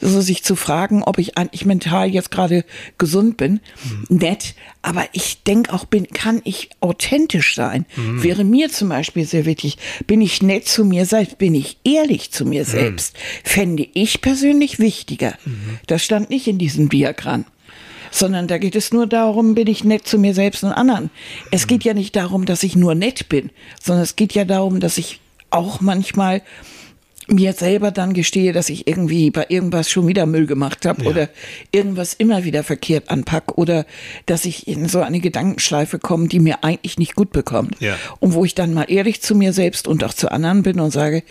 also 0.00 0.20
sich 0.20 0.42
zu 0.42 0.56
fragen, 0.56 1.02
ob 1.02 1.18
ich 1.18 1.36
eigentlich 1.36 1.66
mental 1.66 2.08
jetzt 2.08 2.30
gerade 2.30 2.64
gesund 2.96 3.36
bin, 3.36 3.60
nett, 4.08 4.54
aber 4.82 5.04
ich 5.12 5.42
denke 5.42 5.72
auch, 5.72 5.84
bin, 5.84 6.06
kann 6.08 6.40
ich 6.44 6.70
authentisch 6.80 7.54
sein? 7.54 7.86
Wäre 7.96 8.44
mir 8.44 8.70
zum 8.70 8.88
Beispiel 8.88 9.26
sehr 9.26 9.44
wichtig, 9.44 9.78
bin 10.06 10.20
ich 10.20 10.42
nett 10.42 10.66
zu 10.66 10.84
mir 10.84 11.06
selbst, 11.06 11.38
bin 11.38 11.54
ich 11.54 11.78
ehrlich 11.84 12.30
zu 12.30 12.46
mir 12.46 12.64
selbst, 12.64 13.16
fände 13.42 13.86
ich 13.92 14.20
persönlich 14.20 14.78
wichtiger. 14.78 15.34
Das 15.86 16.04
stand 16.04 16.30
nicht 16.30 16.46
in 16.46 16.58
diesem 16.58 16.88
Diagramm 16.88 17.44
sondern 18.10 18.46
da 18.46 18.58
geht 18.58 18.76
es 18.76 18.92
nur 18.92 19.08
darum, 19.08 19.56
bin 19.56 19.66
ich 19.66 19.82
nett 19.82 20.06
zu 20.06 20.18
mir 20.18 20.34
selbst 20.34 20.62
und 20.62 20.70
anderen. 20.70 21.10
Es 21.50 21.66
geht 21.66 21.82
ja 21.82 21.94
nicht 21.94 22.14
darum, 22.14 22.44
dass 22.46 22.62
ich 22.62 22.76
nur 22.76 22.94
nett 22.94 23.28
bin, 23.28 23.50
sondern 23.82 24.04
es 24.04 24.14
geht 24.14 24.34
ja 24.34 24.44
darum, 24.44 24.78
dass 24.78 24.98
ich 24.98 25.18
auch 25.54 25.80
manchmal 25.80 26.42
mir 27.26 27.54
selber 27.54 27.90
dann 27.90 28.12
gestehe, 28.12 28.52
dass 28.52 28.68
ich 28.68 28.86
irgendwie 28.86 29.30
bei 29.30 29.46
irgendwas 29.48 29.90
schon 29.90 30.06
wieder 30.06 30.26
Müll 30.26 30.46
gemacht 30.46 30.84
habe 30.84 31.04
oder 31.04 31.30
irgendwas 31.72 32.12
immer 32.12 32.44
wieder 32.44 32.62
verkehrt 32.62 33.08
anpack 33.08 33.56
oder 33.56 33.86
dass 34.26 34.44
ich 34.44 34.68
in 34.68 34.88
so 34.88 35.00
eine 35.00 35.20
Gedankenschleife 35.20 35.98
komme, 35.98 36.28
die 36.28 36.40
mir 36.40 36.64
eigentlich 36.64 36.98
nicht 36.98 37.14
gut 37.14 37.32
bekommt. 37.32 37.80
Ja. 37.80 37.96
Und 38.20 38.34
wo 38.34 38.44
ich 38.44 38.54
dann 38.54 38.74
mal 38.74 38.84
ehrlich 38.84 39.22
zu 39.22 39.34
mir 39.34 39.52
selbst 39.52 39.88
und 39.88 40.04
auch 40.04 40.12
zu 40.12 40.30
anderen 40.30 40.62
bin 40.62 40.80
und 40.80 40.90
sage, 40.90 41.22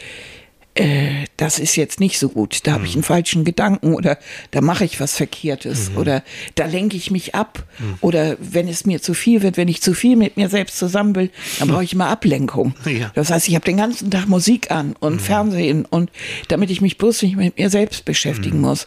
äh, 0.76 1.26
das 1.38 1.60
ist 1.60 1.76
jetzt 1.76 2.00
nicht 2.00 2.18
so 2.18 2.30
gut, 2.30 2.62
da 2.64 2.74
habe 2.74 2.86
ich 2.86 2.94
einen 2.94 3.04
falschen 3.04 3.44
Gedanken 3.44 3.94
oder 3.94 4.18
da 4.52 4.62
mache 4.62 4.86
ich 4.86 5.00
was 5.00 5.16
Verkehrtes 5.16 5.92
oder 5.96 6.24
da 6.56 6.66
lenke 6.66 6.98
ich 6.98 7.12
mich 7.12 7.36
ab 7.36 7.64
oder 8.02 8.38
wenn 8.40 8.68
es 8.68 8.86
mir 8.86 9.02
zu 9.02 9.14
viel 9.14 9.44
wird, 9.44 9.58
wenn 9.58 9.68
ich 9.68 9.82
zu 9.82 9.94
viel 9.94 10.16
mit 10.16 10.36
mir 10.38 10.50
selbst 10.50 10.78
zusammen 10.78 11.16
will, 11.16 11.30
dann 11.60 11.68
brauche 11.68 11.84
ich 11.84 11.94
immer 11.94 12.08
Ablenkung. 12.08 12.74
Ja. 12.94 13.12
Das 13.16 13.32
heißt, 13.32 13.48
ich 13.48 13.56
habe 13.56 13.66
den 13.66 13.78
ganzen 13.78 14.12
Tag 14.12 14.28
Musik 14.28 14.70
an 14.70 14.96
und 15.00 15.20
Fernsehen 15.20 15.84
und 15.86 16.12
damit 16.48 16.70
ich 16.70 16.80
mich 16.80 17.00
bloß 17.00 17.24
nicht 17.24 17.38
mit 17.38 17.58
mir 17.58 17.72
selbst 17.72 18.06
beschäftigen 18.06 18.62
muss, 18.62 18.86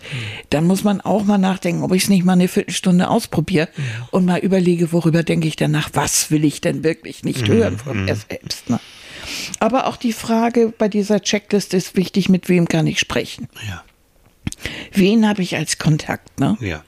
dann 0.51 0.65
muss 0.65 0.85
man 0.85 1.01
auch 1.01 1.25
mal 1.25 1.39
nachdenken, 1.39 1.83
ob 1.83 1.93
ich 1.93 2.05
es 2.05 2.09
nicht 2.09 2.25
mal 2.25 2.35
eine 2.35 2.47
Viertelstunde 2.47 3.09
ausprobiere 3.09 3.69
und 4.13 4.27
mal 4.27 4.39
überlege, 4.39 4.93
worüber 4.93 5.25
denke 5.25 5.49
ich 5.49 5.57
danach, 5.57 5.91
was 5.95 6.31
will 6.31 6.45
ich 6.45 6.61
denn 6.61 6.85
wirklich 6.85 7.25
nicht 7.25 7.49
hören 7.49 7.79
von 7.79 8.05
mir 8.05 8.15
selbst. 8.15 8.71
Ne? 8.71 8.79
Aber 9.61 9.87
auch 9.87 9.97
die 9.97 10.13
Frage 10.13 10.73
bei 10.77 10.89
dieser 10.89 11.21
Checkliste 11.21 11.77
ist 11.77 11.97
wichtig, 11.97 12.29
mit 12.29 12.49
wem 12.49 12.67
kann 12.69 12.87
ich 12.87 13.01
sprechen? 13.01 13.49
Ja, 13.67 13.83
Wen 14.93 15.29
habe 15.29 15.43
ich 15.43 15.57
als 15.57 15.79
Kontakt? 15.79 16.39
Ne? 16.41 16.57
ja. 16.61 16.83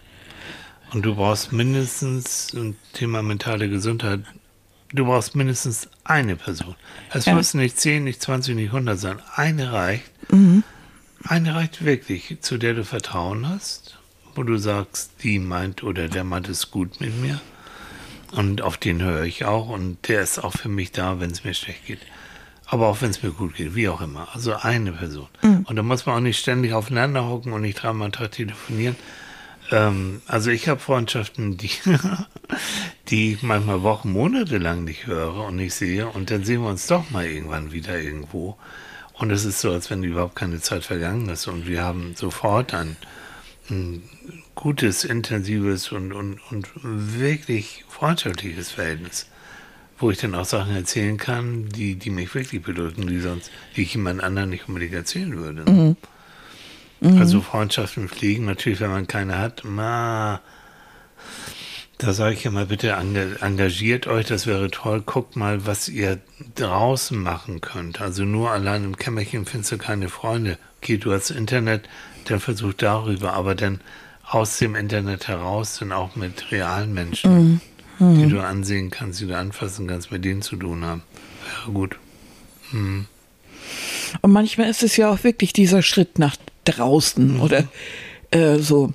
Und 0.93 1.03
du 1.05 1.17
brauchst 1.17 1.53
mindestens, 1.53 2.55
ein 2.55 2.75
Thema 2.95 3.23
mentale 3.23 3.69
Gesundheit, 3.69 4.21
du 4.95 5.05
brauchst 5.05 5.37
mindestens 5.37 5.89
eine 6.05 6.35
Person. 6.37 6.77
Es 7.13 7.27
Ja. 7.27 7.35
müssen 7.35 7.61
nicht 7.61 7.79
10, 7.79 8.05
nicht 8.05 8.23
20, 8.23 8.55
nicht 8.55 8.73
100 8.73 8.99
sein. 8.99 9.19
Eine 9.35 9.71
reicht. 9.73 10.11
Eine 11.25 11.55
reicht 11.55 11.85
wirklich, 11.85 12.39
zu 12.41 12.57
der 12.57 12.73
du 12.73 12.85
Vertrauen 12.85 13.47
hast, 13.49 13.99
wo 14.35 14.45
du 14.45 14.57
sagst, 14.57 15.11
die 15.23 15.39
meint 15.39 15.83
oder 15.83 16.09
der 16.09 16.25
meint 16.25 16.49
es 16.49 16.71
gut 16.71 17.01
mit 17.03 17.15
mir. 17.21 17.39
Und 18.33 18.63
auf 18.63 18.79
den 18.79 19.03
höre 19.03 19.25
ich 19.25 19.45
auch 19.45 19.69
und 19.69 20.09
der 20.09 20.23
ist 20.23 20.39
auch 20.39 20.53
für 20.55 20.69
mich 20.71 20.93
da, 20.93 21.21
wenn 21.21 21.31
es 21.31 21.45
mir 21.45 21.53
schlecht 21.55 21.85
geht. 21.87 22.01
Aber 22.71 22.89
auch 22.89 23.01
wenn 23.01 23.11
es 23.11 23.23
mir 23.23 23.31
gut 23.31 23.55
geht, 23.55 23.75
wie 23.75 23.89
auch 23.89 24.01
immer. 24.03 24.29
Also 24.35 24.55
eine 24.55 24.93
Person. 24.93 25.29
Und 25.65 25.77
da 25.77 25.83
muss 25.83 26.05
man 26.05 26.17
auch 26.17 26.21
nicht 26.21 26.39
ständig 26.39 26.75
aufeinander 26.75 27.27
hocken 27.27 27.53
und 27.53 27.63
nicht 27.63 27.83
dreimal 27.83 28.07
am 28.07 28.13
Tag 28.13 28.33
telefonieren. 28.33 28.95
Ähm, 29.71 30.21
also 30.27 30.51
ich 30.51 30.69
habe 30.69 30.79
Freundschaften, 30.79 31.57
die, 31.57 31.71
die 33.09 33.33
ich 33.33 33.43
manchmal 33.43 33.83
Wochen, 33.83 34.13
Monate 34.13 34.59
lang 34.59 34.85
nicht 34.85 35.07
höre 35.07 35.47
und 35.47 35.57
nicht 35.57 35.75
sehe. 35.75 36.07
Und 36.09 36.31
dann 36.31 36.45
sehen 36.45 36.63
wir 36.63 36.69
uns 36.69 36.87
doch 36.87 37.11
mal 37.11 37.27
irgendwann 37.27 37.73
wieder 37.73 37.99
irgendwo. 37.99 38.57
Und 39.15 39.31
es 39.31 39.45
ist 39.45 39.61
so, 39.61 39.73
als 39.73 39.91
wenn 39.91 40.05
überhaupt 40.05 40.37
keine 40.37 40.61
Zeit 40.61 40.85
vergangen 40.85 41.29
ist. 41.29 41.47
Und 41.47 41.67
wir 41.67 41.83
haben 41.83 42.15
sofort 42.17 42.75
ein, 42.75 42.97
ein 43.71 44.03
gutes, 44.55 45.05
intensives 45.05 45.91
und, 45.91 46.13
und, 46.13 46.41
und 46.51 46.69
wirklich 46.75 47.85
freundschaftliches 47.89 48.71
Verhältnis, 48.71 49.27
wo 49.99 50.11
ich 50.11 50.19
dann 50.19 50.35
auch 50.35 50.45
Sachen 50.45 50.75
erzählen 50.75 51.17
kann, 51.17 51.69
die, 51.69 51.97
die 51.97 52.11
mich 52.11 52.35
wirklich 52.35 52.63
bedrücken, 52.63 53.07
die 53.07 53.21
sonst, 53.21 53.51
die 53.77 53.83
ich 53.83 53.95
jemand 53.95 54.23
anderen 54.23 54.51
nicht 54.51 54.69
unbedingt 54.69 54.95
erzählen 54.95 55.37
würde. 55.37 55.65
ne? 55.65 55.97
Also 57.21 57.41
Freundschaften 57.41 58.09
pflegen, 58.09 58.45
natürlich, 58.45 58.81
wenn 58.81 58.91
man 58.91 59.07
keine 59.07 59.39
hat, 59.39 59.65
ma, 59.65 60.41
da 61.99 62.13
sage 62.13 62.35
ich 62.35 62.45
immer, 62.45 62.67
bitte 62.67 62.97
enga- 62.97 63.41
engagiert 63.43 64.07
euch, 64.07 64.27
das 64.27 64.47
wäre 64.47 64.71
toll. 64.71 65.03
Guckt 65.05 65.35
mal, 65.37 65.67
was 65.67 65.89
ihr 65.89 66.19
draußen 66.55 67.19
machen 67.21 67.61
könnt. 67.61 68.01
Also 68.01 68.25
nur 68.25 68.51
allein 68.51 68.85
im 68.85 68.97
Kämmerchen 68.97 69.47
findest 69.47 69.73
du 69.73 69.79
keine 69.79 70.09
Freunde. 70.09 70.59
Okay, 70.81 70.97
du 70.99 71.13
hast 71.13 71.31
Internet, 71.31 71.89
dann 72.27 72.39
versuch 72.41 72.73
darüber, 72.73 73.33
aber 73.33 73.55
dann 73.57 73.81
aus 74.25 74.59
dem 74.59 74.75
Internet 74.77 75.27
heraus 75.27 75.79
dann 75.81 75.91
auch 75.93 76.15
mit 76.15 76.53
realen 76.53 76.93
Menschen, 76.95 77.61
die 77.99 78.29
du 78.29 78.41
ansehen 78.41 78.91
kannst, 78.91 79.21
die 79.21 79.27
du 79.27 79.37
anfassen 79.37 79.87
kannst, 79.87 80.11
mit 80.11 80.25
denen 80.25 80.43
zu 80.43 80.57
tun 80.57 80.85
haben. 80.85 81.03
Wäre 81.63 81.73
gut. 81.73 81.99
Und 84.23 84.33
manchmal 84.33 84.69
ist 84.69 84.83
es 84.83 84.97
ja 84.97 85.11
auch 85.11 85.25
wirklich 85.25 85.53
dieser 85.53 85.83
Schritt 85.83 86.19
nach 86.19 86.37
draußen 86.65 87.41
oder 87.41 87.65
äh, 88.31 88.59
so, 88.59 88.93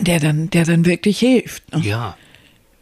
der 0.00 0.20
dann, 0.20 0.50
der 0.50 0.64
dann 0.64 0.84
wirklich 0.84 1.18
hilft. 1.18 1.72
ne? 1.72 1.80
Ja. 1.82 2.16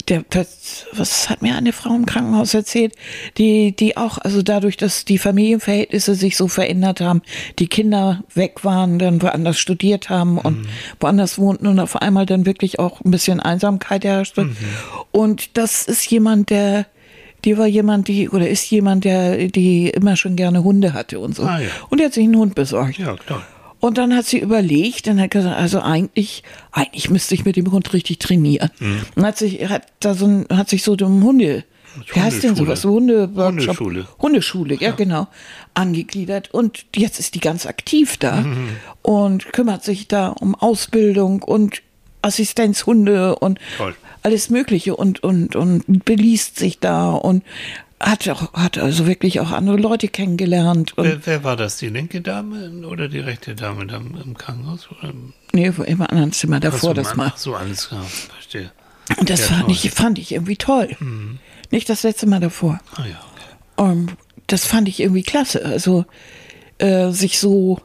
Der, 0.09 0.25
das, 0.31 0.87
was 0.92 1.29
hat 1.29 1.42
mir 1.42 1.55
eine 1.55 1.73
Frau 1.73 1.94
im 1.94 2.07
Krankenhaus 2.07 2.55
erzählt, 2.55 2.94
die, 3.37 3.77
die 3.77 3.97
auch, 3.97 4.18
also 4.18 4.42
dadurch, 4.42 4.77
dass 4.77 5.05
die 5.05 5.18
Familienverhältnisse 5.18 6.14
sich 6.14 6.37
so 6.37 6.49
verändert 6.49 7.01
haben, 7.01 7.23
die 7.59 7.66
Kinder 7.66 8.25
weg 8.35 8.64
waren, 8.64 8.99
dann 8.99 9.21
woanders 9.21 9.59
studiert 9.59 10.09
haben 10.09 10.38
und 10.38 10.66
woanders 11.01 11.38
wohnten 11.38 11.66
und 11.66 11.79
auf 11.79 11.97
einmal 11.97 12.27
dann 12.27 12.47
wirklich 12.47 12.79
auch 12.79 13.03
ein 13.03 13.11
bisschen 13.11 13.40
Einsamkeit 13.40 14.05
herrschte. 14.05 14.51
Und 15.11 15.57
das 15.59 15.85
ist 15.85 16.11
jemand, 16.11 16.51
der, 16.51 16.87
die 17.44 17.59
war 17.59 17.66
jemand, 17.66 18.09
die, 18.09 18.29
oder 18.29 18.49
ist 18.49 18.71
jemand, 18.71 19.05
der, 19.05 19.49
die 19.49 19.88
immer 19.90 20.16
schon 20.16 20.37
gerne 20.37 20.64
Hunde 20.64 20.92
hatte 20.94 21.21
und 21.21 21.37
so. 21.37 21.42
Ah, 21.44 21.61
ja. 21.61 21.68
Und 21.90 22.01
die 22.01 22.05
hat 22.05 22.14
sich 22.14 22.25
einen 22.25 22.37
Hund 22.37 22.55
besorgt. 22.55 22.99
Ja, 22.99 23.14
klar. 23.14 23.42
Und 23.81 23.99
dann 23.99 24.14
hat 24.14 24.27
sie 24.27 24.38
überlegt 24.41 25.07
und 25.09 25.21
hat 25.21 25.31
gesagt, 25.31 25.57
also 25.57 25.81
eigentlich, 25.81 26.43
eigentlich 26.73 27.11
müsste 27.11 27.35
ich 27.35 27.45
mit 27.45 27.57
dem 27.57 27.71
Hund 27.71 27.93
richtig 27.93 28.19
trainieren. 28.19 28.71
Und 29.14 29.25
hat 29.25 29.38
sich, 29.38 29.69
hat 29.69 29.87
da 30.01 30.14
so 30.14 30.27
ein, 30.27 30.47
hat 30.51 30.69
sich 30.69 30.83
so 30.83 30.97
dem 30.97 31.23
Hunde, 31.23 31.64
wie 32.12 32.21
heißt 32.21 32.43
denn 32.43 32.55
sowas? 32.55 32.85
Hunde-Workshop. 32.85 33.81
Hundeschule. 33.81 34.07
Hundeschule, 34.21 34.75
ja, 34.77 34.93
genau. 34.93 35.27
Angegliedert. 35.75 36.53
Und 36.53 36.87
jetzt 36.95 37.19
ist 37.19 37.35
die 37.35 37.41
ganz 37.41 37.67
aktiv 37.67 38.17
da 38.19 38.45
und 39.03 39.53
kümmert 39.53 39.85
sich 39.85 40.09
da 40.09 40.29
um 40.29 40.55
Ausbildung 40.55 41.43
und 41.43 41.83
Assistenzhunde 42.23 43.37
und 43.37 43.59
Toll. 43.77 43.95
alles 44.23 44.51
Mögliche 44.51 44.97
und, 44.97 45.23
und, 45.23 45.57
und 45.57 46.05
beliest 46.05 46.59
sich 46.59 46.79
da 46.79 47.12
und 47.12 47.43
hat 48.01 48.29
auch, 48.29 48.53
hat 48.55 48.79
also 48.79 49.07
wirklich 49.07 49.41
auch 49.41 49.51
andere 49.51 49.77
Leute 49.77 50.09
kennengelernt. 50.09 50.97
Und, 50.97 51.05
Wer, 51.05 51.27
wer 51.27 51.45
war 51.45 51.57
das? 51.57 51.79
Die 51.79 51.89
linke 51.89 52.21
Dame 52.21 52.87
oder 52.87 53.09
die 53.09 53.19
rechte 53.19 53.55
Dame 53.55 53.87
da 53.87 53.97
im 53.97 54.37
Krankenhaus? 54.37 54.89
Oder? 54.91 55.13
nee, 55.53 55.67
im 55.87 56.03
anderen 56.03 56.33
Zimmer 56.33 56.61
davor 56.61 56.91
so, 56.91 56.95
das 56.95 57.17
Mann, 57.17 57.29
mal. 57.29 57.33
So, 57.37 57.55
alles 57.55 57.89
klar, 57.89 58.05
verstehe. 58.05 58.71
Und 59.19 59.31
das 59.31 59.41
Ja, 59.41 59.47
fand, 59.57 59.63
toll. 59.63 59.73
ich, 59.73 59.91
fand 59.91 60.19
ich 60.19 60.33
irgendwie 60.33 60.57
toll. 60.57 60.97
Nicht 61.71 61.89
das 61.89 62.03
letzte 62.03 62.27
Mal 62.27 62.41
davor. 62.41 62.79
Ah 62.95 63.05
ja, 63.07 63.21
okay. 63.35 63.91
Ähm, 63.91 64.09
das 64.47 64.65
fand 64.67 64.89
ich 64.89 65.01
irgendwie 65.01 65.23
klasse. 65.23 65.65
Also 65.65 66.05
äh, 66.79 67.11
sich 67.11 67.39
so 67.39 67.81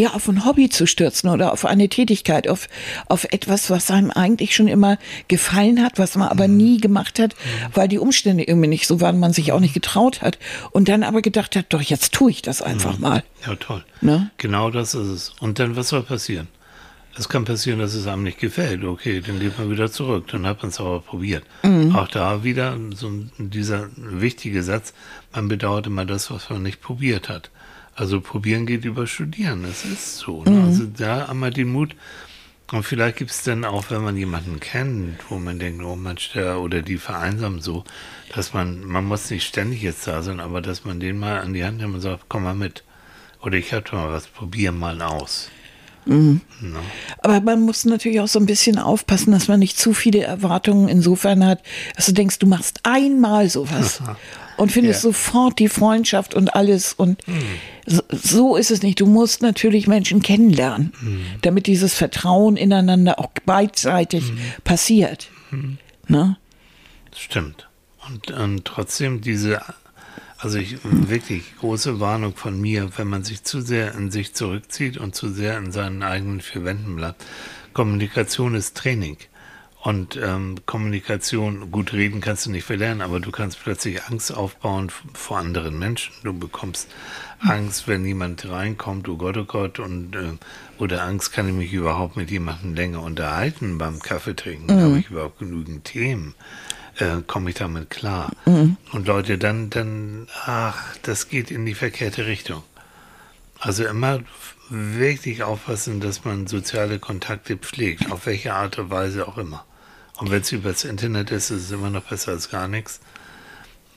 ja 0.00 0.10
auf 0.14 0.28
ein 0.28 0.44
Hobby 0.44 0.68
zu 0.68 0.86
stürzen 0.86 1.30
oder 1.30 1.52
auf 1.52 1.64
eine 1.64 1.88
Tätigkeit, 1.88 2.48
auf, 2.48 2.68
auf 3.06 3.24
etwas, 3.30 3.70
was 3.70 3.90
einem 3.90 4.10
eigentlich 4.10 4.54
schon 4.54 4.68
immer 4.68 4.98
gefallen 5.28 5.82
hat, 5.82 5.98
was 5.98 6.16
man 6.16 6.28
aber 6.28 6.48
nie 6.48 6.80
gemacht 6.80 7.18
hat, 7.18 7.34
weil 7.74 7.88
die 7.88 7.98
Umstände 7.98 8.44
irgendwie 8.44 8.68
nicht 8.68 8.86
so 8.86 9.00
waren, 9.00 9.20
man 9.20 9.32
sich 9.32 9.52
auch 9.52 9.60
nicht 9.60 9.74
getraut 9.74 10.22
hat 10.22 10.38
und 10.70 10.88
dann 10.88 11.02
aber 11.02 11.22
gedacht 11.22 11.56
hat, 11.56 11.66
doch 11.70 11.82
jetzt 11.82 12.12
tue 12.12 12.30
ich 12.30 12.42
das 12.42 12.62
einfach 12.62 12.98
mal. 12.98 13.22
Ja, 13.46 13.54
toll. 13.56 13.84
Ne? 14.00 14.30
Genau 14.38 14.70
das 14.70 14.94
ist 14.94 15.08
es. 15.08 15.32
Und 15.40 15.58
dann, 15.58 15.76
was 15.76 15.88
soll 15.88 16.02
passieren? 16.02 16.48
Es 17.16 17.28
kann 17.28 17.44
passieren, 17.44 17.80
dass 17.80 17.94
es 17.94 18.06
einem 18.06 18.22
nicht 18.22 18.38
gefällt. 18.38 18.84
Okay, 18.84 19.20
dann 19.20 19.40
geht 19.40 19.58
man 19.58 19.70
wieder 19.70 19.90
zurück. 19.90 20.28
Dann 20.28 20.46
hat 20.46 20.62
man 20.62 20.70
es 20.70 20.80
aber 20.80 21.00
probiert. 21.00 21.42
Auch 21.92 22.08
da 22.08 22.44
wieder 22.44 22.78
so 22.94 23.10
dieser 23.36 23.88
wichtige 23.96 24.62
Satz, 24.62 24.94
man 25.34 25.48
bedauert 25.48 25.86
immer 25.86 26.04
das, 26.04 26.30
was 26.30 26.48
man 26.50 26.62
nicht 26.62 26.80
probiert 26.80 27.28
hat. 27.28 27.50
Also 28.00 28.22
probieren 28.22 28.64
geht 28.64 28.86
über 28.86 29.06
studieren. 29.06 29.62
Das 29.62 29.84
ist 29.84 30.16
so. 30.16 30.42
Ne? 30.44 30.64
Also 30.64 30.86
da 30.86 31.26
einmal 31.26 31.50
den 31.50 31.70
Mut. 31.70 31.94
Und 32.72 32.82
vielleicht 32.82 33.18
gibt 33.18 33.30
es 33.30 33.42
dann 33.42 33.66
auch, 33.66 33.90
wenn 33.90 34.02
man 34.02 34.16
jemanden 34.16 34.58
kennt, 34.58 35.18
wo 35.28 35.38
man 35.38 35.58
denkt, 35.58 35.84
oh 35.84 35.96
Mensch, 35.96 36.32
der 36.32 36.60
oder 36.60 36.80
die 36.80 36.96
vereinsamen 36.96 37.60
so, 37.60 37.84
dass 38.34 38.54
man, 38.54 38.86
man 38.86 39.04
muss 39.04 39.30
nicht 39.30 39.46
ständig 39.46 39.82
jetzt 39.82 40.06
da 40.06 40.22
sein, 40.22 40.40
aber 40.40 40.62
dass 40.62 40.86
man 40.86 40.98
den 40.98 41.18
mal 41.18 41.40
an 41.40 41.52
die 41.52 41.62
Hand 41.62 41.76
nimmt 41.76 41.94
und 41.94 42.00
sagt, 42.00 42.24
komm 42.30 42.44
mal 42.44 42.54
mit. 42.54 42.84
Oder 43.42 43.58
ich 43.58 43.74
hab 43.74 43.92
mal 43.92 44.08
was, 44.08 44.28
probier 44.28 44.72
mal 44.72 45.02
aus. 45.02 45.50
Aber 47.18 47.40
man 47.42 47.60
muss 47.60 47.84
natürlich 47.84 48.20
auch 48.20 48.28
so 48.28 48.38
ein 48.38 48.46
bisschen 48.46 48.78
aufpassen, 48.78 49.30
dass 49.32 49.48
man 49.48 49.58
nicht 49.58 49.78
zu 49.78 49.92
viele 49.92 50.22
Erwartungen 50.22 50.88
insofern 50.88 51.44
hat, 51.44 51.62
dass 51.96 52.06
du 52.06 52.12
denkst, 52.12 52.38
du 52.38 52.46
machst 52.46 52.80
einmal 52.84 53.50
sowas 53.50 54.00
und 54.60 54.70
findest 54.70 55.02
Ja. 55.02 55.10
sofort 55.10 55.58
die 55.58 55.68
Freundschaft 55.68 56.34
und 56.34 56.54
alles. 56.54 56.92
Und 56.92 57.20
so, 57.86 58.02
so 58.10 58.56
ist 58.56 58.70
es 58.70 58.82
nicht. 58.82 59.00
Du 59.00 59.06
musst 59.06 59.42
natürlich 59.42 59.86
Menschen 59.86 60.22
kennenlernen, 60.22 60.92
damit 61.42 61.66
dieses 61.66 61.94
Vertrauen 61.94 62.56
ineinander 62.56 63.18
auch 63.18 63.30
beidseitig 63.46 64.32
passiert. 64.64 65.28
Ne? 66.08 66.36
Das 67.10 67.20
stimmt. 67.20 67.68
Und, 68.06 68.30
und 68.30 68.64
trotzdem 68.64 69.20
diese, 69.20 69.60
also 70.38 70.58
ich, 70.58 70.76
wirklich 70.82 71.56
große 71.58 72.00
Warnung 72.00 72.34
von 72.36 72.60
mir, 72.60 72.90
wenn 72.96 73.08
man 73.08 73.24
sich 73.24 73.44
zu 73.44 73.60
sehr 73.60 73.94
in 73.94 74.10
sich 74.10 74.34
zurückzieht 74.34 74.96
und 74.98 75.14
zu 75.14 75.28
sehr 75.30 75.56
in 75.58 75.72
seinen 75.72 76.02
eigenen 76.02 76.40
vier 76.40 76.64
Wänden 76.64 76.96
bleibt. 76.96 77.24
Kommunikation 77.72 78.54
ist 78.54 78.76
Training. 78.76 79.16
Und 79.82 80.18
ähm, 80.22 80.56
Kommunikation, 80.66 81.70
gut 81.70 81.94
reden 81.94 82.20
kannst 82.20 82.44
du 82.44 82.50
nicht 82.50 82.64
verlernen, 82.64 83.00
aber 83.00 83.18
du 83.18 83.30
kannst 83.30 83.62
plötzlich 83.62 84.04
Angst 84.04 84.30
aufbauen 84.30 84.92
vor 85.14 85.38
anderen 85.38 85.78
Menschen. 85.78 86.12
Du 86.22 86.38
bekommst 86.38 86.88
Angst, 87.40 87.88
wenn 87.88 88.04
jemand 88.04 88.46
reinkommt, 88.46 89.08
oh 89.08 89.16
Gott, 89.16 89.38
oh 89.38 89.44
Gott, 89.44 89.78
und 89.78 90.14
äh, 90.14 90.32
oder 90.78 91.02
Angst, 91.02 91.32
kann 91.32 91.48
ich 91.48 91.54
mich 91.54 91.72
überhaupt 91.72 92.16
mit 92.16 92.30
jemandem 92.30 92.74
länger 92.74 93.02
unterhalten 93.02 93.78
beim 93.78 94.00
Kaffee 94.00 94.36
trinken? 94.36 94.70
Habe 94.82 94.98
ich 94.98 95.10
überhaupt 95.10 95.38
genügend 95.38 95.84
Themen? 95.84 96.34
Äh, 96.98 97.22
Komme 97.26 97.48
ich 97.48 97.56
damit 97.56 97.88
klar? 97.88 98.32
Und 98.92 99.06
Leute, 99.06 99.38
dann, 99.38 99.70
dann, 99.70 100.28
ach, 100.44 100.94
das 101.02 101.28
geht 101.28 101.50
in 101.50 101.64
die 101.64 101.74
verkehrte 101.74 102.26
Richtung. 102.26 102.62
Also 103.58 103.84
immer 103.86 104.20
wirklich 104.68 105.42
aufpassen, 105.42 106.00
dass 106.00 106.24
man 106.24 106.46
soziale 106.46 106.98
Kontakte 106.98 107.56
pflegt, 107.56 108.10
auf 108.12 108.26
welche 108.26 108.52
Art 108.54 108.78
und 108.78 108.90
Weise 108.90 109.26
auch 109.26 109.38
immer. 109.38 109.64
Und 110.20 110.30
wenn 110.30 110.42
es 110.42 110.52
übers 110.52 110.84
Internet 110.84 111.30
ist, 111.30 111.50
ist 111.50 111.62
es 111.64 111.70
immer 111.70 111.90
noch 111.90 112.02
besser 112.04 112.32
als 112.32 112.50
gar 112.50 112.68
nichts. 112.68 113.00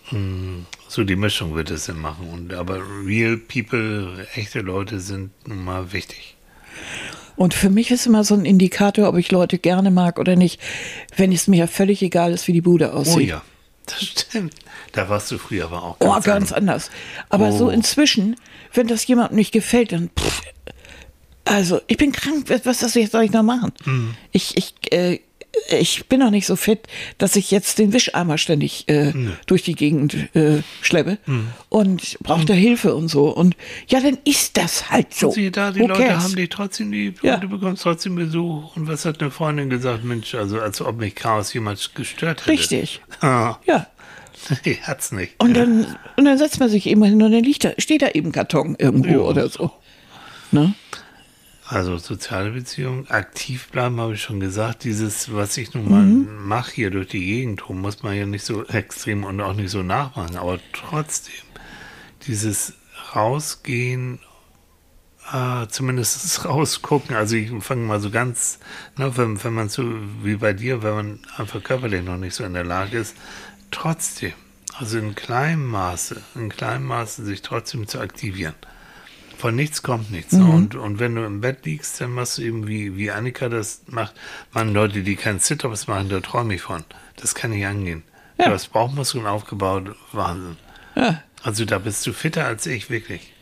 Hm, 0.09 0.65
So 0.87 1.03
die 1.03 1.15
Mischung 1.15 1.55
wird 1.55 1.69
es 1.71 1.85
dann 1.85 1.99
machen. 1.99 2.27
Und, 2.29 2.53
aber 2.53 2.79
real 3.05 3.37
people, 3.37 4.27
echte 4.35 4.59
Leute 4.61 4.99
sind 4.99 5.31
nun 5.47 5.63
mal 5.63 5.91
wichtig. 5.93 6.35
Und 7.35 7.53
für 7.53 7.69
mich 7.69 7.89
ist 7.91 8.05
immer 8.05 8.23
so 8.23 8.35
ein 8.35 8.45
Indikator, 8.45 9.07
ob 9.09 9.17
ich 9.17 9.31
Leute 9.31 9.57
gerne 9.57 9.91
mag 9.91 10.19
oder 10.19 10.35
nicht, 10.35 10.61
wenn 11.15 11.31
es 11.31 11.47
mir 11.47 11.67
völlig 11.67 12.01
egal 12.03 12.31
ist, 12.31 12.47
wie 12.47 12.53
die 12.53 12.61
Bude 12.61 12.93
aussieht. 12.93 13.15
Oh 13.15 13.19
ja, 13.19 13.41
das 13.87 14.03
stimmt. 14.03 14.53
Da 14.91 15.09
warst 15.09 15.31
du 15.31 15.37
früher 15.39 15.65
aber 15.65 15.81
auch 15.83 15.97
Oh, 15.99 16.11
ganz 16.11 16.25
ganz 16.25 16.51
anders. 16.51 16.91
Aber 17.29 17.51
so 17.51 17.67
Oh. 17.67 17.69
inzwischen, 17.69 18.35
wenn 18.73 18.87
das 18.87 19.05
jemandem 19.07 19.37
nicht 19.37 19.51
gefällt, 19.51 19.91
dann 19.93 20.09
pff, 20.17 20.41
also 21.45 21.81
ich 21.87 21.97
bin 21.97 22.11
krank, 22.11 22.45
was 22.65 22.79
soll 22.79 23.23
ich 23.23 23.31
noch 23.31 23.43
machen? 23.43 23.71
Hm. 23.83 24.15
Ich, 24.31 24.55
ich, 24.55 24.73
äh, 24.93 25.19
ich 25.69 26.07
bin 26.07 26.19
noch 26.19 26.31
nicht 26.31 26.45
so 26.47 26.55
fit, 26.55 26.79
dass 27.17 27.35
ich 27.35 27.51
jetzt 27.51 27.77
den 27.79 27.93
Wischeimer 27.93 28.37
ständig 28.37 28.89
äh, 28.89 29.13
durch 29.45 29.61
die 29.63 29.75
Gegend 29.75 30.15
äh, 30.35 30.61
schleppe 30.81 31.17
Hm. 31.25 31.47
und 31.69 32.17
brauche 32.21 32.45
da 32.45 32.53
Hilfe 32.53 32.95
und 32.95 33.07
so. 33.07 33.29
Und 33.29 33.55
ja, 33.87 33.99
dann 34.01 34.17
ist 34.25 34.57
das 34.57 34.89
halt 34.89 35.13
so. 35.13 35.31
Siehe 35.31 35.51
da, 35.51 35.71
die 35.71 35.79
Who 35.81 35.87
Leute 35.87 36.03
cares? 36.03 36.23
haben 36.23 36.35
dich 36.35 36.49
trotzdem 36.49 36.91
lieb 36.91 37.23
Ja. 37.23 37.35
und 37.35 37.41
du 37.43 37.49
bekommst 37.49 37.83
trotzdem 37.83 38.15
Besuch. 38.15 38.75
Und 38.75 38.87
was 38.87 39.05
hat 39.05 39.21
eine 39.21 39.31
Freundin 39.31 39.69
gesagt? 39.69 40.03
Mensch, 40.03 40.33
also 40.35 40.59
als 40.59 40.81
ob 40.81 40.97
mich 40.97 41.15
Chaos 41.15 41.53
jemals 41.53 41.93
gestört 41.93 42.41
hätte. 42.41 42.49
Richtig. 42.51 43.01
Ah, 43.21 43.57
Ja. 43.65 43.87
nee, 44.65 44.79
hat's 44.83 45.11
nicht. 45.11 45.35
Und 45.37 45.53
dann, 45.55 45.85
und 46.17 46.25
dann 46.25 46.37
setzt 46.37 46.59
man 46.59 46.69
sich 46.69 46.87
eben 46.87 47.03
hin 47.03 47.21
und 47.21 47.31
dann 47.31 47.43
liegt 47.43 47.63
da, 47.63 47.71
steht 47.77 48.01
da 48.01 48.09
eben 48.09 48.31
Karton 48.31 48.75
irgendwo 48.79 49.09
Ja. 49.11 49.17
oder 49.19 49.49
so. 49.49 49.71
Ne? 50.51 50.73
Also 51.73 51.97
soziale 51.97 52.51
Beziehungen, 52.51 53.09
aktiv 53.09 53.69
bleiben, 53.69 53.99
habe 53.99 54.13
ich 54.13 54.21
schon 54.21 54.39
gesagt. 54.39 54.83
Dieses, 54.83 55.33
was 55.33 55.57
ich 55.57 55.73
nun 55.73 55.89
mal 55.89 56.03
Mhm. 56.03 56.47
mache 56.47 56.71
hier 56.71 56.91
durch 56.91 57.07
die 57.07 57.25
Gegend 57.25 57.67
rum, 57.67 57.81
muss 57.81 58.03
man 58.03 58.15
ja 58.15 58.27
nicht 58.27 58.45
so 58.45 58.63
extrem 58.67 59.23
und 59.23 59.41
auch 59.41 59.55
nicht 59.55 59.71
so 59.71 59.81
nachmachen. 59.81 60.35
Aber 60.37 60.59
trotzdem, 60.71 61.33
dieses 62.27 62.73
Rausgehen, 63.15 64.19
ah, 65.31 65.67
zumindest 65.67 66.45
rausgucken. 66.45 67.15
Also 67.15 67.37
ich 67.37 67.49
fange 67.63 67.87
mal 67.87 67.99
so 67.99 68.11
ganz, 68.11 68.59
ne, 68.95 69.17
wenn, 69.17 69.43
wenn 69.43 69.53
man 69.53 69.69
so 69.69 69.83
wie 70.21 70.35
bei 70.35 70.53
dir, 70.53 70.83
wenn 70.83 70.93
man 70.93 71.19
einfach 71.37 71.63
körperlich 71.63 72.03
noch 72.03 72.17
nicht 72.17 72.35
so 72.35 72.43
in 72.43 72.53
der 72.53 72.65
Lage 72.65 72.99
ist, 72.99 73.15
trotzdem, 73.71 74.33
also 74.77 74.99
in 74.99 75.15
kleinem 75.15 75.65
Maße, 75.71 76.21
in 76.35 76.49
kleinem 76.49 76.85
Maße 76.85 77.25
sich 77.25 77.41
trotzdem 77.41 77.87
zu 77.87 77.99
aktivieren. 77.99 78.53
Von 79.43 79.57
nichts 79.57 79.83
kommt 79.83 80.09
nichts. 80.09 80.31
ne? 80.31 80.45
Und, 80.45 80.75
und 80.75 80.99
wenn 80.99 81.15
du 81.15 81.25
im 81.25 81.41
Bett 81.41 81.65
liegst, 81.65 81.99
dann 81.99 82.11
machst 82.11 82.37
du 82.37 82.43
eben, 82.43 82.65
wie, 82.65 82.95
wie 82.95 83.11
Annika 83.11 83.49
das 83.49 83.81
macht. 83.87 84.13
Man, 84.53 84.73
Leute, 84.73 85.03
die 85.03 85.17
kein 85.17 85.39
Sit-Ups 85.39 85.85
machen, 85.87 86.07
da 86.07 86.21
träume 86.21 86.55
ich 86.55 86.61
von. 86.61 86.85
Das 87.17 87.35
kann 87.35 87.51
nicht 87.51 87.65
angehen. 87.65 88.03
Ja. 88.37 88.45
Du 88.45 88.53
hast 88.53 88.71
Bauchmuskeln 88.71 89.25
aufgebaut, 89.25 89.97
Wahnsinn. 90.13 90.55
Ja. 90.95 91.21
Also 91.41 91.65
da 91.65 91.77
bist 91.79 92.07
du 92.07 92.13
fitter 92.13 92.45
als 92.45 92.65
ich, 92.67 92.89
wirklich. 92.89 93.33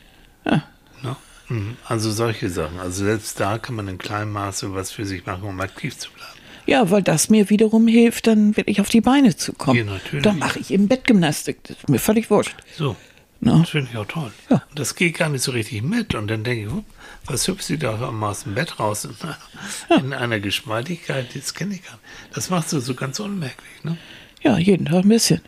Ja. 0.43 0.63
Ne? 1.03 1.15
Mhm. 1.49 1.77
Also 1.85 2.09
solche 2.09 2.49
Sachen. 2.49 2.79
Also 2.79 3.05
selbst 3.05 3.39
da 3.39 3.59
kann 3.59 3.75
man 3.75 3.87
in 3.87 3.99
kleinem 3.99 4.31
Maße 4.31 4.73
was 4.73 4.89
für 4.91 5.05
sich 5.05 5.27
machen, 5.27 5.43
um 5.43 5.59
aktiv 5.61 5.95
zu 5.95 6.09
bleiben. 6.09 6.31
Ja, 6.65 6.89
weil 6.89 7.03
das 7.03 7.29
mir 7.29 7.51
wiederum 7.51 7.87
hilft, 7.87 8.25
dann 8.25 8.57
wirklich 8.57 8.81
auf 8.81 8.89
die 8.89 9.01
Beine 9.01 9.37
zu 9.37 9.53
kommen. 9.53 9.77
Ja, 9.77 9.83
natürlich. 9.83 10.23
Dann 10.23 10.39
mache 10.39 10.57
ich 10.57 10.71
eben 10.71 10.87
Bettgymnastik. 10.87 11.59
Das 11.61 11.77
ist 11.77 11.89
mir 11.89 11.99
völlig 11.99 12.31
wurscht. 12.31 12.55
So. 12.75 12.95
Ne? 13.41 13.57
Das 13.59 13.71
finde 13.71 13.89
ich 13.91 13.97
auch 13.97 14.05
toll. 14.05 14.31
Ja. 14.49 14.61
Das 14.75 14.95
geht 14.95 15.17
gar 15.17 15.29
nicht 15.29 15.41
so 15.41 15.51
richtig 15.51 15.81
mit. 15.81 16.13
Und 16.13 16.27
dann 16.27 16.43
denke 16.43 16.67
ich, 16.67 16.83
was 17.25 17.47
hüpft 17.47 17.63
sie 17.63 17.77
da 17.77 17.97
aus 17.97 18.43
dem 18.43 18.53
Bett 18.53 18.79
raus? 18.79 19.05
In, 19.89 19.97
in 19.97 20.13
einer 20.13 20.39
Geschmeidigkeit, 20.39 21.35
das 21.35 21.53
kenne 21.53 21.75
ich 21.75 21.83
gar 21.83 21.93
nicht. 21.93 22.35
Das 22.35 22.49
machst 22.49 22.71
du 22.71 22.79
so 22.79 22.93
ganz 22.93 23.19
unmerklich. 23.19 23.83
Ne? 23.83 23.97
Ja, 24.43 24.57
jeden 24.57 24.85
Tag 24.85 25.03
ein 25.03 25.09
bisschen. 25.09 25.41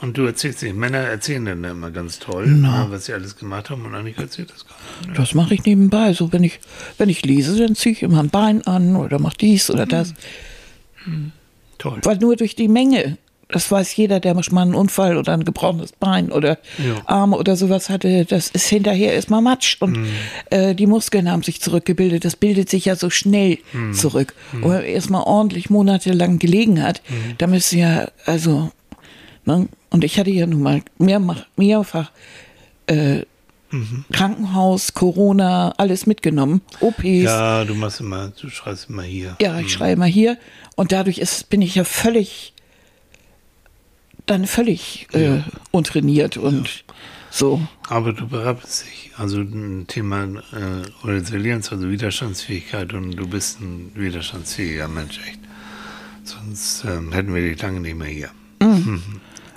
Und 0.00 0.16
du 0.16 0.24
erzählst 0.24 0.62
nicht, 0.62 0.76
Männer 0.76 0.98
erzählen 0.98 1.44
dann 1.44 1.64
immer 1.64 1.90
ganz 1.90 2.20
toll, 2.20 2.46
ne, 2.46 2.86
was 2.90 3.06
sie 3.06 3.12
alles 3.12 3.36
gemacht 3.36 3.70
haben. 3.70 3.84
Und 3.84 3.94
Annika 3.94 4.22
erzählt 4.22 4.52
das 4.52 4.64
gar 4.66 4.76
nicht. 5.06 5.18
Das 5.18 5.34
mache 5.34 5.54
ich 5.54 5.64
nebenbei. 5.64 6.12
So, 6.12 6.32
wenn 6.32 6.44
ich, 6.44 6.60
wenn 6.98 7.08
ich 7.08 7.24
lese, 7.24 7.58
dann 7.58 7.74
ziehe 7.74 7.92
ich 7.92 8.02
immer 8.04 8.20
ein 8.20 8.30
Bein 8.30 8.64
an 8.66 8.94
oder 8.94 9.18
mache 9.18 9.36
dies 9.38 9.70
oder 9.70 9.86
das. 9.86 10.14
Toll. 11.78 12.00
Weil 12.04 12.18
nur 12.18 12.36
durch 12.36 12.54
die 12.54 12.68
Menge 12.68 13.18
das 13.50 13.70
weiß 13.70 13.96
jeder, 13.96 14.20
der 14.20 14.34
mal 14.34 14.62
einen 14.62 14.74
Unfall 14.74 15.16
oder 15.16 15.32
ein 15.32 15.44
gebrochenes 15.44 15.92
Bein 15.92 16.30
oder 16.30 16.58
Ja. 16.78 16.96
Arm 17.06 17.32
oder 17.32 17.56
sowas 17.56 17.88
hatte, 17.88 18.24
das 18.26 18.48
ist 18.50 18.68
hinterher 18.68 19.14
erstmal 19.14 19.40
Matsch 19.40 19.76
und 19.80 19.96
Mhm. 19.96 20.06
äh, 20.50 20.74
die 20.74 20.86
Muskeln 20.86 21.30
haben 21.30 21.42
sich 21.42 21.60
zurückgebildet. 21.62 22.24
Das 22.24 22.36
bildet 22.36 22.68
sich 22.68 22.84
ja 22.84 22.94
so 22.96 23.08
schnell 23.10 23.58
Mhm. 23.72 23.94
zurück. 23.94 24.34
Und 24.52 24.62
wenn 24.64 24.70
man 24.70 24.82
erstmal 24.84 25.22
ordentlich 25.22 25.70
monatelang 25.70 26.38
gelegen 26.38 26.82
hat, 26.82 27.00
Mhm. 27.08 27.34
dann 27.38 27.54
ist 27.54 27.72
ja, 27.72 28.08
also, 28.26 28.70
ne? 29.46 29.68
und 29.90 30.04
ich 30.04 30.18
hatte 30.18 30.30
ja 30.30 30.46
nun 30.46 30.60
mal 30.62 30.82
mehrfach, 30.98 31.46
mehrfach 31.56 32.10
äh, 32.86 33.22
Mhm. 33.70 34.06
Krankenhaus, 34.12 34.94
Corona, 34.94 35.74
alles 35.76 36.06
mitgenommen, 36.06 36.62
OPs. 36.80 37.04
Ja, 37.24 37.64
du 37.66 37.74
machst 37.74 38.00
immer, 38.00 38.32
du 38.40 38.48
schreibst 38.48 38.88
immer 38.88 39.02
hier. 39.02 39.36
Ja, 39.42 39.58
ich 39.60 39.70
schreibe 39.72 39.98
mal 40.00 40.08
hier 40.08 40.38
und 40.76 40.90
dadurch 40.92 41.18
ist, 41.18 41.50
bin 41.50 41.60
ich 41.60 41.74
ja 41.74 41.84
völlig, 41.84 42.54
dann 44.30 44.46
völlig 44.46 45.08
äh, 45.12 45.40
untrainiert 45.70 46.36
und 46.36 46.84
so. 47.30 47.60
Aber 47.88 48.12
du 48.12 48.26
bereitest 48.28 48.86
dich. 48.86 49.10
Also 49.16 49.38
ein 49.40 49.86
Thema 49.88 50.24
äh, 50.24 51.06
Resilienz, 51.06 51.72
also 51.72 51.90
Widerstandsfähigkeit 51.90 52.92
und 52.92 53.16
du 53.16 53.26
bist 53.26 53.60
ein 53.60 53.90
widerstandsfähiger 53.94 54.86
Mensch, 54.86 55.18
echt. 55.26 55.40
Sonst 56.22 56.84
ähm, 56.84 57.12
hätten 57.12 57.34
wir 57.34 57.42
dich 57.42 57.60
lange 57.60 57.80
nicht 57.80 57.96
mehr 57.96 58.08
hier. 58.08 58.30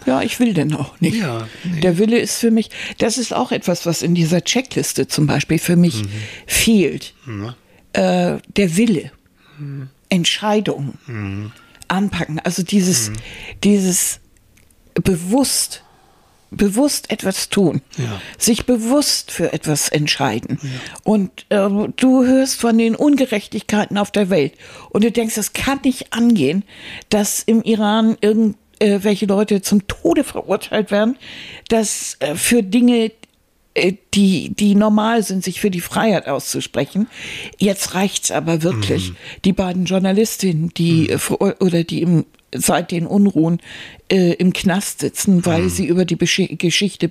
Ja, 0.05 0.21
ich 0.21 0.39
will 0.39 0.53
denn 0.53 0.73
auch 0.73 0.99
nicht. 0.99 1.17
Ja, 1.17 1.47
nee. 1.63 1.79
Der 1.81 1.97
Wille 1.97 2.19
ist 2.19 2.39
für 2.39 2.49
mich, 2.49 2.71
das 2.97 3.17
ist 3.17 3.33
auch 3.33 3.51
etwas, 3.51 3.85
was 3.85 4.01
in 4.01 4.15
dieser 4.15 4.43
Checkliste 4.43 5.07
zum 5.07 5.27
Beispiel 5.27 5.59
für 5.59 5.75
mich 5.75 6.03
fehlt. 6.47 7.13
Ne? 7.25 7.55
Äh, 7.93 8.39
der 8.55 8.77
Wille, 8.77 9.11
Entscheidungen, 10.09 11.51
anpacken. 11.87 12.39
Also 12.39 12.63
dieses, 12.63 13.11
dieses 13.63 14.19
bewusst, 14.95 15.83
bewusst 16.49 17.09
etwas 17.11 17.49
tun, 17.49 17.81
Ja. 17.97 18.21
sich 18.37 18.65
bewusst 18.65 19.31
für 19.31 19.53
etwas 19.53 19.89
entscheiden. 19.89 20.59
Und 21.03 21.45
äh, 21.49 21.69
du 21.95 22.25
hörst 22.25 22.59
von 22.59 22.77
den 22.77 22.95
Ungerechtigkeiten 22.95 23.97
auf 23.97 24.11
der 24.11 24.29
Welt 24.29 24.53
und 24.89 25.03
du 25.03 25.11
denkst, 25.11 25.35
das 25.35 25.53
kann 25.53 25.79
nicht 25.85 26.11
angehen, 26.13 26.63
dass 27.09 27.41
im 27.41 27.61
Iran 27.63 28.17
irgendwelche 28.21 29.25
Leute 29.27 29.61
zum 29.61 29.87
Tode 29.87 30.23
verurteilt 30.25 30.91
werden, 30.91 31.17
dass 31.69 32.17
äh, 32.19 32.35
für 32.35 32.63
Dinge 32.63 33.11
äh, 33.73 33.93
die, 34.13 34.53
die 34.53 34.75
normal 34.75 35.23
sind, 35.23 35.45
sich 35.45 35.61
für 35.61 35.71
die 35.71 35.79
Freiheit 35.79 36.27
auszusprechen. 36.27 37.07
Jetzt 37.57 37.93
reicht's 37.93 38.29
aber 38.29 38.61
wirklich. 38.63 39.13
Die 39.45 39.53
beiden 39.53 39.85
Journalistinnen, 39.85 40.73
die 40.75 41.09
äh, 41.11 41.17
vor- 41.17 41.55
oder 41.61 41.85
die 41.85 42.01
im, 42.01 42.25
seit 42.53 42.91
den 42.91 43.07
Unruhen 43.07 43.59
äh, 44.09 44.33
im 44.33 44.51
Knast 44.53 44.99
sitzen, 44.99 45.45
weil 45.45 45.69
sie 45.69 45.85
über 45.85 46.05
die 46.05 46.15
Beschi 46.15 46.55
Geschichte 46.57 47.09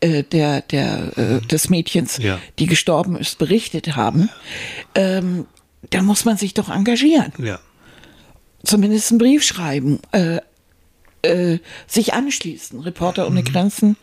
äh, 0.00 0.22
der, 0.24 0.60
der, 0.62 1.16
äh, 1.16 1.46
des 1.46 1.70
Mädchens, 1.70 2.18
Ja. 2.18 2.38
die 2.58 2.66
gestorben 2.66 3.16
ist, 3.16 3.38
berichtet 3.38 3.96
haben, 3.96 4.28
ähm, 4.94 5.46
da 5.90 6.02
muss 6.02 6.24
man 6.24 6.36
sich 6.36 6.54
doch 6.54 6.68
engagieren 6.68 7.32
Ja. 7.38 7.60
zumindest 8.62 9.10
einen 9.10 9.18
Brief 9.18 9.42
schreiben, 9.44 10.00
äh, 10.12 10.40
äh, 11.22 11.58
sich 11.86 12.14
anschließen. 12.14 12.78
Reporter 12.80 13.26
ohne 13.26 13.42
Grenzen, 13.42 13.96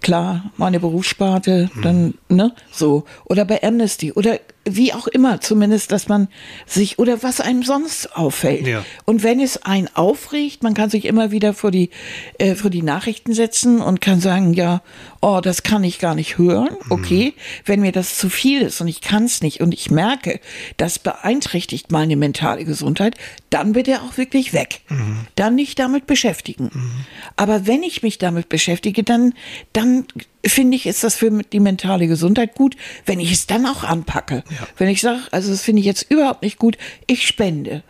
klar, 0.00 0.50
meine 0.56 0.80
Berufssparte, 0.80 1.70
dann, 1.82 2.14
ne, 2.28 2.54
so. 2.72 3.04
Oder 3.24 3.44
bei 3.44 3.62
Amnesty 3.62 4.12
oder 4.12 4.38
wie 4.68 4.92
auch 4.92 5.06
immer, 5.06 5.40
zumindest, 5.40 5.92
dass 5.92 6.08
man 6.08 6.28
sich 6.66 6.98
oder 6.98 7.22
was 7.22 7.40
einem 7.40 7.62
sonst 7.62 8.16
auffällt. 8.16 8.66
Ja. 8.66 8.84
Und 9.04 9.22
wenn 9.22 9.40
es 9.40 9.62
einen 9.62 9.88
aufregt, 9.94 10.62
man 10.62 10.74
kann 10.74 10.90
sich 10.90 11.04
immer 11.04 11.30
wieder 11.30 11.54
vor 11.54 11.70
die, 11.70 11.90
äh, 12.38 12.54
vor 12.54 12.70
die 12.70 12.82
Nachrichten 12.82 13.32
setzen 13.32 13.80
und 13.80 14.00
kann 14.00 14.20
sagen, 14.20 14.52
ja, 14.52 14.82
oh, 15.20 15.40
das 15.42 15.62
kann 15.62 15.84
ich 15.84 15.98
gar 15.98 16.14
nicht 16.14 16.38
hören. 16.38 16.76
Okay, 16.90 17.34
wenn 17.64 17.80
mir 17.80 17.92
das 17.92 18.18
zu 18.18 18.28
viel 18.28 18.62
ist 18.62 18.80
und 18.80 18.88
ich 18.88 19.00
kann 19.00 19.24
es 19.24 19.40
nicht 19.40 19.60
und 19.60 19.72
ich 19.72 19.90
merke, 19.90 20.40
das 20.76 20.98
beeinträchtigt 20.98 21.90
meine 21.90 22.16
mentale 22.16 22.64
Gesundheit, 22.64 23.16
dann 23.50 23.72
bitte 23.72 24.02
auch 24.02 24.16
wirklich 24.16 24.52
weg. 24.52 24.80
Dann 25.36 25.54
nicht 25.54 25.78
damit 25.78 26.06
beschäftigen. 26.06 26.70
Aber 27.36 27.66
wenn 27.66 27.82
ich 27.82 28.02
mich 28.02 28.18
damit 28.18 28.48
beschäftige, 28.48 29.02
dann, 29.02 29.34
dann 29.72 30.06
finde 30.44 30.76
ich, 30.76 30.86
ist 30.86 31.04
das 31.04 31.14
für 31.16 31.30
die 31.30 31.60
mentale 31.60 32.06
Gesundheit 32.06 32.54
gut, 32.54 32.76
wenn 33.04 33.20
ich 33.20 33.32
es 33.32 33.46
dann 33.46 33.66
auch 33.66 33.84
anpacke. 33.84 34.44
Wenn 34.76 34.88
ich 34.88 35.00
sage, 35.00 35.20
also 35.30 35.50
das 35.50 35.62
finde 35.62 35.80
ich 35.80 35.86
jetzt 35.86 36.10
überhaupt 36.10 36.42
nicht 36.42 36.58
gut, 36.58 36.76
ich 37.06 37.26
spende. 37.26 37.82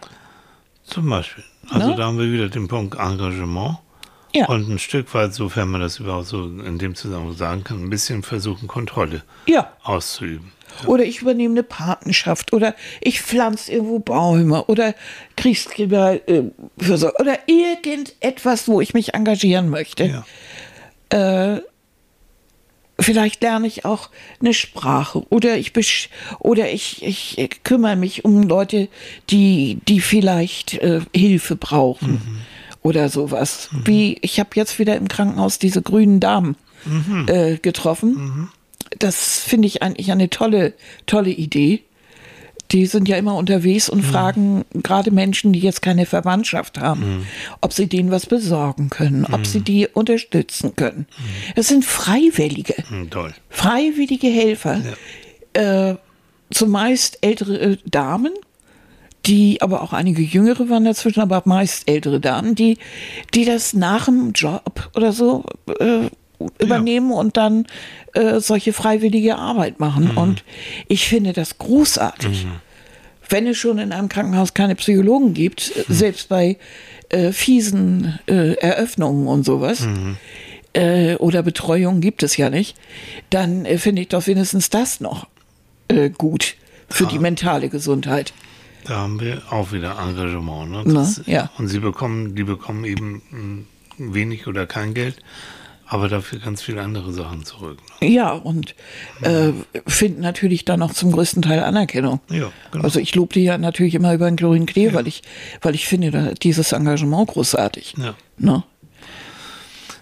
Zum 0.84 1.08
Beispiel. 1.08 1.44
Also 1.68 1.90
Ne? 1.90 1.96
da 1.96 2.04
haben 2.04 2.18
wir 2.18 2.30
wieder 2.30 2.48
den 2.48 2.68
Punkt 2.68 2.96
Engagement. 2.98 3.78
Ja. 4.34 4.46
Und 4.48 4.68
ein 4.68 4.78
Stück 4.78 5.12
weit, 5.14 5.32
sofern 5.34 5.68
man 5.70 5.80
das 5.80 5.98
überhaupt 5.98 6.26
so 6.26 6.44
in 6.44 6.78
dem 6.78 6.94
Zusammenhang 6.94 7.34
sagen 7.36 7.64
kann, 7.64 7.82
ein 7.82 7.90
bisschen 7.90 8.22
versuchen, 8.22 8.68
Kontrolle 8.68 9.22
Ja. 9.46 9.72
auszuüben. 9.82 10.52
Oder 10.84 11.04
ich 11.04 11.22
übernehme 11.22 11.54
eine 11.54 11.62
Patenschaft 11.62 12.52
oder 12.52 12.74
ich 13.00 13.22
pflanze 13.22 13.72
irgendwo 13.72 13.98
Bäume 13.98 14.64
oder 14.66 14.94
Kriegsgeber 15.36 16.28
äh, 16.28 16.42
für 16.76 16.98
so 16.98 17.10
oder 17.14 17.38
irgendetwas, 17.46 18.68
wo 18.68 18.82
ich 18.82 18.92
mich 18.92 19.14
engagieren 19.14 19.70
möchte. 19.70 20.04
Ja. 20.04 21.60
Vielleicht 22.98 23.42
lerne 23.42 23.66
ich 23.66 23.84
auch 23.84 24.08
eine 24.40 24.54
Sprache 24.54 25.22
oder 25.28 25.58
ich 25.58 25.72
besch 25.72 26.08
oder 26.38 26.72
ich, 26.72 27.02
ich 27.04 27.50
kümmere 27.62 27.96
mich 27.96 28.24
um 28.24 28.42
Leute, 28.42 28.88
die, 29.28 29.78
die 29.86 30.00
vielleicht 30.00 30.74
äh, 30.74 31.00
Hilfe 31.14 31.56
brauchen 31.56 32.42
oder 32.82 33.08
sowas. 33.08 33.68
Wie 33.84 34.16
ich 34.22 34.40
habe 34.40 34.50
jetzt 34.54 34.78
wieder 34.78 34.96
im 34.96 35.08
Krankenhaus 35.08 35.58
diese 35.58 35.82
grünen 35.82 36.20
Damen 36.20 36.56
äh, 37.26 37.58
getroffen. 37.58 38.48
Das 38.98 39.40
finde 39.40 39.66
ich 39.66 39.82
eigentlich 39.82 40.12
eine 40.12 40.30
tolle, 40.30 40.72
tolle 41.06 41.30
Idee. 41.30 41.82
Die 42.72 42.86
sind 42.86 43.08
ja 43.08 43.16
immer 43.16 43.36
unterwegs 43.36 43.88
und 43.88 44.02
fragen 44.02 44.64
gerade 44.74 45.10
Menschen, 45.10 45.52
die 45.52 45.60
jetzt 45.60 45.82
keine 45.82 46.06
Verwandtschaft 46.06 46.80
haben, 46.80 47.26
ob 47.60 47.72
sie 47.72 47.86
denen 47.86 48.10
was 48.10 48.26
besorgen 48.26 48.90
können, 48.90 49.24
ob 49.24 49.46
sie 49.46 49.60
die 49.60 49.86
unterstützen 49.86 50.74
können. 50.74 51.06
Es 51.54 51.68
sind 51.68 51.84
Freiwillige. 51.84 52.74
Hm, 52.88 53.10
toll. 53.10 53.32
Freiwillige 53.48 54.26
Helfer, 54.26 54.80
äh, 55.52 55.94
zumeist 56.50 57.18
ältere 57.20 57.58
äh, 57.60 57.76
Damen, 57.84 58.32
die, 59.26 59.60
aber 59.60 59.82
auch 59.82 59.92
einige 59.92 60.22
jüngere 60.22 60.68
waren 60.68 60.84
dazwischen, 60.84 61.20
aber 61.20 61.42
meist 61.44 61.88
ältere 61.88 62.20
Damen, 62.20 62.54
die, 62.54 62.78
die 63.34 63.44
das 63.44 63.74
nach 63.74 64.06
dem 64.06 64.32
Job 64.32 64.90
oder 64.94 65.12
so 65.12 65.44
äh, 65.80 66.08
übernehmen 66.58 67.10
und 67.12 67.36
dann 67.36 67.66
äh, 68.14 68.40
solche 68.40 68.72
freiwillige 68.72 69.36
Arbeit 69.36 69.80
machen. 69.80 70.10
Und 70.16 70.44
ich 70.88 71.08
finde 71.08 71.32
das 71.32 71.58
großartig. 71.58 72.46
Wenn 73.28 73.46
es 73.46 73.56
schon 73.56 73.78
in 73.78 73.92
einem 73.92 74.08
Krankenhaus 74.08 74.54
keine 74.54 74.76
Psychologen 74.76 75.34
gibt, 75.34 75.72
äh, 75.76 75.84
selbst 75.88 76.28
bei 76.28 76.56
äh, 77.08 77.32
fiesen 77.32 78.18
äh, 78.26 78.54
Eröffnungen 78.54 79.26
und 79.26 79.44
sowas, 79.44 79.86
äh, 80.72 81.16
oder 81.16 81.42
Betreuung 81.42 82.00
gibt 82.00 82.22
es 82.22 82.36
ja 82.36 82.50
nicht, 82.50 82.76
dann 83.30 83.64
äh, 83.64 83.78
finde 83.78 84.02
ich 84.02 84.08
doch 84.08 84.26
wenigstens 84.26 84.70
das 84.70 85.00
noch 85.00 85.26
gut 86.18 86.56
für 86.90 87.06
die 87.06 87.20
mentale 87.20 87.68
Gesundheit. 87.68 88.32
Da 88.86 88.96
haben 88.98 89.20
wir 89.20 89.42
auch 89.50 89.72
wieder 89.72 89.96
Engagement. 89.98 90.70
Ne? 90.70 90.82
Na, 90.84 91.00
Das, 91.00 91.22
ja. 91.26 91.50
Und 91.58 91.68
sie 91.68 91.80
bekommen, 91.80 92.34
die 92.34 92.44
bekommen 92.44 92.84
eben 92.84 93.22
hm, 93.30 93.66
wenig 93.98 94.46
oder 94.46 94.66
kein 94.66 94.94
Geld, 94.94 95.16
aber 95.86 96.08
dafür 96.08 96.38
ganz 96.40 96.62
viele 96.62 96.82
andere 96.82 97.12
Sachen 97.12 97.44
zurück. 97.44 97.78
Ne? 98.00 98.08
Ja, 98.08 98.32
und 98.32 98.74
äh, 99.22 99.52
finden 99.86 100.20
natürlich 100.20 100.64
dann 100.64 100.82
auch 100.82 100.92
zum 100.92 101.12
größten 101.12 101.42
Teil 101.42 101.60
Anerkennung. 101.60 102.20
Ja, 102.28 102.50
genau. 102.72 102.84
Also 102.84 102.98
ich 102.98 103.14
lobe 103.14 103.34
die 103.34 103.44
ja 103.44 103.56
natürlich 103.56 103.94
immer 103.94 104.12
über 104.12 104.28
den 104.28 104.36
Klorin 104.36 104.66
Klee, 104.66 104.92
weil 104.92 105.06
ich, 105.06 105.22
weil 105.62 105.74
ich 105.74 105.86
finde 105.86 106.34
dieses 106.42 106.72
Engagement 106.72 107.28
großartig. 107.28 107.94
Ja. 107.98 108.14
Ne? 108.38 108.64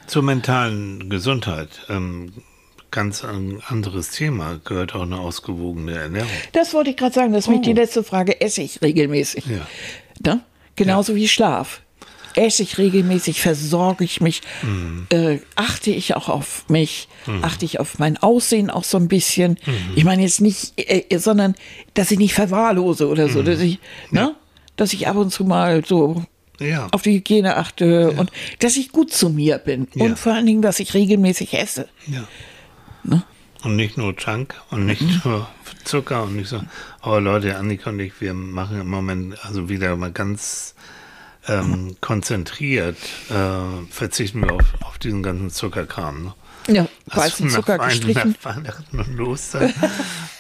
Zur 0.07 0.23
mentalen 0.23 1.11
Gesundheit. 1.11 1.69
Ähm, 1.89 2.33
ganz 2.91 3.25
ein 3.25 3.61
anderes 3.67 4.11
Thema 4.11 4.61
gehört 4.65 4.95
auch 4.95 5.03
eine 5.03 5.19
ausgewogene 5.19 5.97
Ernährung. 5.97 6.31
Das 6.53 6.73
wollte 6.73 6.91
ich 6.91 6.97
gerade 6.97 7.15
sagen, 7.15 7.33
das 7.33 7.45
ist 7.45 7.49
nämlich 7.49 7.67
die 7.67 7.73
letzte 7.73 8.05
Frage. 8.05 8.41
Esse 8.41 8.63
ich 8.63 8.81
regelmäßig? 8.81 9.45
Oh. 9.49 9.55
Ja. 9.55 10.35
Ne? 10.35 10.41
Genauso 10.77 11.15
wie 11.15 11.29
Schlaf. 11.29 11.83
Esse 12.37 12.63
ich 12.65 12.79
regelmäßig, 12.79 13.41
versorge 13.41 14.05
ich 14.05 14.21
mich, 14.21 14.43
Mhm. 14.63 15.07
äh, 15.11 15.39
achte 15.55 15.91
ich 15.91 16.15
auch 16.17 16.29
auf 16.29 16.65
mich, 16.69 17.09
achte 17.43 17.65
ich 17.65 17.79
auf 17.81 17.99
mein 17.99 18.17
Aussehen 18.17 18.71
auch 18.71 18.85
so 18.85 18.99
ein 18.99 19.09
bisschen. 19.09 19.53
Mhm. 19.65 19.73
Ich 19.97 20.05
meine 20.05 20.23
jetzt 20.23 20.41
nicht, 20.41 20.73
äh, 20.77 21.19
sondern 21.19 21.55
dass 21.95 22.11
ich 22.11 22.19
nicht 22.19 22.35
verwahrlose 22.35 23.09
oder 23.09 23.29
Mhm. 23.29 23.33
so, 23.33 23.43
dass 23.43 23.61
ich, 23.61 23.79
ne? 24.11 24.35
dass 24.77 24.93
ich 24.93 25.07
ab 25.07 25.17
und 25.17 25.31
zu 25.31 25.45
mal 25.45 25.85
so 25.85 26.25
Ja. 26.61 26.89
auf 26.93 27.03
die 27.03 27.13
Hygiene 27.15 27.57
achte 27.57 28.11
und 28.13 28.31
dass 28.61 28.77
ich 28.77 28.91
gut 28.93 29.13
zu 29.13 29.31
mir 29.31 29.59
bin 29.59 29.87
Ja. 29.95 30.05
und 30.05 30.19
vor 30.19 30.35
allen 30.35 30.47
Dingen, 30.47 30.63
dass 30.63 30.81
ich 30.81 30.95
regelmäßig 30.95 31.55
esse. 31.55 31.89
ja. 32.07 32.25
Ne? 33.05 33.23
Und 33.63 33.77
nicht 33.77 33.97
nur 33.97 34.15
Junk 34.19 34.55
und 34.71 34.85
nicht 34.87 35.01
Mhm. 35.03 35.21
nur 35.25 35.49
Zucker 35.85 36.25
und 36.25 36.37
nicht 36.37 36.49
so. 36.49 36.61
Aber 37.01 37.21
Leute, 37.21 37.57
Annika 37.57 37.91
und 37.91 38.01
ich, 38.01 38.21
wir 38.21 38.35
machen 38.35 38.81
im 38.81 38.89
Moment 38.91 39.43
also 39.45 39.69
wieder 39.69 39.97
mal 39.97 40.11
ganz 40.13 40.75
ähm, 41.49 41.97
konzentriert, 42.01 42.97
äh, 43.31 43.87
verzichten 43.91 44.43
wir 44.43 44.53
auf, 44.53 44.65
auf 44.81 44.99
diesen 44.99 45.23
ganzen 45.23 45.51
Zuckerkram. 45.51 46.25
Ne? 46.25 46.35
Ja, 46.69 46.89
weißen 47.07 47.51
Zucker 47.51 47.79
gestrichen. 47.79 48.37
Nach 48.43 48.57
Weihnachten 48.57 48.99
und 48.99 49.21
Ostern, 49.21 49.73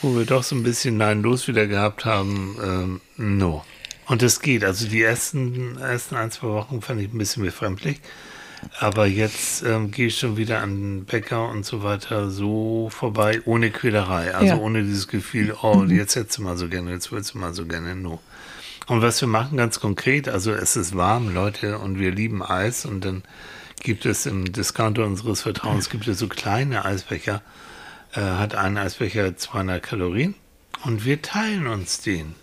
wo 0.00 0.16
wir 0.16 0.24
doch 0.24 0.42
so 0.42 0.56
ein 0.56 0.62
bisschen 0.62 0.96
Nein 0.96 1.22
los 1.22 1.48
wieder 1.48 1.66
gehabt 1.66 2.04
haben, 2.04 2.56
ähm, 2.62 3.00
no. 3.16 3.64
Und 4.06 4.22
es 4.22 4.40
geht. 4.40 4.64
Also 4.64 4.86
die 4.86 5.02
ersten, 5.02 5.78
ersten 5.78 6.16
ein, 6.16 6.30
zwei 6.30 6.48
Wochen 6.48 6.82
fand 6.82 7.00
ich 7.00 7.12
ein 7.12 7.18
bisschen 7.18 7.42
befremdlich. 7.42 8.00
Aber 8.80 9.06
jetzt 9.06 9.62
ähm, 9.62 9.90
gehe 9.90 10.06
ich 10.06 10.18
schon 10.18 10.36
wieder 10.38 10.60
an 10.60 10.70
den 10.76 11.04
Bäcker 11.04 11.48
und 11.48 11.66
so 11.66 11.82
weiter 11.82 12.30
so 12.30 12.88
vorbei, 12.90 13.42
ohne 13.44 13.70
Quälerei. 13.70 14.34
Also 14.34 14.54
ja. 14.54 14.56
ohne 14.56 14.82
dieses 14.82 15.08
Gefühl, 15.08 15.54
oh, 15.62 15.76
mhm. 15.76 15.90
jetzt 15.90 16.16
hättest 16.16 16.38
du 16.38 16.42
mal 16.42 16.56
so 16.56 16.68
gerne, 16.68 16.92
jetzt 16.92 17.12
würdest 17.12 17.34
du 17.34 17.38
mal 17.38 17.52
so 17.52 17.66
gerne, 17.66 17.94
no. 17.94 18.20
Und 18.86 19.02
was 19.02 19.20
wir 19.20 19.28
machen 19.28 19.56
ganz 19.56 19.80
konkret, 19.80 20.28
also 20.28 20.52
es 20.52 20.76
ist 20.76 20.96
warm, 20.96 21.32
Leute, 21.32 21.78
und 21.78 21.98
wir 21.98 22.10
lieben 22.10 22.42
Eis 22.42 22.84
und 22.84 23.04
dann 23.04 23.22
gibt 23.80 24.06
es 24.06 24.26
im 24.26 24.52
Discounter 24.52 25.04
unseres 25.04 25.42
Vertrauens, 25.42 25.90
gibt 25.90 26.06
es 26.06 26.18
so 26.18 26.28
kleine 26.28 26.84
Eisbecher, 26.84 27.42
äh, 28.12 28.20
hat 28.20 28.54
ein 28.54 28.76
Eisbecher 28.76 29.36
200 29.36 29.82
Kalorien 29.82 30.34
und 30.84 31.04
wir 31.04 31.22
teilen 31.22 31.66
uns 31.66 32.00
den. 32.00 32.34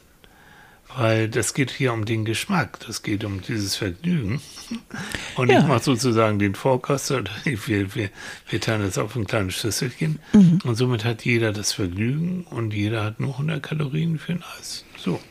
Weil 0.98 1.30
das 1.30 1.54
geht 1.54 1.72
hier 1.72 1.94
um 1.94 2.04
den 2.04 2.26
Geschmack, 2.26 2.80
das 2.86 3.02
geht 3.02 3.24
um 3.24 3.42
dieses 3.42 3.78
Vergnügen. 3.78 4.42
Und 5.36 5.50
ja. 5.50 5.62
ich 5.62 5.66
mache 5.66 5.84
sozusagen 5.84 6.38
den 6.38 6.54
Vorkoster, 6.54 7.24
wir, 7.46 7.96
wir, 7.96 8.10
wir 8.50 8.60
teilen 8.60 8.82
das 8.82 8.98
auf 8.98 9.16
ein 9.16 9.26
kleines 9.26 9.56
Schüsselchen. 9.56 10.20
Mhm. 10.34 10.60
Und 10.66 10.76
somit 10.76 11.06
hat 11.06 11.24
jeder 11.24 11.54
das 11.54 11.72
Vergnügen 11.72 12.44
und 12.44 12.74
jeder 12.74 13.06
hat 13.06 13.22
nur 13.22 13.32
100 13.32 13.64
Kalorien 13.64 14.20
für 14.20 14.34
ein 14.34 14.44
Eis. 14.60 14.84
So. 14.98 15.22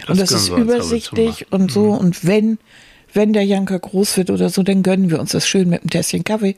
Das 0.00 0.10
und 0.10 0.20
das 0.20 0.32
ist 0.32 0.48
übersichtlich 0.48 1.46
und 1.50 1.70
so. 1.70 1.92
Mhm. 1.92 1.98
Und 1.98 2.26
wenn 2.26 2.58
wenn 3.14 3.32
der 3.32 3.44
Janker 3.44 3.78
groß 3.78 4.16
wird 4.16 4.30
oder 4.30 4.50
so, 4.50 4.62
dann 4.62 4.82
gönnen 4.82 5.08
wir 5.08 5.20
uns 5.20 5.30
das 5.30 5.46
schön 5.46 5.70
mit 5.70 5.82
einem 5.82 5.90
Tässchen 5.90 6.24
Kaffee. 6.24 6.56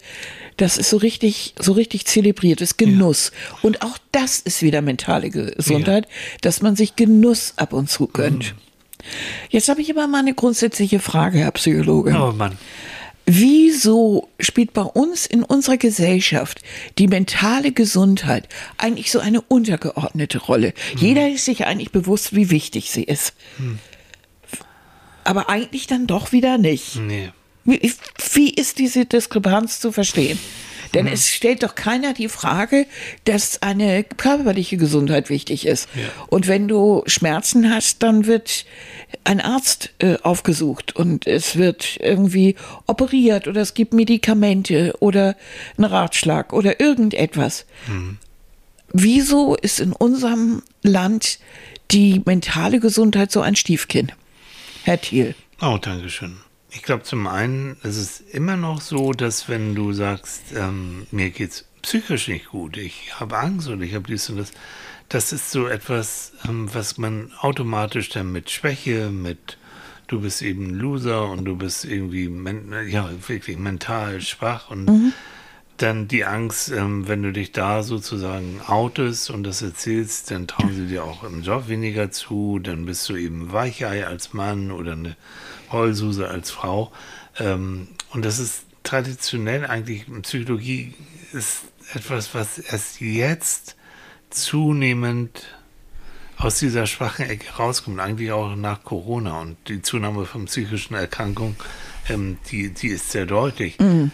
Das 0.56 0.78
ist 0.78 0.88
so 0.88 0.96
richtig, 0.96 1.54
so 1.58 1.72
richtig 1.72 2.06
zelebriert, 2.06 2.62
ist 2.62 2.78
Genuss. 2.78 3.30
Ja. 3.30 3.58
Und 3.62 3.82
auch 3.82 3.98
das 4.10 4.40
ist 4.40 4.62
wieder 4.62 4.80
mentale 4.80 5.28
Gesundheit, 5.28 6.06
ja. 6.06 6.10
dass 6.40 6.62
man 6.62 6.74
sich 6.74 6.96
Genuss 6.96 7.52
ab 7.56 7.74
und 7.74 7.90
zu 7.90 8.06
gönnt. 8.06 8.54
Mhm. 8.54 8.58
Jetzt 9.50 9.68
habe 9.68 9.82
ich 9.82 9.90
aber 9.90 10.06
mal 10.06 10.20
eine 10.20 10.34
grundsätzliche 10.34 10.98
Frage, 10.98 11.38
Herr 11.38 11.52
Psychologe. 11.52 12.16
Oh 12.18 12.32
Mann. 12.32 12.58
Wieso 13.26 14.28
spielt 14.38 14.72
bei 14.72 14.82
uns 14.82 15.26
in 15.26 15.42
unserer 15.42 15.76
Gesellschaft 15.76 16.60
die 16.96 17.08
mentale 17.08 17.72
Gesundheit 17.72 18.48
eigentlich 18.78 19.10
so 19.10 19.18
eine 19.18 19.40
untergeordnete 19.40 20.38
Rolle? 20.38 20.72
Hm. 20.92 20.98
Jeder 20.98 21.28
ist 21.28 21.44
sich 21.44 21.66
eigentlich 21.66 21.90
bewusst, 21.90 22.34
wie 22.36 22.50
wichtig 22.50 22.90
sie 22.90 23.02
ist. 23.02 23.34
Hm 23.58 23.78
aber 25.26 25.48
eigentlich 25.48 25.86
dann 25.86 26.06
doch 26.06 26.32
wieder 26.32 26.56
nicht. 26.56 26.96
Nee. 26.96 27.30
Wie, 27.64 27.92
wie 28.32 28.50
ist 28.50 28.78
diese 28.78 29.06
Diskrepanz 29.06 29.80
zu 29.80 29.90
verstehen? 29.90 30.38
Denn 30.96 31.06
hm. 31.06 31.12
es 31.12 31.28
stellt 31.28 31.62
doch 31.62 31.74
keiner 31.74 32.14
die 32.14 32.28
Frage, 32.28 32.86
dass 33.24 33.60
eine 33.62 34.02
körperliche 34.02 34.78
Gesundheit 34.78 35.28
wichtig 35.28 35.66
ist. 35.66 35.88
Ja. 35.94 36.08
Und 36.28 36.48
wenn 36.48 36.68
du 36.68 37.02
Schmerzen 37.06 37.70
hast, 37.70 38.02
dann 38.02 38.26
wird 38.26 38.64
ein 39.24 39.42
Arzt 39.42 39.90
äh, 39.98 40.16
aufgesucht 40.22 40.96
und 40.96 41.26
es 41.26 41.56
wird 41.56 41.98
irgendwie 42.00 42.56
operiert 42.86 43.46
oder 43.46 43.60
es 43.60 43.74
gibt 43.74 43.92
Medikamente 43.92 44.94
oder 45.00 45.36
einen 45.76 45.84
Ratschlag 45.84 46.54
oder 46.54 46.80
irgendetwas. 46.80 47.66
Hm. 47.84 48.16
Wieso 48.92 49.54
ist 49.54 49.80
in 49.80 49.92
unserem 49.92 50.62
Land 50.82 51.40
die 51.90 52.22
mentale 52.24 52.80
Gesundheit 52.80 53.30
so 53.30 53.42
ein 53.42 53.54
Stiefkind? 53.54 54.14
Herr 54.84 54.98
Thiel. 54.98 55.34
Oh, 55.60 55.76
danke 55.78 56.08
schön. 56.08 56.38
Ich 56.76 56.82
glaube, 56.82 57.04
zum 57.04 57.26
einen 57.26 57.78
ist 57.84 57.96
es 57.96 58.20
immer 58.20 58.58
noch 58.58 58.82
so, 58.82 59.12
dass 59.12 59.48
wenn 59.48 59.74
du 59.74 59.94
sagst, 59.94 60.42
ähm, 60.54 61.06
mir 61.10 61.32
es 61.40 61.64
psychisch 61.80 62.28
nicht 62.28 62.50
gut, 62.50 62.76
ich 62.76 63.18
habe 63.18 63.38
Angst 63.38 63.66
oder 63.68 63.80
ich 63.80 63.94
habe 63.94 64.06
dies 64.06 64.28
und 64.28 64.36
das, 64.36 64.52
das 65.08 65.32
ist 65.32 65.50
so 65.50 65.68
etwas, 65.68 66.32
ähm, 66.46 66.68
was 66.74 66.98
man 66.98 67.32
automatisch 67.40 68.10
dann 68.10 68.30
mit 68.30 68.50
Schwäche, 68.50 69.08
mit 69.08 69.56
du 70.06 70.20
bist 70.20 70.42
eben 70.42 70.74
Loser 70.74 71.30
und 71.30 71.46
du 71.46 71.56
bist 71.56 71.86
irgendwie 71.86 72.30
ja 72.90 73.08
wirklich 73.26 73.56
mental 73.56 74.20
schwach 74.20 74.70
und 74.70 74.84
mhm 74.84 75.12
dann 75.76 76.08
die 76.08 76.24
Angst, 76.24 76.70
ähm, 76.70 77.08
wenn 77.08 77.22
du 77.22 77.32
dich 77.32 77.52
da 77.52 77.82
sozusagen 77.82 78.60
outest 78.66 79.30
und 79.30 79.44
das 79.44 79.62
erzählst, 79.62 80.30
dann 80.30 80.46
trauen 80.46 80.74
sie 80.74 80.86
dir 80.86 81.04
auch 81.04 81.22
im 81.24 81.42
Job 81.42 81.68
weniger 81.68 82.10
zu, 82.10 82.58
dann 82.58 82.86
bist 82.86 83.08
du 83.08 83.16
eben 83.16 83.52
Weichei 83.52 84.06
als 84.06 84.32
Mann 84.32 84.70
oder 84.70 84.92
eine 84.92 85.16
Heulsuse 85.70 86.28
als 86.28 86.50
Frau. 86.50 86.92
Ähm, 87.38 87.88
und 88.10 88.24
das 88.24 88.38
ist 88.38 88.64
traditionell 88.82 89.66
eigentlich, 89.66 90.06
Psychologie 90.22 90.94
ist 91.32 91.64
etwas, 91.94 92.34
was 92.34 92.58
erst 92.58 93.00
jetzt 93.00 93.76
zunehmend 94.30 95.44
aus 96.38 96.58
dieser 96.58 96.86
schwachen 96.86 97.28
Ecke 97.28 97.54
rauskommt, 97.54 97.98
eigentlich 97.98 98.32
auch 98.32 98.54
nach 98.56 98.84
Corona 98.84 99.40
und 99.40 99.56
die 99.68 99.82
Zunahme 99.82 100.26
von 100.26 100.44
psychischen 100.46 100.94
Erkrankungen, 100.94 101.56
ähm, 102.08 102.38
die, 102.50 102.70
die 102.70 102.88
ist 102.88 103.10
sehr 103.10 103.26
deutlich. 103.26 103.78
Mhm. 103.78 104.10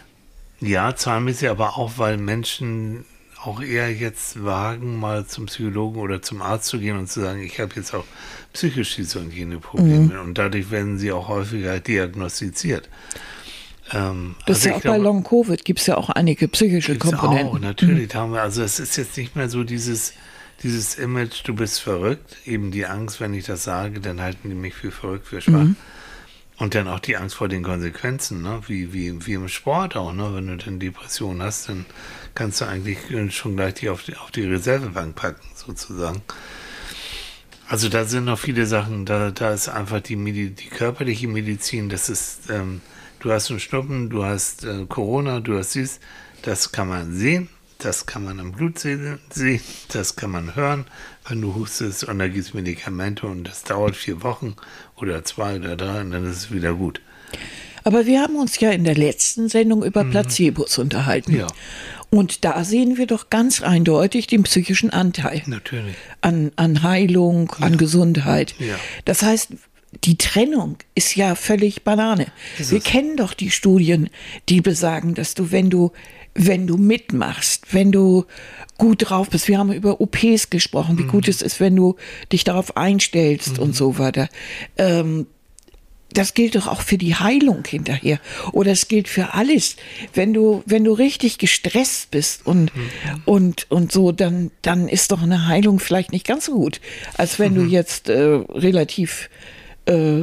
Ja, 0.62 0.94
zahlenmäßig, 0.94 1.48
aber 1.48 1.76
auch, 1.76 1.92
weil 1.96 2.16
Menschen 2.16 3.04
auch 3.44 3.60
eher 3.60 3.92
jetzt 3.92 4.44
wagen, 4.44 5.00
mal 5.00 5.26
zum 5.26 5.46
Psychologen 5.46 5.98
oder 6.00 6.22
zum 6.22 6.42
Arzt 6.42 6.66
zu 6.66 6.78
gehen 6.78 6.96
und 6.96 7.10
zu 7.10 7.20
sagen, 7.20 7.42
ich 7.42 7.58
habe 7.58 7.72
jetzt 7.74 7.92
auch 7.92 8.04
psychisch 8.52 8.92
schizogene 8.92 9.58
Probleme. 9.58 10.14
Mhm. 10.14 10.20
Und 10.20 10.38
dadurch 10.38 10.70
werden 10.70 10.98
sie 10.98 11.10
auch 11.10 11.28
häufiger 11.28 11.80
diagnostiziert. 11.80 12.88
Ähm, 13.92 14.36
das 14.46 14.58
also 14.58 14.58
ist 14.58 14.64
ja 14.64 14.76
auch 14.76 14.80
glaube, 14.82 14.98
bei 14.98 15.02
Long 15.02 15.24
Covid 15.24 15.64
gibt 15.64 15.80
es 15.80 15.86
ja 15.86 15.96
auch 15.96 16.10
einige 16.10 16.46
psychische 16.48 16.96
Komponenten. 16.96 17.48
Auch, 17.48 17.58
natürlich 17.58 18.14
mhm. 18.14 18.18
haben 18.18 18.32
wir, 18.32 18.42
also 18.42 18.62
es 18.62 18.78
ist 18.78 18.96
jetzt 18.96 19.16
nicht 19.16 19.34
mehr 19.34 19.48
so 19.48 19.64
dieses, 19.64 20.12
dieses 20.62 20.94
Image, 20.94 21.42
du 21.44 21.54
bist 21.54 21.80
verrückt, 21.80 22.36
eben 22.46 22.70
die 22.70 22.86
Angst, 22.86 23.20
wenn 23.20 23.34
ich 23.34 23.46
das 23.46 23.64
sage, 23.64 23.98
dann 23.98 24.20
halten 24.20 24.50
die 24.50 24.54
mich 24.54 24.74
für 24.74 24.92
verrückt, 24.92 25.26
für 25.26 25.40
schwach. 25.40 25.64
Mhm. 25.64 25.76
Und 26.62 26.76
dann 26.76 26.86
auch 26.86 27.00
die 27.00 27.16
Angst 27.16 27.34
vor 27.34 27.48
den 27.48 27.64
Konsequenzen, 27.64 28.42
ne? 28.42 28.60
wie, 28.68 28.92
wie, 28.92 29.26
wie 29.26 29.32
im 29.32 29.48
Sport 29.48 29.96
auch. 29.96 30.12
Ne? 30.12 30.32
Wenn 30.32 30.46
du 30.46 30.56
dann 30.56 30.78
Depression 30.78 31.42
hast, 31.42 31.68
dann 31.68 31.84
kannst 32.36 32.60
du 32.60 32.66
eigentlich 32.66 32.98
schon 33.34 33.56
gleich 33.56 33.74
die 33.74 33.88
auf, 33.88 34.04
die 34.04 34.16
auf 34.16 34.30
die 34.30 34.44
Reservebank 34.44 35.16
packen, 35.16 35.44
sozusagen. 35.56 36.22
Also 37.66 37.88
da 37.88 38.04
sind 38.04 38.26
noch 38.26 38.38
viele 38.38 38.66
Sachen, 38.66 39.06
da, 39.06 39.32
da 39.32 39.52
ist 39.52 39.68
einfach 39.68 40.02
die, 40.02 40.14
Medi 40.14 40.50
die 40.50 40.68
körperliche 40.68 41.26
Medizin, 41.26 41.88
das 41.88 42.08
ist, 42.08 42.48
ähm, 42.48 42.80
du 43.18 43.32
hast 43.32 43.50
einen 43.50 43.58
Schnuppen, 43.58 44.08
du 44.08 44.24
hast 44.24 44.62
äh, 44.62 44.86
Corona, 44.88 45.40
du 45.40 45.58
hast 45.58 45.74
dies, 45.74 45.98
das 46.42 46.70
kann 46.70 46.86
man 46.86 47.12
sehen, 47.12 47.48
das 47.78 48.06
kann 48.06 48.22
man 48.22 48.38
am 48.38 48.52
Blut 48.52 48.78
sehen, 48.78 49.18
das 49.88 50.14
kann 50.14 50.30
man 50.30 50.54
hören, 50.54 50.84
wenn 51.28 51.40
du 51.40 51.54
hustest 51.54 52.04
und 52.04 52.18
da 52.18 52.28
gibt 52.28 52.46
es 52.46 52.54
Medikamente 52.54 53.26
und 53.26 53.44
das 53.44 53.62
dauert 53.62 53.96
vier 53.96 54.22
Wochen 54.22 54.56
oder 54.96 55.24
zwei 55.24 55.56
oder 55.56 55.76
drei 55.76 56.00
und 56.00 56.10
dann 56.10 56.24
ist 56.24 56.36
es 56.36 56.52
wieder 56.52 56.74
gut. 56.74 57.00
Aber 57.84 58.06
wir 58.06 58.20
haben 58.20 58.36
uns 58.36 58.58
ja 58.60 58.70
in 58.70 58.84
der 58.84 58.94
letzten 58.94 59.48
Sendung 59.48 59.84
über 59.84 60.04
mhm. 60.04 60.10
Placebos 60.10 60.78
unterhalten. 60.78 61.36
Ja. 61.36 61.48
Und 62.10 62.44
da 62.44 62.62
sehen 62.62 62.98
wir 62.98 63.06
doch 63.06 63.30
ganz 63.30 63.62
eindeutig 63.62 64.26
den 64.26 64.42
psychischen 64.42 64.90
Anteil. 64.90 65.42
Natürlich. 65.46 65.94
An, 66.20 66.52
an 66.56 66.82
Heilung, 66.82 67.52
ja. 67.58 67.66
an 67.66 67.78
Gesundheit. 67.78 68.54
Ja. 68.58 68.76
Das 69.04 69.22
heißt, 69.22 69.52
die 70.04 70.18
Trennung 70.18 70.76
ist 70.94 71.16
ja 71.16 71.34
völlig 71.34 71.82
Banane. 71.82 72.26
Wir 72.58 72.80
kennen 72.80 73.16
doch 73.16 73.34
die 73.34 73.50
Studien, 73.50 74.10
die 74.48 74.60
besagen, 74.60 75.14
dass 75.14 75.34
du, 75.34 75.52
wenn 75.52 75.70
du 75.70 75.92
wenn 76.34 76.66
du 76.66 76.76
mitmachst, 76.76 77.72
wenn 77.72 77.92
du 77.92 78.24
gut 78.78 79.10
drauf 79.10 79.28
bist. 79.28 79.48
Wir 79.48 79.58
haben 79.58 79.72
über 79.72 80.00
OPs 80.00 80.50
gesprochen, 80.50 80.98
wie 80.98 81.04
mhm. 81.04 81.08
gut 81.08 81.28
es 81.28 81.42
ist, 81.42 81.60
wenn 81.60 81.76
du 81.76 81.96
dich 82.32 82.44
darauf 82.44 82.76
einstellst 82.76 83.56
mhm. 83.58 83.62
und 83.62 83.76
so 83.76 83.98
weiter. 83.98 84.28
Ähm, 84.76 85.26
das 86.12 86.34
gilt 86.34 86.56
doch 86.56 86.66
auch 86.66 86.82
für 86.82 86.98
die 86.98 87.14
Heilung 87.14 87.64
hinterher. 87.66 88.20
Oder 88.52 88.72
es 88.72 88.88
gilt 88.88 89.08
für 89.08 89.34
alles. 89.34 89.76
Wenn 90.14 90.34
du, 90.34 90.62
wenn 90.66 90.84
du 90.84 90.92
richtig 90.92 91.38
gestresst 91.38 92.10
bist 92.10 92.46
und, 92.46 92.74
mhm. 92.74 92.90
und, 93.24 93.70
und 93.70 93.92
so, 93.92 94.12
dann, 94.12 94.50
dann 94.62 94.88
ist 94.88 95.12
doch 95.12 95.22
eine 95.22 95.46
Heilung 95.46 95.78
vielleicht 95.78 96.12
nicht 96.12 96.26
ganz 96.26 96.46
so 96.46 96.52
gut, 96.54 96.80
als 97.16 97.38
wenn 97.38 97.54
du 97.54 97.62
mhm. 97.62 97.70
jetzt 97.70 98.08
äh, 98.08 98.18
relativ 98.18 99.30
äh, 99.86 100.22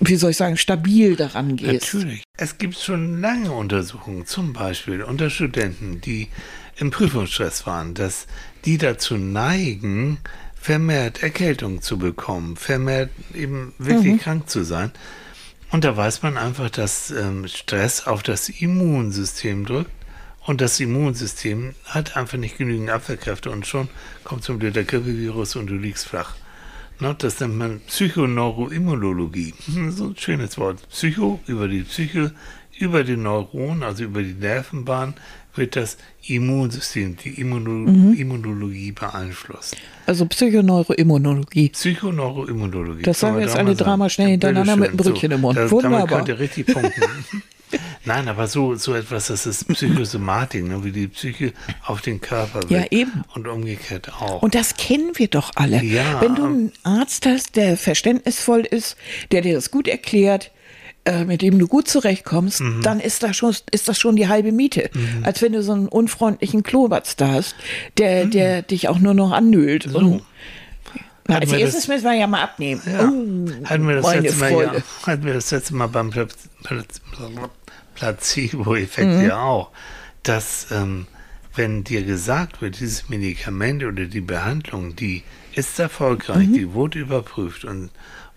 wie 0.00 0.16
soll 0.16 0.30
ich 0.30 0.36
sagen, 0.36 0.56
stabil 0.56 1.16
daran 1.16 1.56
gehst. 1.56 1.94
Natürlich. 1.94 2.22
Es 2.36 2.58
gibt 2.58 2.76
schon 2.76 3.20
lange 3.20 3.52
Untersuchungen, 3.52 4.26
zum 4.26 4.52
Beispiel 4.52 5.02
unter 5.02 5.30
Studenten, 5.30 6.00
die 6.00 6.28
im 6.76 6.90
Prüfungsstress 6.90 7.66
waren, 7.66 7.94
dass 7.94 8.26
die 8.64 8.78
dazu 8.78 9.16
neigen, 9.16 10.18
vermehrt 10.54 11.22
Erkältung 11.22 11.82
zu 11.82 11.98
bekommen, 11.98 12.56
vermehrt 12.56 13.10
eben 13.34 13.74
wirklich 13.78 14.14
mhm. 14.14 14.20
krank 14.20 14.50
zu 14.50 14.64
sein. 14.64 14.92
Und 15.70 15.84
da 15.84 15.96
weiß 15.96 16.22
man 16.22 16.36
einfach, 16.36 16.70
dass 16.70 17.10
ähm, 17.10 17.48
Stress 17.48 18.06
auf 18.06 18.22
das 18.22 18.48
Immunsystem 18.48 19.64
drückt 19.64 19.90
und 20.44 20.60
das 20.60 20.78
Immunsystem 20.80 21.74
hat 21.84 22.16
einfach 22.16 22.38
nicht 22.38 22.58
genügend 22.58 22.90
Abwehrkräfte 22.90 23.50
und 23.50 23.66
schon 23.66 23.88
kommt 24.24 24.44
zum 24.44 24.58
Blöd 24.58 24.76
der 24.76 24.84
Grippevirus 24.84 25.56
und 25.56 25.68
du 25.68 25.74
liegst 25.74 26.06
flach. 26.06 26.34
Ne, 27.00 27.14
das 27.18 27.40
nennt 27.40 27.56
man 27.56 27.80
Psychoneuroimmunologie. 27.86 29.54
So 29.90 30.06
ein 30.06 30.16
schönes 30.16 30.56
Wort. 30.58 30.88
Psycho 30.88 31.40
über 31.46 31.68
die 31.68 31.82
Psyche, 31.82 32.32
über 32.78 33.04
die 33.04 33.16
Neuronen, 33.16 33.82
also 33.82 34.04
über 34.04 34.22
die 34.22 34.34
Nervenbahn, 34.34 35.14
wird 35.54 35.76
das 35.76 35.98
Immunsystem, 36.26 37.16
die 37.16 37.40
Immuno 37.40 37.70
mhm. 37.70 38.14
Immunologie 38.14 38.92
beeinflusst. 38.92 39.76
Also 40.06 40.24
Psychoneuroimmunologie. 40.26 41.70
Psychoneuroimmunologie. 41.70 43.02
Das 43.02 43.20
sagen 43.20 43.36
wir 43.36 43.42
jetzt 43.44 43.56
alle 43.56 43.74
dreimal 43.74 44.08
schnell 44.08 44.30
hintereinander 44.30 44.76
mit 44.76 44.88
einem 44.88 44.96
Brötchen 44.96 45.30
so, 45.30 45.34
im 45.34 45.40
Mund. 45.40 45.58
Da, 45.58 45.70
Wunderbar. 45.70 46.06
Damit 46.06 46.14
könnt 46.14 46.28
ihr 46.28 46.38
richtig 46.38 46.66
punkten. 46.66 47.02
Nein, 48.04 48.28
aber 48.28 48.46
so, 48.46 48.74
so 48.74 48.94
etwas, 48.94 49.28
das 49.28 49.46
ist 49.46 49.68
Psychosomatik, 49.68 50.64
ne, 50.64 50.84
wie 50.84 50.92
die 50.92 51.08
Psyche 51.08 51.52
auf 51.86 52.00
den 52.00 52.20
Körper 52.20 52.68
wirkt. 52.68 52.70
Ja, 52.70 52.84
eben. 52.90 53.24
Und 53.34 53.46
umgekehrt 53.46 54.12
auch. 54.20 54.42
Und 54.42 54.54
das 54.54 54.76
kennen 54.76 55.12
wir 55.14 55.28
doch 55.28 55.52
alle. 55.54 55.82
Ja. 55.82 56.20
Wenn 56.20 56.34
du 56.34 56.44
einen 56.44 56.72
Arzt 56.82 57.26
hast, 57.26 57.56
der 57.56 57.76
verständnisvoll 57.76 58.60
ist, 58.60 58.96
der 59.30 59.42
dir 59.42 59.54
das 59.54 59.70
gut 59.70 59.88
erklärt, 59.88 60.50
äh, 61.04 61.24
mit 61.24 61.42
dem 61.42 61.58
du 61.58 61.66
gut 61.66 61.88
zurechtkommst, 61.88 62.60
mhm. 62.60 62.82
dann 62.82 63.00
ist 63.00 63.24
das, 63.24 63.36
schon, 63.36 63.54
ist 63.72 63.88
das 63.88 63.98
schon 63.98 64.14
die 64.14 64.28
halbe 64.28 64.52
Miete. 64.52 64.88
Mhm. 64.94 65.24
Als 65.24 65.42
wenn 65.42 65.52
du 65.52 65.62
so 65.62 65.72
einen 65.72 65.88
unfreundlichen 65.88 66.62
Klobatz 66.62 67.16
da 67.16 67.28
hast, 67.28 67.56
der, 67.98 68.26
mhm. 68.26 68.30
der 68.30 68.62
dich 68.62 68.88
auch 68.88 69.00
nur 69.00 69.14
noch 69.14 69.32
annölt. 69.32 69.88
So. 69.90 70.20
Na, 71.26 71.38
als 71.38 71.52
erstes 71.52 71.82
das, 71.82 71.88
müssen 71.88 72.04
wir 72.04 72.14
ja 72.14 72.26
mal 72.26 72.42
abnehmen. 72.42 72.82
Ja. 72.86 73.04
Oh, 73.04 73.66
hatten, 73.68 73.88
wir 73.88 73.96
das 73.96 74.14
letzte 74.14 74.38
Mal, 74.38 74.52
ja, 74.52 74.72
hatten 75.06 75.24
wir 75.24 75.34
das 75.34 75.50
letzte 75.50 75.74
Mal 75.74 75.86
beim 75.88 76.12
Placebo-Effekt 77.94 79.08
mhm. 79.08 79.26
ja 79.26 79.42
auch, 79.42 79.70
dass 80.22 80.68
ähm, 80.70 81.06
wenn 81.54 81.84
dir 81.84 82.02
gesagt 82.02 82.62
wird, 82.62 82.80
dieses 82.80 83.08
Medikament 83.08 83.84
oder 83.84 84.06
die 84.06 84.20
Behandlung, 84.20 84.96
die 84.96 85.22
ist 85.54 85.78
erfolgreich, 85.78 86.48
mhm. 86.48 86.54
die 86.54 86.72
wurde 86.72 86.98
überprüft 86.98 87.64
und 87.64 87.90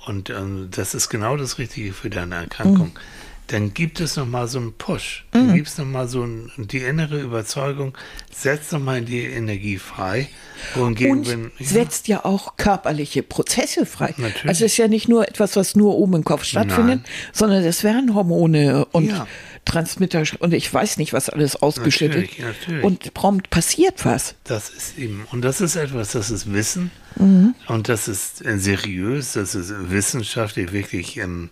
und 0.06 0.30
ähm, 0.30 0.68
das 0.72 0.94
ist 0.94 1.10
genau 1.10 1.36
das 1.36 1.58
Richtige 1.58 1.92
für 1.92 2.12
deine 2.12 2.36
Erkrankung, 2.36 2.90
mhm. 2.90 3.00
Dann 3.48 3.74
gibt 3.74 4.00
es 4.00 4.16
nochmal 4.16 4.48
so 4.48 4.58
einen 4.58 4.74
Push. 4.74 5.26
Dann 5.32 5.50
mhm. 5.50 5.56
gibt 5.56 5.68
es 5.68 5.78
nochmal 5.78 6.08
so 6.08 6.24
ein, 6.24 6.52
die 6.58 6.80
innere 6.80 7.20
Überzeugung, 7.20 7.96
setzt 8.32 8.72
nochmal 8.72 9.02
die 9.02 9.24
Energie 9.24 9.78
frei. 9.78 10.30
Wohingegen, 10.74 11.12
und 11.12 11.30
wenn, 11.30 11.52
ja. 11.60 11.66
setzt 11.66 12.08
ja 12.08 12.26
auch 12.26 12.58
körperliche 12.58 13.22
Prozesse 13.22 13.86
frei. 13.86 14.16
Natürlich. 14.18 14.48
Also 14.48 14.66
es 14.66 14.72
ist 14.72 14.78
ja 14.78 14.88
nicht 14.88 15.08
nur 15.08 15.28
etwas, 15.28 15.56
was 15.56 15.76
nur 15.76 15.96
oben 15.96 16.16
im 16.16 16.24
Kopf 16.24 16.44
stattfindet, 16.44 17.02
Nein. 17.04 17.12
sondern 17.34 17.64
es 17.64 17.84
werden 17.84 18.16
Hormone 18.16 18.86
und 18.92 19.10
ja. 19.10 19.28
Transmitter 19.66 20.24
und 20.40 20.54
ich 20.54 20.72
weiß 20.72 20.98
nicht, 20.98 21.12
was 21.12 21.30
alles 21.30 21.56
ausgeschüttet. 21.56 22.22
Natürlich, 22.22 22.40
natürlich. 22.40 22.84
Und 22.84 23.14
prompt 23.14 23.50
passiert 23.50 24.06
was. 24.06 24.36
Das 24.44 24.70
ist 24.70 24.98
eben, 24.98 25.28
und 25.32 25.42
das 25.42 25.60
ist 25.60 25.76
etwas, 25.76 26.12
das 26.12 26.30
ist 26.30 26.54
Wissen 26.54 26.92
mhm. 27.16 27.56
und 27.68 27.90
das 27.90 28.08
ist 28.08 28.46
äh, 28.46 28.58
seriös, 28.60 29.34
das 29.34 29.56
ist 29.56 29.74
wissenschaftlich 29.90 30.72
wirklich 30.72 31.18
ähm, 31.18 31.50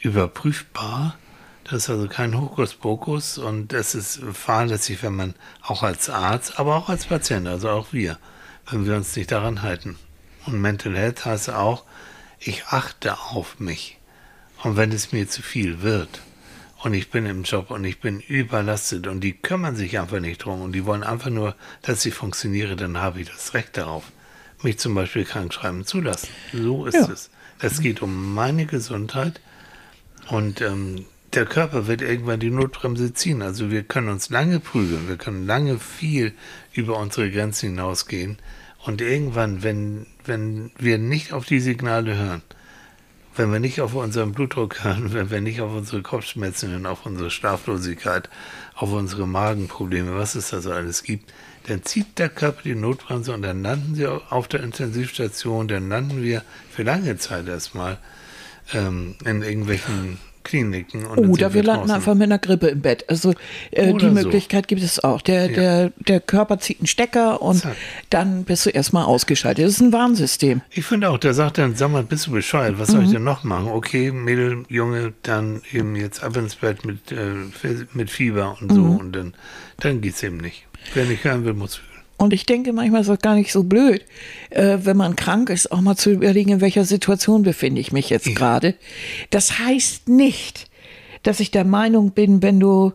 überprüfbar. 0.00 1.16
Das 1.64 1.84
ist 1.84 1.90
also 1.90 2.08
kein 2.08 2.38
Hokuspokus 2.38 3.38
und 3.38 3.72
das 3.72 3.94
ist 3.94 4.20
fahrlässig, 4.32 5.02
wenn 5.02 5.14
man 5.14 5.34
auch 5.62 5.82
als 5.82 6.10
Arzt, 6.10 6.58
aber 6.58 6.76
auch 6.76 6.88
als 6.88 7.06
Patient, 7.06 7.46
also 7.46 7.70
auch 7.70 7.92
wir, 7.92 8.18
wenn 8.70 8.86
wir 8.86 8.96
uns 8.96 9.14
nicht 9.14 9.30
daran 9.30 9.62
halten. 9.62 9.96
Und 10.46 10.60
Mental 10.60 10.96
Health 10.96 11.24
heißt 11.24 11.50
auch, 11.50 11.84
ich 12.38 12.66
achte 12.66 13.18
auf 13.18 13.60
mich. 13.60 13.98
Und 14.62 14.76
wenn 14.76 14.90
es 14.90 15.12
mir 15.12 15.28
zu 15.28 15.42
viel 15.42 15.82
wird, 15.82 16.20
und 16.82 16.94
ich 16.94 17.10
bin 17.10 17.26
im 17.26 17.42
Job 17.42 17.70
und 17.70 17.84
ich 17.84 18.00
bin 18.00 18.20
überlastet 18.20 19.06
und 19.06 19.20
die 19.20 19.34
kümmern 19.34 19.76
sich 19.76 19.98
einfach 19.98 20.20
nicht 20.20 20.44
drum 20.44 20.62
und 20.62 20.72
die 20.72 20.86
wollen 20.86 21.02
einfach 21.02 21.30
nur, 21.30 21.54
dass 21.82 22.04
ich 22.06 22.14
funktioniere, 22.14 22.74
dann 22.76 22.98
habe 22.98 23.20
ich 23.20 23.28
das 23.28 23.54
Recht 23.54 23.76
darauf, 23.76 24.04
mich 24.62 24.78
zum 24.78 24.94
Beispiel 24.94 25.24
krank 25.24 25.52
schreiben 25.52 25.84
zu 25.84 26.00
lassen. 26.00 26.28
So 26.52 26.86
ist 26.86 26.94
ja. 26.94 27.10
es. 27.10 27.30
Es 27.60 27.80
geht 27.80 28.00
um 28.00 28.34
meine 28.34 28.64
Gesundheit 28.64 29.40
und 30.30 30.60
ähm, 30.60 31.04
der 31.34 31.44
Körper 31.44 31.86
wird 31.86 32.02
irgendwann 32.02 32.40
die 32.40 32.50
Notbremse 32.50 33.12
ziehen. 33.12 33.42
Also 33.42 33.70
wir 33.70 33.82
können 33.82 34.08
uns 34.08 34.30
lange 34.30 34.60
prügeln, 34.60 35.08
wir 35.08 35.16
können 35.16 35.46
lange 35.46 35.78
viel 35.78 36.32
über 36.72 36.98
unsere 36.98 37.30
Grenzen 37.30 37.70
hinausgehen 37.70 38.38
und 38.84 39.00
irgendwann, 39.00 39.62
wenn, 39.62 40.06
wenn 40.24 40.70
wir 40.78 40.98
nicht 40.98 41.32
auf 41.32 41.46
die 41.46 41.60
Signale 41.60 42.16
hören, 42.16 42.42
wenn 43.36 43.52
wir 43.52 43.60
nicht 43.60 43.80
auf 43.80 43.94
unseren 43.94 44.32
Blutdruck 44.32 44.82
hören, 44.84 45.12
wenn 45.12 45.30
wir 45.30 45.40
nicht 45.40 45.60
auf 45.60 45.72
unsere 45.72 46.02
Kopfschmerzen 46.02 46.70
hören, 46.70 46.86
auf 46.86 47.06
unsere 47.06 47.30
Schlaflosigkeit, 47.30 48.28
auf 48.74 48.92
unsere 48.92 49.26
Magenprobleme, 49.26 50.14
was 50.16 50.34
es 50.34 50.50
da 50.50 50.60
so 50.60 50.72
alles 50.72 51.02
gibt, 51.02 51.32
dann 51.66 51.84
zieht 51.84 52.18
der 52.18 52.28
Körper 52.28 52.62
die 52.64 52.74
Notbremse 52.74 53.32
und 53.34 53.42
dann 53.42 53.62
landen 53.62 53.94
sie 53.94 54.06
auf 54.06 54.48
der 54.48 54.62
Intensivstation, 54.62 55.68
dann 55.68 55.88
landen 55.88 56.22
wir 56.22 56.42
für 56.70 56.82
lange 56.82 57.18
Zeit 57.18 57.46
erstmal 57.46 57.98
ähm, 58.74 59.14
in 59.24 59.42
irgendwelchen 59.42 60.18
Kliniken. 60.42 61.06
Oder 61.06 61.52
wir 61.54 61.62
landen 61.62 61.90
einfach 61.90 62.14
mit 62.14 62.24
einer 62.24 62.38
Grippe 62.38 62.68
im 62.68 62.80
Bett. 62.80 63.04
Also 63.08 63.34
äh, 63.70 63.92
die 63.92 64.06
Möglichkeit 64.06 64.64
so. 64.64 64.68
gibt 64.68 64.82
es 64.82 65.02
auch. 65.02 65.20
Der, 65.22 65.46
ja. 65.46 65.54
der, 65.54 65.92
der 65.98 66.20
Körper 66.20 66.58
zieht 66.58 66.80
einen 66.80 66.86
Stecker 66.86 67.42
und 67.42 67.58
Zack. 67.58 67.76
dann 68.08 68.44
bist 68.44 68.66
du 68.66 68.70
erstmal 68.70 69.04
ausgeschaltet. 69.04 69.64
Das 69.64 69.72
ist 69.72 69.80
ein 69.80 69.92
Warnsystem. 69.92 70.62
Ich 70.70 70.86
finde 70.86 71.10
auch, 71.10 71.18
der 71.18 71.34
sagt 71.34 71.58
dann, 71.58 71.74
sag 71.74 71.90
mal, 71.90 72.02
bist 72.02 72.26
du 72.26 72.32
bescheuert? 72.32 72.78
Was 72.78 72.88
mhm. 72.88 72.92
soll 72.92 73.02
ich 73.02 73.08
mhm. 73.08 73.14
denn 73.14 73.24
noch 73.24 73.44
machen? 73.44 73.68
Okay, 73.68 74.10
Mädel, 74.12 74.64
Junge, 74.68 75.12
dann 75.22 75.60
eben 75.72 75.94
jetzt 75.94 76.22
ab 76.22 76.36
ins 76.36 76.56
Bett 76.56 76.84
mit, 76.84 77.12
äh, 77.12 77.34
mit 77.92 78.10
Fieber 78.10 78.56
und 78.60 78.72
so. 78.72 78.80
Mhm. 78.80 78.96
Und 78.96 79.12
dann, 79.12 79.34
dann 79.78 80.02
es 80.02 80.22
eben 80.22 80.38
nicht. 80.38 80.66
Wer 80.94 81.04
nicht 81.04 81.24
hören 81.24 81.44
will, 81.44 81.54
muss 81.54 81.80
und 82.20 82.34
ich 82.34 82.44
denke, 82.44 82.74
manchmal 82.74 83.00
ist 83.00 83.08
das 83.08 83.18
gar 83.20 83.34
nicht 83.34 83.50
so 83.50 83.64
blöd, 83.64 84.04
äh, 84.50 84.76
wenn 84.82 84.98
man 84.98 85.16
krank 85.16 85.48
ist, 85.48 85.72
auch 85.72 85.80
mal 85.80 85.96
zu 85.96 86.10
überlegen, 86.10 86.50
in 86.50 86.60
welcher 86.60 86.84
Situation 86.84 87.44
befinde 87.44 87.80
ich 87.80 87.92
mich 87.92 88.10
jetzt 88.10 88.26
ja. 88.26 88.34
gerade. 88.34 88.74
Das 89.30 89.58
heißt 89.58 90.06
nicht, 90.10 90.68
dass 91.22 91.40
ich 91.40 91.50
der 91.50 91.64
Meinung 91.64 92.10
bin, 92.10 92.42
wenn 92.42 92.60
du, 92.60 92.92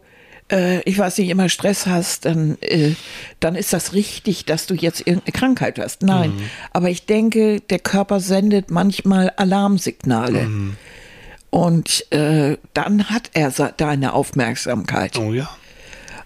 äh, 0.51 0.81
ich 0.81 0.99
weiß 0.99 1.17
nicht, 1.17 1.29
immer 1.29 1.49
Stress 1.49 1.87
hast, 1.87 2.25
dann, 2.25 2.59
äh, 2.61 2.91
dann 3.39 3.55
ist 3.55 3.73
das 3.73 3.93
richtig, 3.93 4.45
dass 4.45 4.67
du 4.67 4.75
jetzt 4.75 4.99
irgendeine 4.99 5.31
Krankheit 5.31 5.79
hast. 5.79 6.03
Nein. 6.03 6.35
Mhm. 6.35 6.43
Aber 6.71 6.91
ich 6.91 7.07
denke, 7.07 7.61
der 7.61 7.79
Körper 7.79 8.19
sendet 8.19 8.69
manchmal 8.69 9.31
Alarmsignale. 9.37 10.43
Mhm. 10.43 10.77
Und 11.49 12.11
äh, 12.11 12.57
dann 12.75 13.09
hat 13.09 13.31
er 13.33 13.49
deine 13.75 14.13
Aufmerksamkeit. 14.13 15.17
Oh 15.17 15.33
ja. 15.33 15.49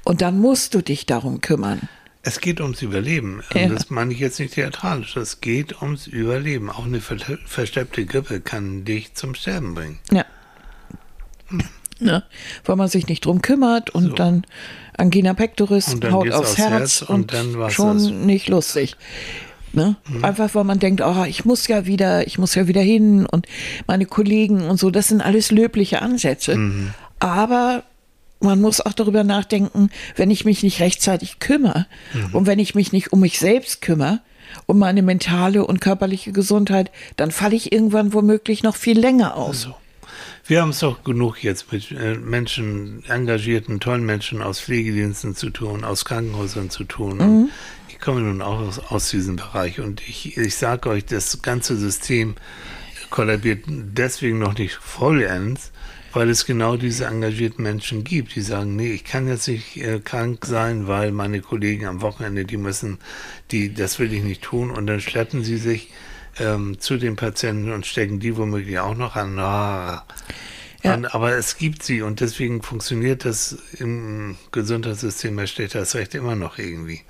Und 0.03 0.21
dann 0.21 0.37
musst 0.37 0.73
du 0.73 0.81
dich 0.81 1.05
darum 1.05 1.39
kümmern. 1.39 1.87
Es 2.21 2.41
geht 2.41 2.59
ums 2.59 2.81
Überleben. 2.81 3.41
Ja. 3.53 3.69
Das 3.69 3.89
meine 3.89 4.13
ich 4.13 4.19
jetzt 4.19 4.39
nicht 4.39 4.53
theatralisch. 4.53 5.15
Es 5.15 5.39
geht 5.39 5.81
ums 5.81 6.05
Überleben. 6.07 6.69
Auch 6.69 6.85
eine 6.85 6.99
versteppte 7.01 8.05
Grippe 8.05 8.41
kann 8.41 8.83
dich 8.83 9.13
zum 9.13 9.35
Sterben 9.35 9.73
bringen. 9.73 9.99
Ja. 10.11 10.25
Hm. 11.47 11.63
ja 11.99 12.23
weil 12.65 12.75
man 12.75 12.89
sich 12.89 13.07
nicht 13.07 13.25
drum 13.25 13.41
kümmert 13.41 13.89
und 13.89 14.09
so. 14.09 14.13
dann 14.13 14.45
Angina 14.97 15.33
pectoris, 15.33 15.95
haut 16.11 16.29
aufs, 16.31 16.35
aufs 16.35 16.57
Herz, 16.57 16.71
Herz, 16.71 17.01
und, 17.03 17.33
und 17.33 17.71
schon 17.71 17.97
das. 17.97 18.11
nicht 18.11 18.49
lustig. 18.49 18.97
Ne? 19.71 19.95
Mhm. 20.07 20.25
Einfach 20.25 20.53
weil 20.55 20.63
man 20.63 20.79
denkt, 20.79 21.01
oh, 21.01 21.23
ich 21.25 21.45
muss 21.45 21.67
ja 21.67 21.85
wieder, 21.85 22.27
ich 22.27 22.37
muss 22.37 22.55
ja 22.55 22.67
wieder 22.67 22.81
hin 22.81 23.25
und 23.25 23.47
meine 23.87 24.05
Kollegen 24.05 24.61
und 24.61 24.77
so, 24.77 24.89
das 24.89 25.07
sind 25.07 25.21
alles 25.21 25.51
löbliche 25.51 26.01
Ansätze. 26.01 26.57
Mhm. 26.57 26.93
Aber 27.19 27.83
man 28.39 28.61
muss 28.61 28.81
auch 28.81 28.93
darüber 28.93 29.23
nachdenken, 29.23 29.89
wenn 30.15 30.31
ich 30.31 30.45
mich 30.45 30.63
nicht 30.63 30.79
rechtzeitig 30.79 31.39
kümmere 31.39 31.87
mhm. 32.13 32.35
und 32.35 32.47
wenn 32.47 32.59
ich 32.59 32.75
mich 32.75 32.91
nicht 32.91 33.11
um 33.11 33.19
mich 33.19 33.39
selbst 33.39 33.81
kümmere, 33.81 34.21
um 34.65 34.79
meine 34.79 35.01
mentale 35.01 35.65
und 35.65 35.81
körperliche 35.81 36.31
Gesundheit, 36.31 36.91
dann 37.17 37.31
falle 37.31 37.55
ich 37.55 37.71
irgendwann 37.71 38.13
womöglich 38.13 38.63
noch 38.63 38.75
viel 38.75 38.99
länger 38.99 39.35
aus. 39.35 39.65
Also, 39.65 39.75
wir 40.45 40.61
haben 40.61 40.69
es 40.69 40.79
doch 40.79 41.03
genug 41.03 41.43
jetzt 41.43 41.71
mit 41.71 41.91
äh, 41.91 42.15
Menschen, 42.15 43.03
engagierten, 43.07 43.79
tollen 43.79 44.03
Menschen 44.03 44.41
aus 44.41 44.59
Pflegediensten 44.59 45.35
zu 45.35 45.51
tun, 45.51 45.83
aus 45.83 46.05
Krankenhäusern 46.05 46.69
zu 46.69 46.85
tun. 46.85 47.17
Mhm. 47.17 47.49
ich 47.89 47.99
komme 47.99 48.21
nun 48.21 48.41
auch 48.41 48.59
aus, 48.59 48.79
aus 48.79 49.09
diesem 49.09 49.35
Bereich 49.35 49.79
und 49.79 50.01
ich, 50.07 50.37
ich 50.37 50.55
sage 50.55 50.89
euch, 50.89 51.05
das 51.05 51.41
ganze 51.41 51.77
System 51.77 52.35
kollabiert 53.09 53.65
deswegen 53.67 54.39
noch 54.39 54.57
nicht 54.57 54.75
vollends, 54.75 55.71
weil 56.13 56.29
es 56.29 56.45
genau 56.45 56.75
diese 56.77 57.05
engagierten 57.05 57.63
Menschen 57.63 58.03
gibt, 58.03 58.35
die 58.35 58.41
sagen, 58.41 58.75
nee, 58.75 58.91
ich 58.91 59.03
kann 59.03 59.27
jetzt 59.27 59.47
nicht 59.47 59.77
äh, 59.77 59.99
krank 59.99 60.45
sein, 60.45 60.87
weil 60.87 61.11
meine 61.11 61.41
Kollegen 61.41 61.85
am 61.85 62.01
Wochenende, 62.01 62.45
die 62.45 62.57
müssen, 62.57 62.97
die, 63.51 63.73
das 63.73 63.99
will 63.99 64.13
ich 64.13 64.23
nicht 64.23 64.41
tun 64.41 64.71
und 64.71 64.87
dann 64.87 65.01
schleppen 65.01 65.43
sie 65.43 65.57
sich 65.57 65.89
ähm, 66.39 66.79
zu 66.79 66.97
den 66.97 67.15
Patienten 67.15 67.71
und 67.71 67.85
stecken 67.85 68.19
die 68.19 68.37
womöglich 68.37 68.79
auch 68.79 68.95
noch 68.95 69.15
an. 69.15 69.37
Ah. 69.39 70.05
Ja. 70.83 70.93
Und, 70.93 71.13
aber 71.13 71.33
es 71.33 71.57
gibt 71.57 71.83
sie 71.83 72.01
und 72.01 72.21
deswegen 72.21 72.61
funktioniert 72.61 73.25
das 73.25 73.57
im 73.79 74.37
Gesundheitssystem, 74.51 75.37
Herr 75.37 75.47
steht 75.47 75.75
das 75.75 75.95
Recht 75.95 76.15
immer 76.15 76.35
noch 76.35 76.57
irgendwie. 76.57 77.01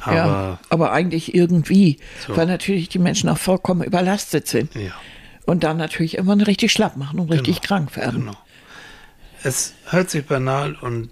Aber, 0.00 0.16
ja, 0.16 0.60
aber 0.68 0.92
eigentlich 0.92 1.34
irgendwie, 1.34 1.98
so. 2.26 2.36
weil 2.36 2.46
natürlich 2.46 2.88
die 2.88 2.98
Menschen 2.98 3.28
auch 3.28 3.38
vollkommen 3.38 3.82
überlastet 3.82 4.48
sind. 4.48 4.74
Ja. 4.74 4.92
Und 5.48 5.64
dann 5.64 5.78
natürlich 5.78 6.18
immer 6.18 6.36
richtig 6.46 6.72
schlapp 6.72 6.98
machen 6.98 7.18
und 7.20 7.32
richtig 7.32 7.62
genau, 7.62 7.66
krank 7.66 7.96
werden. 7.96 8.20
Genau. 8.20 8.36
Es 9.42 9.72
hört 9.86 10.10
sich 10.10 10.26
banal 10.26 10.74
und 10.74 11.08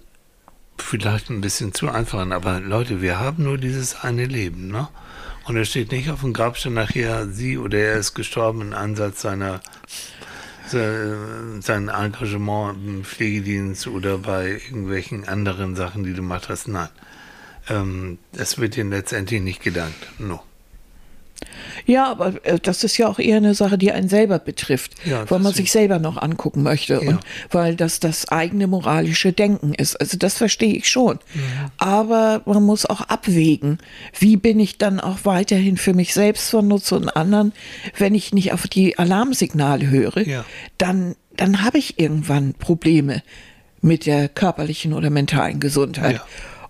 vielleicht 0.77 1.31
ein 1.31 1.41
bisschen 1.41 1.73
zu 1.73 1.89
einfach 1.89 2.19
an, 2.19 2.31
aber 2.31 2.59
Leute, 2.59 3.01
wir 3.01 3.19
haben 3.19 3.43
nur 3.43 3.57
dieses 3.57 4.03
eine 4.03 4.25
Leben, 4.25 4.67
ne? 4.67 4.89
Und 5.45 5.57
es 5.57 5.69
steht 5.69 5.91
nicht 5.91 6.11
auf 6.11 6.21
dem 6.21 6.33
Grabstein 6.33 6.75
nachher, 6.75 7.25
sie 7.29 7.57
oder 7.57 7.79
er 7.79 7.95
ist 7.95 8.13
gestorben 8.13 8.61
im 8.61 8.73
Ansatz 8.73 9.21
seiner 9.21 9.59
sein 10.69 11.87
Engagement 11.87 12.77
im 12.85 13.05
Pflegedienst 13.05 13.87
oder 13.87 14.19
bei 14.19 14.49
irgendwelchen 14.49 15.27
anderen 15.27 15.75
Sachen, 15.75 16.03
die 16.03 16.11
du 16.11 16.17
gemacht 16.17 16.47
hast. 16.49 16.67
Nein. 16.67 16.89
Ähm, 17.69 18.19
das 18.33 18.59
wird 18.59 18.77
ihnen 18.77 18.91
letztendlich 18.91 19.41
nicht 19.41 19.63
gedankt. 19.63 20.07
No. 20.19 20.43
Ja, 21.85 22.09
aber 22.11 22.33
äh, 22.45 22.59
das 22.61 22.83
ist 22.83 22.97
ja 22.97 23.07
auch 23.07 23.19
eher 23.19 23.37
eine 23.37 23.53
Sache, 23.53 23.77
die 23.77 23.91
einen 23.91 24.09
selber 24.09 24.39
betrifft, 24.39 24.93
ja, 25.05 25.29
weil 25.29 25.39
man 25.39 25.53
sich 25.53 25.71
selber 25.71 25.99
noch 25.99 26.17
angucken 26.17 26.63
möchte 26.63 26.93
ja. 26.93 26.99
und 26.99 27.19
weil 27.51 27.75
das 27.75 27.99
das 27.99 28.27
eigene 28.29 28.67
moralische 28.67 29.33
Denken 29.33 29.73
ist. 29.73 29.95
Also 29.99 30.17
das 30.17 30.35
verstehe 30.37 30.73
ich 30.73 30.89
schon. 30.89 31.19
Ja. 31.33 31.71
Aber 31.77 32.41
man 32.45 32.63
muss 32.63 32.85
auch 32.85 33.01
abwägen, 33.01 33.79
wie 34.19 34.37
bin 34.37 34.59
ich 34.59 34.77
dann 34.77 34.99
auch 34.99 35.19
weiterhin 35.23 35.77
für 35.77 35.93
mich 35.93 36.13
selbst 36.13 36.49
von 36.49 36.67
Nutze 36.67 36.95
und 36.95 37.09
anderen, 37.09 37.53
wenn 37.97 38.15
ich 38.15 38.33
nicht 38.33 38.53
auf 38.53 38.67
die 38.67 38.97
Alarmsignale 38.97 39.89
höre, 39.89 40.23
dann, 40.77 41.15
dann 41.35 41.63
habe 41.63 41.77
ich 41.77 41.99
irgendwann 41.99 42.53
Probleme 42.53 43.23
mit 43.81 44.05
der 44.05 44.27
körperlichen 44.29 44.93
oder 44.93 45.09
mentalen 45.09 45.59
Gesundheit. 45.59 46.21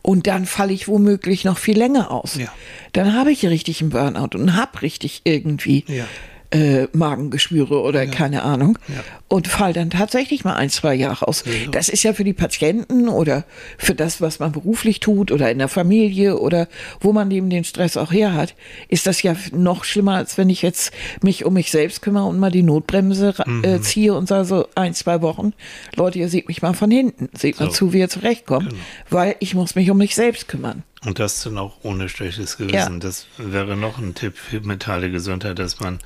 Und 0.01 0.27
dann 0.27 0.45
falle 0.45 0.73
ich 0.73 0.87
womöglich 0.87 1.43
noch 1.43 1.57
viel 1.57 1.77
länger 1.77 2.11
aus. 2.11 2.35
Ja. 2.35 2.51
Dann 2.93 3.13
habe 3.13 3.31
ich 3.31 3.45
richtig 3.45 3.81
einen 3.81 3.89
Burnout 3.89 4.37
und 4.37 4.55
habe 4.55 4.81
richtig 4.81 5.21
irgendwie 5.25 5.85
ja 5.87 6.05
äh, 6.51 6.87
Magengeschwüre 6.93 7.81
oder 7.81 8.03
ja. 8.03 8.11
keine 8.11 8.43
Ahnung 8.43 8.79
ja. 8.87 9.03
und 9.27 9.47
fall 9.47 9.73
dann 9.73 9.89
tatsächlich 9.89 10.45
mal 10.45 10.55
ein, 10.55 10.69
zwei 10.69 10.93
Jahre 10.95 11.27
aus. 11.27 11.43
Ja. 11.45 11.69
Das 11.71 11.89
ist 11.89 12.03
ja 12.03 12.13
für 12.13 12.23
die 12.23 12.33
Patienten 12.33 13.09
oder 13.09 13.43
für 13.77 13.95
das, 13.95 14.21
was 14.21 14.39
man 14.39 14.51
beruflich 14.53 14.99
tut 14.99 15.31
oder 15.31 15.51
in 15.51 15.57
der 15.57 15.67
Familie 15.67 16.37
oder 16.37 16.67
wo 17.01 17.11
man 17.11 17.29
eben 17.31 17.49
den 17.49 17.63
Stress 17.63 17.97
auch 17.97 18.11
her 18.11 18.33
hat, 18.33 18.55
ist 18.87 19.07
das 19.07 19.21
ja 19.21 19.35
noch 19.51 19.83
schlimmer, 19.83 20.15
als 20.15 20.37
wenn 20.37 20.49
ich 20.49 20.61
jetzt 20.61 20.93
mich 21.21 21.43
um 21.43 21.53
mich 21.53 21.69
selbst 21.69 22.01
kümmere 22.01 22.25
und 22.25 22.39
mal 22.39 22.51
die 22.51 22.63
Notbremse 22.63 23.33
äh, 23.45 23.49
mhm. 23.49 23.81
ziehe 23.83 24.13
und 24.13 24.27
sage 24.27 24.45
so 24.45 24.67
ein, 24.75 24.93
zwei 24.93 25.21
Wochen, 25.21 25.53
Leute, 25.95 26.19
ihr 26.19 26.29
seht 26.29 26.47
mich 26.47 26.61
mal 26.61 26.73
von 26.73 26.91
hinten, 26.91 27.29
seht 27.37 27.57
so. 27.57 27.65
mal 27.65 27.71
zu, 27.71 27.91
wie 27.91 27.99
ihr 27.99 28.09
zurechtkommt, 28.09 28.69
genau. 28.69 28.81
weil 29.09 29.35
ich 29.39 29.53
muss 29.53 29.75
mich 29.75 29.91
um 29.91 29.97
mich 29.97 30.15
selbst 30.15 30.47
kümmern. 30.47 30.83
Und 31.05 31.19
das 31.19 31.43
dann 31.43 31.57
auch 31.57 31.77
ohne 31.83 32.09
schlechtes 32.09 32.57
Gewissen. 32.57 32.99
Das 32.99 33.27
wäre 33.37 33.77
noch 33.77 33.97
ein 33.97 34.15
Tipp 34.15 34.37
für 34.37 34.61
mentale 34.61 35.11
Gesundheit, 35.11 35.59
dass 35.59 35.79
man 35.79 35.99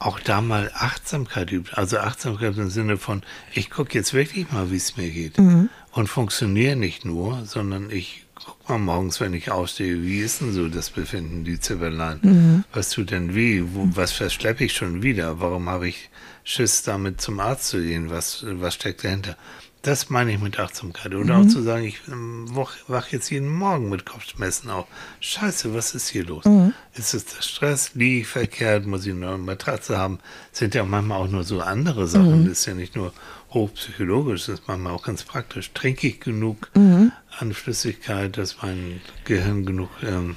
auch 0.00 0.18
da 0.18 0.40
mal 0.40 0.70
Achtsamkeit 0.74 1.52
übt. 1.52 1.76
Also 1.76 1.98
Achtsamkeit 1.98 2.56
im 2.56 2.70
Sinne 2.70 2.96
von, 2.96 3.22
ich 3.52 3.70
gucke 3.70 3.96
jetzt 3.96 4.14
wirklich 4.14 4.50
mal, 4.50 4.70
wie 4.72 4.76
es 4.76 4.96
mir 4.96 5.10
geht. 5.10 5.38
Mhm. 5.38 5.68
Und 5.92 6.08
funktioniere 6.08 6.74
nicht 6.74 7.04
nur, 7.04 7.44
sondern 7.44 7.90
ich 7.90 8.24
guck 8.34 8.68
mal 8.68 8.78
morgens, 8.78 9.20
wenn 9.20 9.34
ich 9.34 9.50
aufstehe, 9.50 10.02
wie 10.02 10.20
ist 10.20 10.40
denn 10.40 10.52
so 10.52 10.68
das 10.68 10.90
Befinden, 10.90 11.44
die 11.44 11.60
Zibberlein? 11.60 12.18
Mhm. 12.22 12.64
Was 12.72 12.90
tut 12.90 13.10
denn 13.10 13.34
weh? 13.34 13.62
Wo, 13.66 13.88
was 13.94 14.12
verschleppe 14.12 14.64
ich 14.64 14.72
schon 14.72 15.02
wieder? 15.02 15.40
Warum 15.40 15.68
habe 15.68 15.88
ich 15.88 16.08
Schiss, 16.44 16.82
damit 16.82 17.20
zum 17.20 17.38
Arzt 17.38 17.68
zu 17.68 17.82
gehen? 17.82 18.08
Was, 18.08 18.44
was 18.46 18.74
steckt 18.74 19.04
dahinter? 19.04 19.36
Das 19.82 20.10
meine 20.10 20.32
ich 20.32 20.40
mit 20.40 20.58
Achtsamkeit. 20.58 21.14
Oder 21.14 21.38
mhm. 21.38 21.46
auch 21.46 21.48
zu 21.48 21.62
sagen, 21.62 21.84
ich 21.84 22.00
ähm, 22.08 22.46
wach 22.54 23.08
jetzt 23.08 23.30
jeden 23.30 23.48
Morgen 23.48 23.88
mit 23.88 24.04
Kopfschmerzen 24.04 24.68
auf. 24.68 24.86
Scheiße, 25.20 25.72
was 25.74 25.94
ist 25.94 26.08
hier 26.08 26.24
los? 26.24 26.44
Mhm. 26.44 26.74
Ist 26.94 27.14
es 27.14 27.24
der 27.24 27.40
Stress? 27.40 27.94
Liege 27.94 28.20
ich 28.20 28.26
verkehrt? 28.26 28.86
Muss 28.86 29.06
ich 29.06 29.12
eine 29.12 29.38
Matratze 29.38 29.96
haben? 29.96 30.18
sind 30.52 30.74
ja 30.74 30.84
manchmal 30.84 31.18
auch 31.18 31.28
nur 31.28 31.44
so 31.44 31.60
andere 31.60 32.06
Sachen. 32.06 32.42
Mhm. 32.42 32.48
Das 32.48 32.60
ist 32.60 32.66
ja 32.66 32.74
nicht 32.74 32.94
nur 32.94 33.12
hochpsychologisch, 33.52 34.46
das 34.46 34.60
ist 34.60 34.68
manchmal 34.68 34.92
auch 34.92 35.02
ganz 35.02 35.24
praktisch. 35.24 35.72
Trinke 35.72 36.08
ich 36.08 36.20
genug 36.20 36.70
mhm. 36.74 37.12
an 37.38 37.52
Flüssigkeit, 37.52 38.36
dass 38.36 38.62
mein 38.62 39.00
Gehirn 39.24 39.64
genug 39.64 39.88
ähm, 40.02 40.36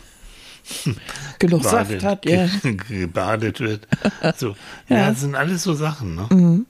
genug 1.40 1.64
gebadet, 1.64 2.02
Saft 2.02 2.04
hat, 2.04 2.26
ja. 2.26 2.48
gebadet 2.90 3.60
wird. 3.60 3.88
So. 4.38 4.56
ja. 4.90 4.98
ja, 4.98 5.10
das 5.10 5.22
sind 5.22 5.36
alles 5.36 5.64
so 5.64 5.74
Sachen. 5.74 6.16
Ne? 6.16 6.28
Mhm. 6.32 6.66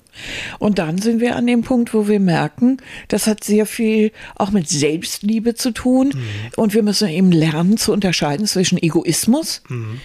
Und 0.60 0.80
dann 0.80 0.98
sind 0.98 1.22
wir 1.22 1.36
an 1.36 1.46
dem 1.46 1.62
Punkt, 1.62 1.94
wo 1.94 2.08
wir 2.08 2.20
merken, 2.20 2.78
das 3.08 3.28
hat 3.28 3.44
sehr 3.44 3.66
viel 3.66 4.12
auch 4.36 4.52
mit 4.52 4.68
Selbstliebe 4.70 5.56
zu 5.56 5.72
tun. 5.72 6.10
Mhm. 6.16 6.24
Und 6.56 6.74
wir 6.74 6.84
müssen 6.84 7.08
eben 7.10 7.32
lernen 7.32 7.78
zu 7.78 7.94
unterscheiden 7.94 8.48
zwischen 8.48 8.82
Egoismus. 8.82 9.62
Mhm 9.70 10.00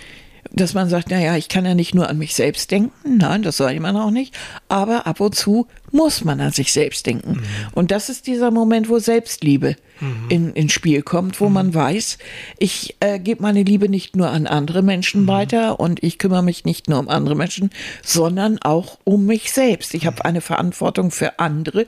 dass 0.53 0.75
man 0.75 0.89
sagt, 0.89 1.11
naja, 1.11 1.37
ich 1.37 1.49
kann 1.49 1.65
ja 1.65 1.75
nicht 1.75 1.95
nur 1.95 2.09
an 2.09 2.19
mich 2.19 2.35
selbst 2.35 2.71
denken, 2.71 3.19
nein, 3.19 3.43
das 3.43 3.57
soll 3.59 3.79
man 3.81 3.97
auch 3.97 4.11
nicht, 4.11 4.35
aber 4.69 5.07
ab 5.07 5.21
und 5.21 5.35
zu 5.35 5.67
muss 5.91 6.25
man 6.25 6.41
an 6.41 6.53
sich 6.53 6.73
selbst 6.73 7.07
denken. 7.07 7.33
Mhm. 7.33 7.45
Und 7.73 7.91
das 7.91 8.09
ist 8.09 8.27
dieser 8.27 8.51
Moment, 8.51 8.89
wo 8.89 8.99
Selbstliebe 8.99 9.77
mhm. 10.01 10.25
in, 10.29 10.53
ins 10.55 10.73
Spiel 10.73 11.03
kommt, 11.03 11.41
wo 11.41 11.49
mhm. 11.49 11.55
man 11.55 11.75
weiß, 11.75 12.19
ich 12.59 12.97
äh, 13.01 13.19
gebe 13.19 13.43
meine 13.43 13.63
Liebe 13.63 13.89
nicht 13.89 14.17
nur 14.17 14.31
an 14.31 14.47
andere 14.47 14.83
Menschen 14.83 15.23
mhm. 15.23 15.29
weiter 15.29 15.81
und 15.81 16.03
ich 16.03 16.19
kümmere 16.19 16.43
mich 16.43 16.65
nicht 16.65 16.89
nur 16.89 16.99
um 16.99 17.09
andere 17.09 17.35
Menschen, 17.35 17.71
sondern 18.03 18.59
auch 18.59 18.99
um 19.05 19.27
mich 19.27 19.53
selbst. 19.53 19.95
Ich 19.95 20.07
habe 20.07 20.17
mhm. 20.17 20.27
eine 20.27 20.41
Verantwortung 20.41 21.11
für 21.11 21.39
andere, 21.39 21.87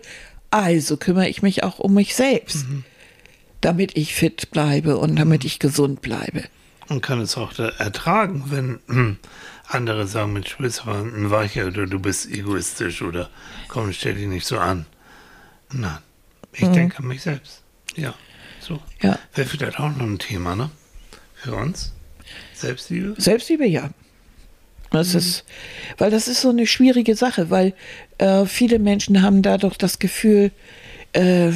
also 0.51 0.97
kümmere 0.97 1.29
ich 1.29 1.43
mich 1.43 1.65
auch 1.65 1.79
um 1.79 1.95
mich 1.95 2.15
selbst, 2.15 2.69
mhm. 2.69 2.85
damit 3.61 3.97
ich 3.97 4.15
fit 4.15 4.51
bleibe 4.51 4.99
und 4.99 5.17
damit 5.17 5.45
ich 5.45 5.59
gesund 5.59 6.03
bleibe 6.03 6.45
und 6.91 7.03
kann 7.03 7.21
es 7.21 7.37
auch 7.37 7.57
ertragen, 7.59 8.45
wenn 8.49 8.81
hm, 8.89 9.17
andere 9.69 10.07
sagen, 10.07 10.33
Mensch, 10.33 10.57
du 10.57 10.63
bist 10.65 10.83
aber 10.83 10.99
ein 10.99 11.31
Weicher 11.31 11.69
oder 11.69 11.87
du 11.87 12.01
bist 12.01 12.29
egoistisch 12.29 13.01
oder 13.01 13.31
komm, 13.69 13.93
stell 13.93 14.15
dich 14.15 14.27
nicht 14.27 14.47
so 14.47 14.59
an. 14.59 14.87
Nein, 15.73 15.99
ich 16.53 16.63
mhm. 16.63 16.73
denke 16.73 16.99
an 16.99 17.07
mich 17.07 17.23
selbst. 17.23 17.63
Ja, 17.95 18.13
so. 18.61 18.83
Ja. 19.01 19.19
Wäre 19.35 19.49
vielleicht 19.49 19.79
auch 19.79 19.89
noch 19.91 20.01
ein 20.01 20.19
Thema, 20.19 20.57
ne? 20.57 20.71
Für 21.37 21.55
uns? 21.55 21.93
Selbstliebe? 22.55 23.15
Selbstliebe, 23.17 23.67
ja. 23.67 23.91
Das 24.91 25.13
mhm. 25.13 25.19
ist, 25.21 25.45
weil 25.97 26.11
das 26.11 26.27
ist 26.27 26.41
so 26.41 26.51
eine 26.51 26.67
schwierige 26.67 27.15
Sache, 27.15 27.51
weil 27.51 27.73
äh, 28.19 28.47
viele 28.47 28.81
Menschen 28.81 29.23
haben 29.23 29.43
dadurch 29.43 29.79
das 29.79 30.01
Gefühl, 30.01 30.51
äh, 31.13 31.53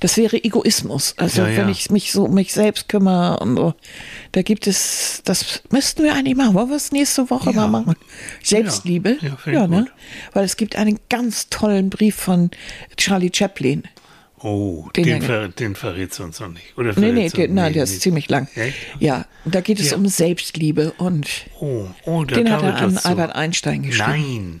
das 0.00 0.16
wäre 0.16 0.42
Egoismus. 0.42 1.14
Also 1.16 1.42
ja, 1.42 1.48
ja. 1.48 1.58
wenn 1.58 1.68
ich 1.68 1.90
mich 1.90 2.12
so 2.12 2.24
um 2.24 2.34
mich 2.34 2.52
selbst 2.52 2.88
kümmere 2.88 3.38
und 3.40 3.56
so. 3.56 3.74
Da 4.32 4.42
gibt 4.42 4.66
es, 4.66 5.22
das 5.24 5.62
müssten 5.70 6.02
wir 6.02 6.14
eigentlich 6.14 6.36
machen. 6.36 6.54
Wollen 6.54 6.68
wir 6.68 6.76
es 6.76 6.92
nächste 6.92 7.30
Woche 7.30 7.50
ja. 7.50 7.56
mal 7.56 7.68
machen? 7.68 7.96
Selbstliebe. 8.42 9.18
Ja, 9.20 9.52
ja 9.52 9.66
ne? 9.66 9.86
Weil 10.32 10.44
es 10.44 10.56
gibt 10.56 10.76
einen 10.76 10.98
ganz 11.08 11.48
tollen 11.48 11.90
Brief 11.90 12.16
von 12.16 12.50
Charlie 12.96 13.30
Chaplin. 13.34 13.84
Oh, 14.40 14.88
den, 14.94 15.04
den, 15.04 15.22
ver, 15.22 15.48
den 15.48 15.74
verrätst 15.74 16.20
du 16.20 16.22
uns 16.24 16.38
noch 16.38 16.48
nicht. 16.48 16.76
Oder 16.78 16.92
nee, 16.98 17.10
nee, 17.10 17.28
den, 17.28 17.54
nein, 17.54 17.72
der 17.72 17.84
ist 17.84 18.00
ziemlich 18.00 18.28
lang. 18.28 18.48
Echt? 18.54 18.76
Ja, 19.00 19.26
da 19.44 19.60
geht 19.60 19.80
es 19.80 19.92
um 19.92 20.06
Selbstliebe 20.06 20.92
und 20.92 21.28
oh, 21.60 21.86
oh, 22.04 22.24
den 22.24 22.50
hat 22.50 22.62
er 22.62 22.76
an 22.76 22.98
Albert 22.98 23.34
Einstein 23.34 23.82
geschrieben. 23.82 24.60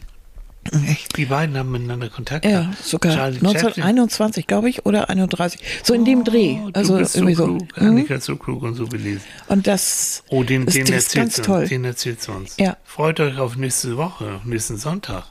Echt? 0.88 1.16
Die 1.16 1.26
beiden 1.26 1.56
haben 1.56 1.70
miteinander 1.70 2.08
Kontakt 2.08 2.44
Ja, 2.44 2.72
sogar 2.82 3.14
Charlie 3.14 3.38
1921, 3.38 4.46
glaube 4.46 4.68
ich, 4.68 4.86
oder 4.86 5.10
31. 5.10 5.60
So 5.82 5.94
in 5.94 6.04
dem 6.04 6.24
Dreh. 6.24 6.58
Oh, 6.62 6.70
also 6.72 6.98
irgendwie 6.98 7.34
so 7.34 7.44
klug. 7.44 7.68
So. 7.76 7.84
Annika 7.84 8.14
ist 8.14 8.24
so 8.24 8.36
klug 8.36 8.62
und 8.62 8.74
so 8.74 8.86
belesen. 8.86 9.22
Und 9.48 9.66
das, 9.66 10.24
oh, 10.28 10.42
den, 10.42 10.66
ist, 10.66 10.76
den 10.76 10.86
das 10.86 11.06
ist 11.06 11.14
ganz 11.14 11.36
toll. 11.36 11.66
Den 11.66 11.84
erzählt 11.84 12.22
sie 12.22 12.32
uns. 12.32 12.56
Ja. 12.58 12.76
Freut 12.84 13.20
euch 13.20 13.38
auf 13.38 13.56
nächste 13.56 13.96
Woche, 13.96 14.40
nächsten 14.44 14.76
Sonntag, 14.76 15.24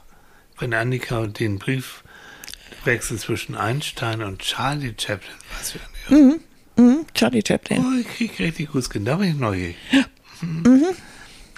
wenn 0.58 0.74
Annika 0.74 1.26
den 1.26 1.58
Brief 1.58 2.02
wechselt 2.84 3.20
zwischen 3.20 3.54
Einstein 3.54 4.22
und 4.22 4.40
Charlie 4.40 4.94
Chaplin. 4.96 5.30
Was 5.58 5.74
eine 6.08 6.20
mhm. 6.20 6.40
Mhm. 6.76 7.06
Charlie 7.14 7.42
Chaplin. 7.46 7.84
Oh, 7.84 8.00
ich 8.00 8.08
kriege 8.08 8.44
richtig 8.44 8.72
gut 8.72 8.84
Skin. 8.84 9.04
Da 9.04 9.16
bin 9.16 9.30
ich 9.30 9.36
neugierig. 9.36 9.76
Mhm. 10.40 10.86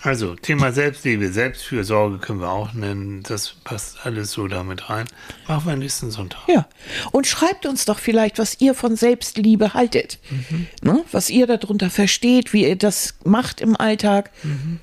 Also, 0.03 0.35
Thema 0.35 0.73
Selbstliebe, 0.73 1.31
Selbstfürsorge 1.31 2.19
können 2.19 2.41
wir 2.41 2.51
auch 2.51 2.73
nennen. 2.73 3.23
Das 3.23 3.55
passt 3.65 4.07
alles 4.07 4.33
so 4.33 4.49
damit 4.49 4.89
rein. 4.89 5.07
Machen 5.47 5.67
wir 5.67 5.77
nächsten 5.77 6.11
Sonntag. 6.11 6.41
Ja. 6.49 6.67
Und 7.13 7.27
schreibt 7.27 7.67
uns 7.67 7.85
doch 7.85 7.99
vielleicht, 7.99 8.39
was 8.39 8.61
ihr 8.61 8.75
von 8.75 8.97
Selbstliebe 8.97 9.75
haltet. 9.75 10.19
Mhm. 10.31 10.67
Ne? 10.83 11.05
Was 11.13 11.29
ihr 11.29 11.47
darunter 11.47 11.91
versteht, 11.91 12.55
wie 12.55 12.67
ihr 12.67 12.77
das 12.77 13.15
macht 13.25 13.61
im 13.61 13.77
Alltag. 13.77 14.31
Mhm. 14.43 14.81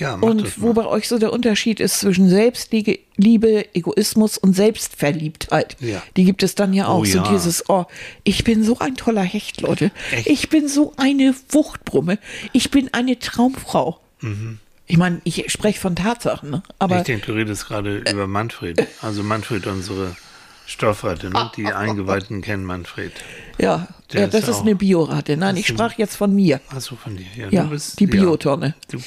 Ja, 0.00 0.14
und 0.14 0.62
wo 0.62 0.72
bei 0.72 0.86
euch 0.86 1.08
so 1.08 1.18
der 1.18 1.30
Unterschied 1.30 1.78
ist 1.78 2.00
zwischen 2.00 2.30
Selbstliebe, 2.30 3.74
Egoismus 3.74 4.38
und 4.38 4.54
Selbstverliebtheit. 4.54 5.76
Ja. 5.78 6.02
Die 6.16 6.24
gibt 6.24 6.42
es 6.42 6.54
dann 6.54 6.72
ja 6.72 6.86
auch. 6.86 7.00
Oh, 7.00 7.04
so 7.04 7.18
ja. 7.18 7.30
dieses, 7.30 7.68
oh, 7.68 7.84
ich 8.24 8.42
bin 8.42 8.64
so 8.64 8.78
ein 8.78 8.94
toller 8.94 9.22
Hecht, 9.22 9.60
Leute. 9.60 9.90
Echt? 10.10 10.26
Ich 10.26 10.48
bin 10.48 10.68
so 10.68 10.94
eine 10.96 11.34
Wuchtbrumme. 11.50 12.18
Ich 12.52 12.70
bin 12.70 12.88
eine 12.94 13.18
Traumfrau. 13.18 14.00
Mhm. 14.20 14.58
Ich 14.86 14.96
meine, 14.96 15.20
ich 15.24 15.52
spreche 15.52 15.78
von 15.78 15.94
Tatsachen, 15.94 16.50
ne? 16.50 16.62
aber. 16.78 16.98
Ich 16.98 17.04
denke, 17.04 17.26
du 17.26 17.32
redest 17.34 17.68
gerade 17.68 18.02
äh, 18.04 18.10
über 18.10 18.26
Manfred. 18.26 18.86
Also 19.02 19.22
Manfred, 19.22 19.66
unsere 19.66 20.16
Stoffratte, 20.66 21.28
ne? 21.28 21.50
Die 21.56 21.66
Eingeweihten 21.72 22.40
kennen 22.40 22.64
Manfred. 22.64 23.12
Ja, 23.58 23.88
ja 24.12 24.26
das 24.26 24.44
ist, 24.44 24.48
ist 24.48 24.60
eine 24.62 24.76
Bioratte. 24.76 25.36
Nein, 25.36 25.58
ich 25.58 25.66
sprach 25.66 25.92
jetzt 25.98 26.16
von 26.16 26.34
mir. 26.34 26.60
Achso, 26.70 26.96
von 26.96 27.16
dir. 27.16 27.26
Ja, 27.36 27.48
ja 27.50 27.62
bist, 27.64 28.00
die 28.00 28.06
Biotonne. 28.06 28.74
Ja, 28.90 28.98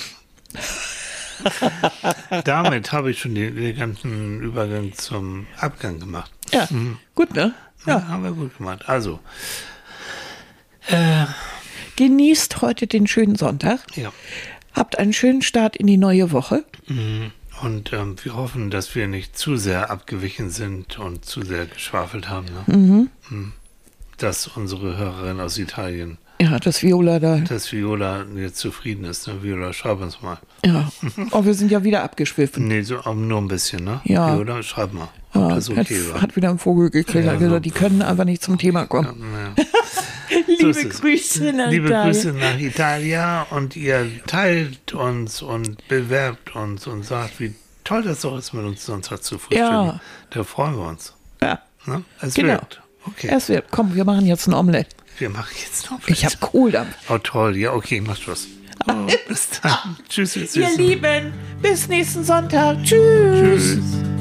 Damit 2.45 2.91
habe 2.91 3.11
ich 3.11 3.19
schon 3.19 3.35
den, 3.35 3.55
den, 3.55 3.75
ganzen 3.75 4.41
Übergang 4.41 4.93
zum 4.93 5.47
Abgang 5.59 5.99
gemacht. 5.99 6.31
Ja, 6.51 6.67
mhm. 6.69 6.97
gut, 7.15 7.33
ne? 7.33 7.53
Ja. 7.85 7.97
ja. 7.97 8.07
haben 8.07 8.23
wir 8.23 8.31
gut 8.31 8.57
gemacht. 8.57 8.87
Also, 8.87 9.19
äh, 10.87 11.25
Genießt 11.95 12.61
heute 12.61 12.87
den 12.87 13.05
schönen 13.05 13.35
Sonntag. 13.35 13.81
Ja. 13.95 14.11
Habt 14.73 14.97
einen 14.97 15.13
schönen 15.13 15.43
Start 15.43 15.75
in 15.75 15.85
die 15.85 15.97
neue 15.97 16.31
Woche. 16.31 16.65
Und 17.61 17.93
ähm, 17.93 18.15
wir 18.23 18.35
hoffen, 18.35 18.71
dass 18.71 18.95
wir 18.95 19.07
nicht 19.07 19.37
zu 19.37 19.57
sehr 19.57 19.91
abgewichen 19.91 20.49
sind 20.49 20.97
und 20.97 21.23
zu 21.25 21.43
sehr 21.43 21.67
geschwafelt 21.67 22.29
haben. 22.29 22.47
Ne? 22.47 23.09
Mhm. 23.29 23.51
Dass 24.17 24.47
unsere 24.47 24.97
Hörerin 24.97 25.39
aus 25.39 25.57
Italien, 25.59 26.17
Ja, 26.43 26.59
das 26.59 26.83
Viola 26.83 27.19
da. 27.19 27.37
dass 27.37 27.71
Viola 27.71 28.25
jetzt 28.35 28.57
zufrieden 28.57 29.05
ist. 29.05 29.27
Ne? 29.27 29.41
Viola, 29.43 29.71
schreib 29.71 30.01
uns 30.01 30.21
mal. 30.21 30.37
Ja. 30.65 30.91
Oh, 31.31 31.45
wir 31.45 31.53
sind 31.53 31.71
ja 31.71 31.83
wieder 31.83 32.03
abgeschwiffen. 32.03 32.67
Nee, 32.67 32.81
so 32.81 32.99
um, 33.03 33.27
nur 33.27 33.39
ein 33.39 33.47
bisschen, 33.47 33.83
ne? 33.83 34.01
Ja. 34.03 34.35
Viola, 34.35 34.61
schreib 34.63 34.93
mal, 34.93 35.07
Ja, 35.33 35.49
das 35.55 35.69
hat, 35.69 35.77
okay 35.77 35.99
war. 36.11 36.21
hat 36.21 36.35
wieder 36.35 36.49
ein 36.49 36.59
Vogel 36.59 36.89
geklingelt. 36.89 37.25
Ja, 37.27 37.31
hat 37.33 37.39
gesagt, 37.39 37.55
so. 37.55 37.59
die 37.59 37.71
können 37.71 38.01
einfach 38.01 38.25
nicht 38.25 38.43
zum 38.43 38.57
Thema 38.57 38.85
kommen. 38.85 39.23
Ja. 39.57 39.63
So 40.59 40.67
Liebe 40.67 40.69
es. 40.71 41.01
Grüße 41.01 41.53
nach 41.53 41.69
Liebe 41.69 41.87
Italien. 41.89 42.11
Grüße 42.13 42.33
nach 42.33 42.57
Italien 42.59 43.41
und 43.51 43.75
ihr 43.75 44.09
teilt 44.25 44.93
uns 44.93 45.41
und 45.43 45.87
bewerbt 45.87 46.55
uns 46.55 46.87
und 46.87 47.05
sagt, 47.05 47.39
wie 47.39 47.53
toll 47.83 48.01
das 48.03 48.21
doch 48.21 48.37
ist, 48.37 48.53
mit 48.53 48.63
uns 48.65 48.83
Sonntag 48.85 49.23
zu 49.23 49.37
frühstücken. 49.37 49.61
Ja. 49.71 49.99
Da 50.31 50.43
freuen 50.43 50.75
wir 50.77 50.87
uns. 50.87 51.13
Ja, 51.41 51.59
Ne? 51.85 52.03
Es 52.21 52.33
genau. 52.33 52.53
wird. 52.53 52.81
Okay. 53.05 53.29
Es 53.31 53.49
wird. 53.49 53.65
Komm, 53.71 53.93
wir 53.93 54.05
machen 54.05 54.25
jetzt 54.25 54.47
ein 54.47 54.53
Omelett. 54.53 54.87
Wir 55.17 55.29
machen 55.29 55.55
jetzt 55.59 55.89
noch 55.89 55.99
Ich 56.07 56.25
habe 56.25 56.35
Kohldampf. 56.39 56.95
Oh 57.09 57.17
toll, 57.17 57.57
ja, 57.57 57.73
okay, 57.73 58.01
mach 58.01 58.17
Schluss. 58.17 58.47
Oh, 58.87 59.07
bis 59.27 59.49
dann. 59.61 59.97
Tschüss, 60.09 60.35
ihr 60.35 60.47
Ihr. 60.55 60.77
Lieben, 60.77 61.33
bis 61.61 61.87
nächsten 61.87 62.23
Sonntag. 62.23 62.83
Tschüss. 62.83 63.77
Tschüss. 63.77 64.12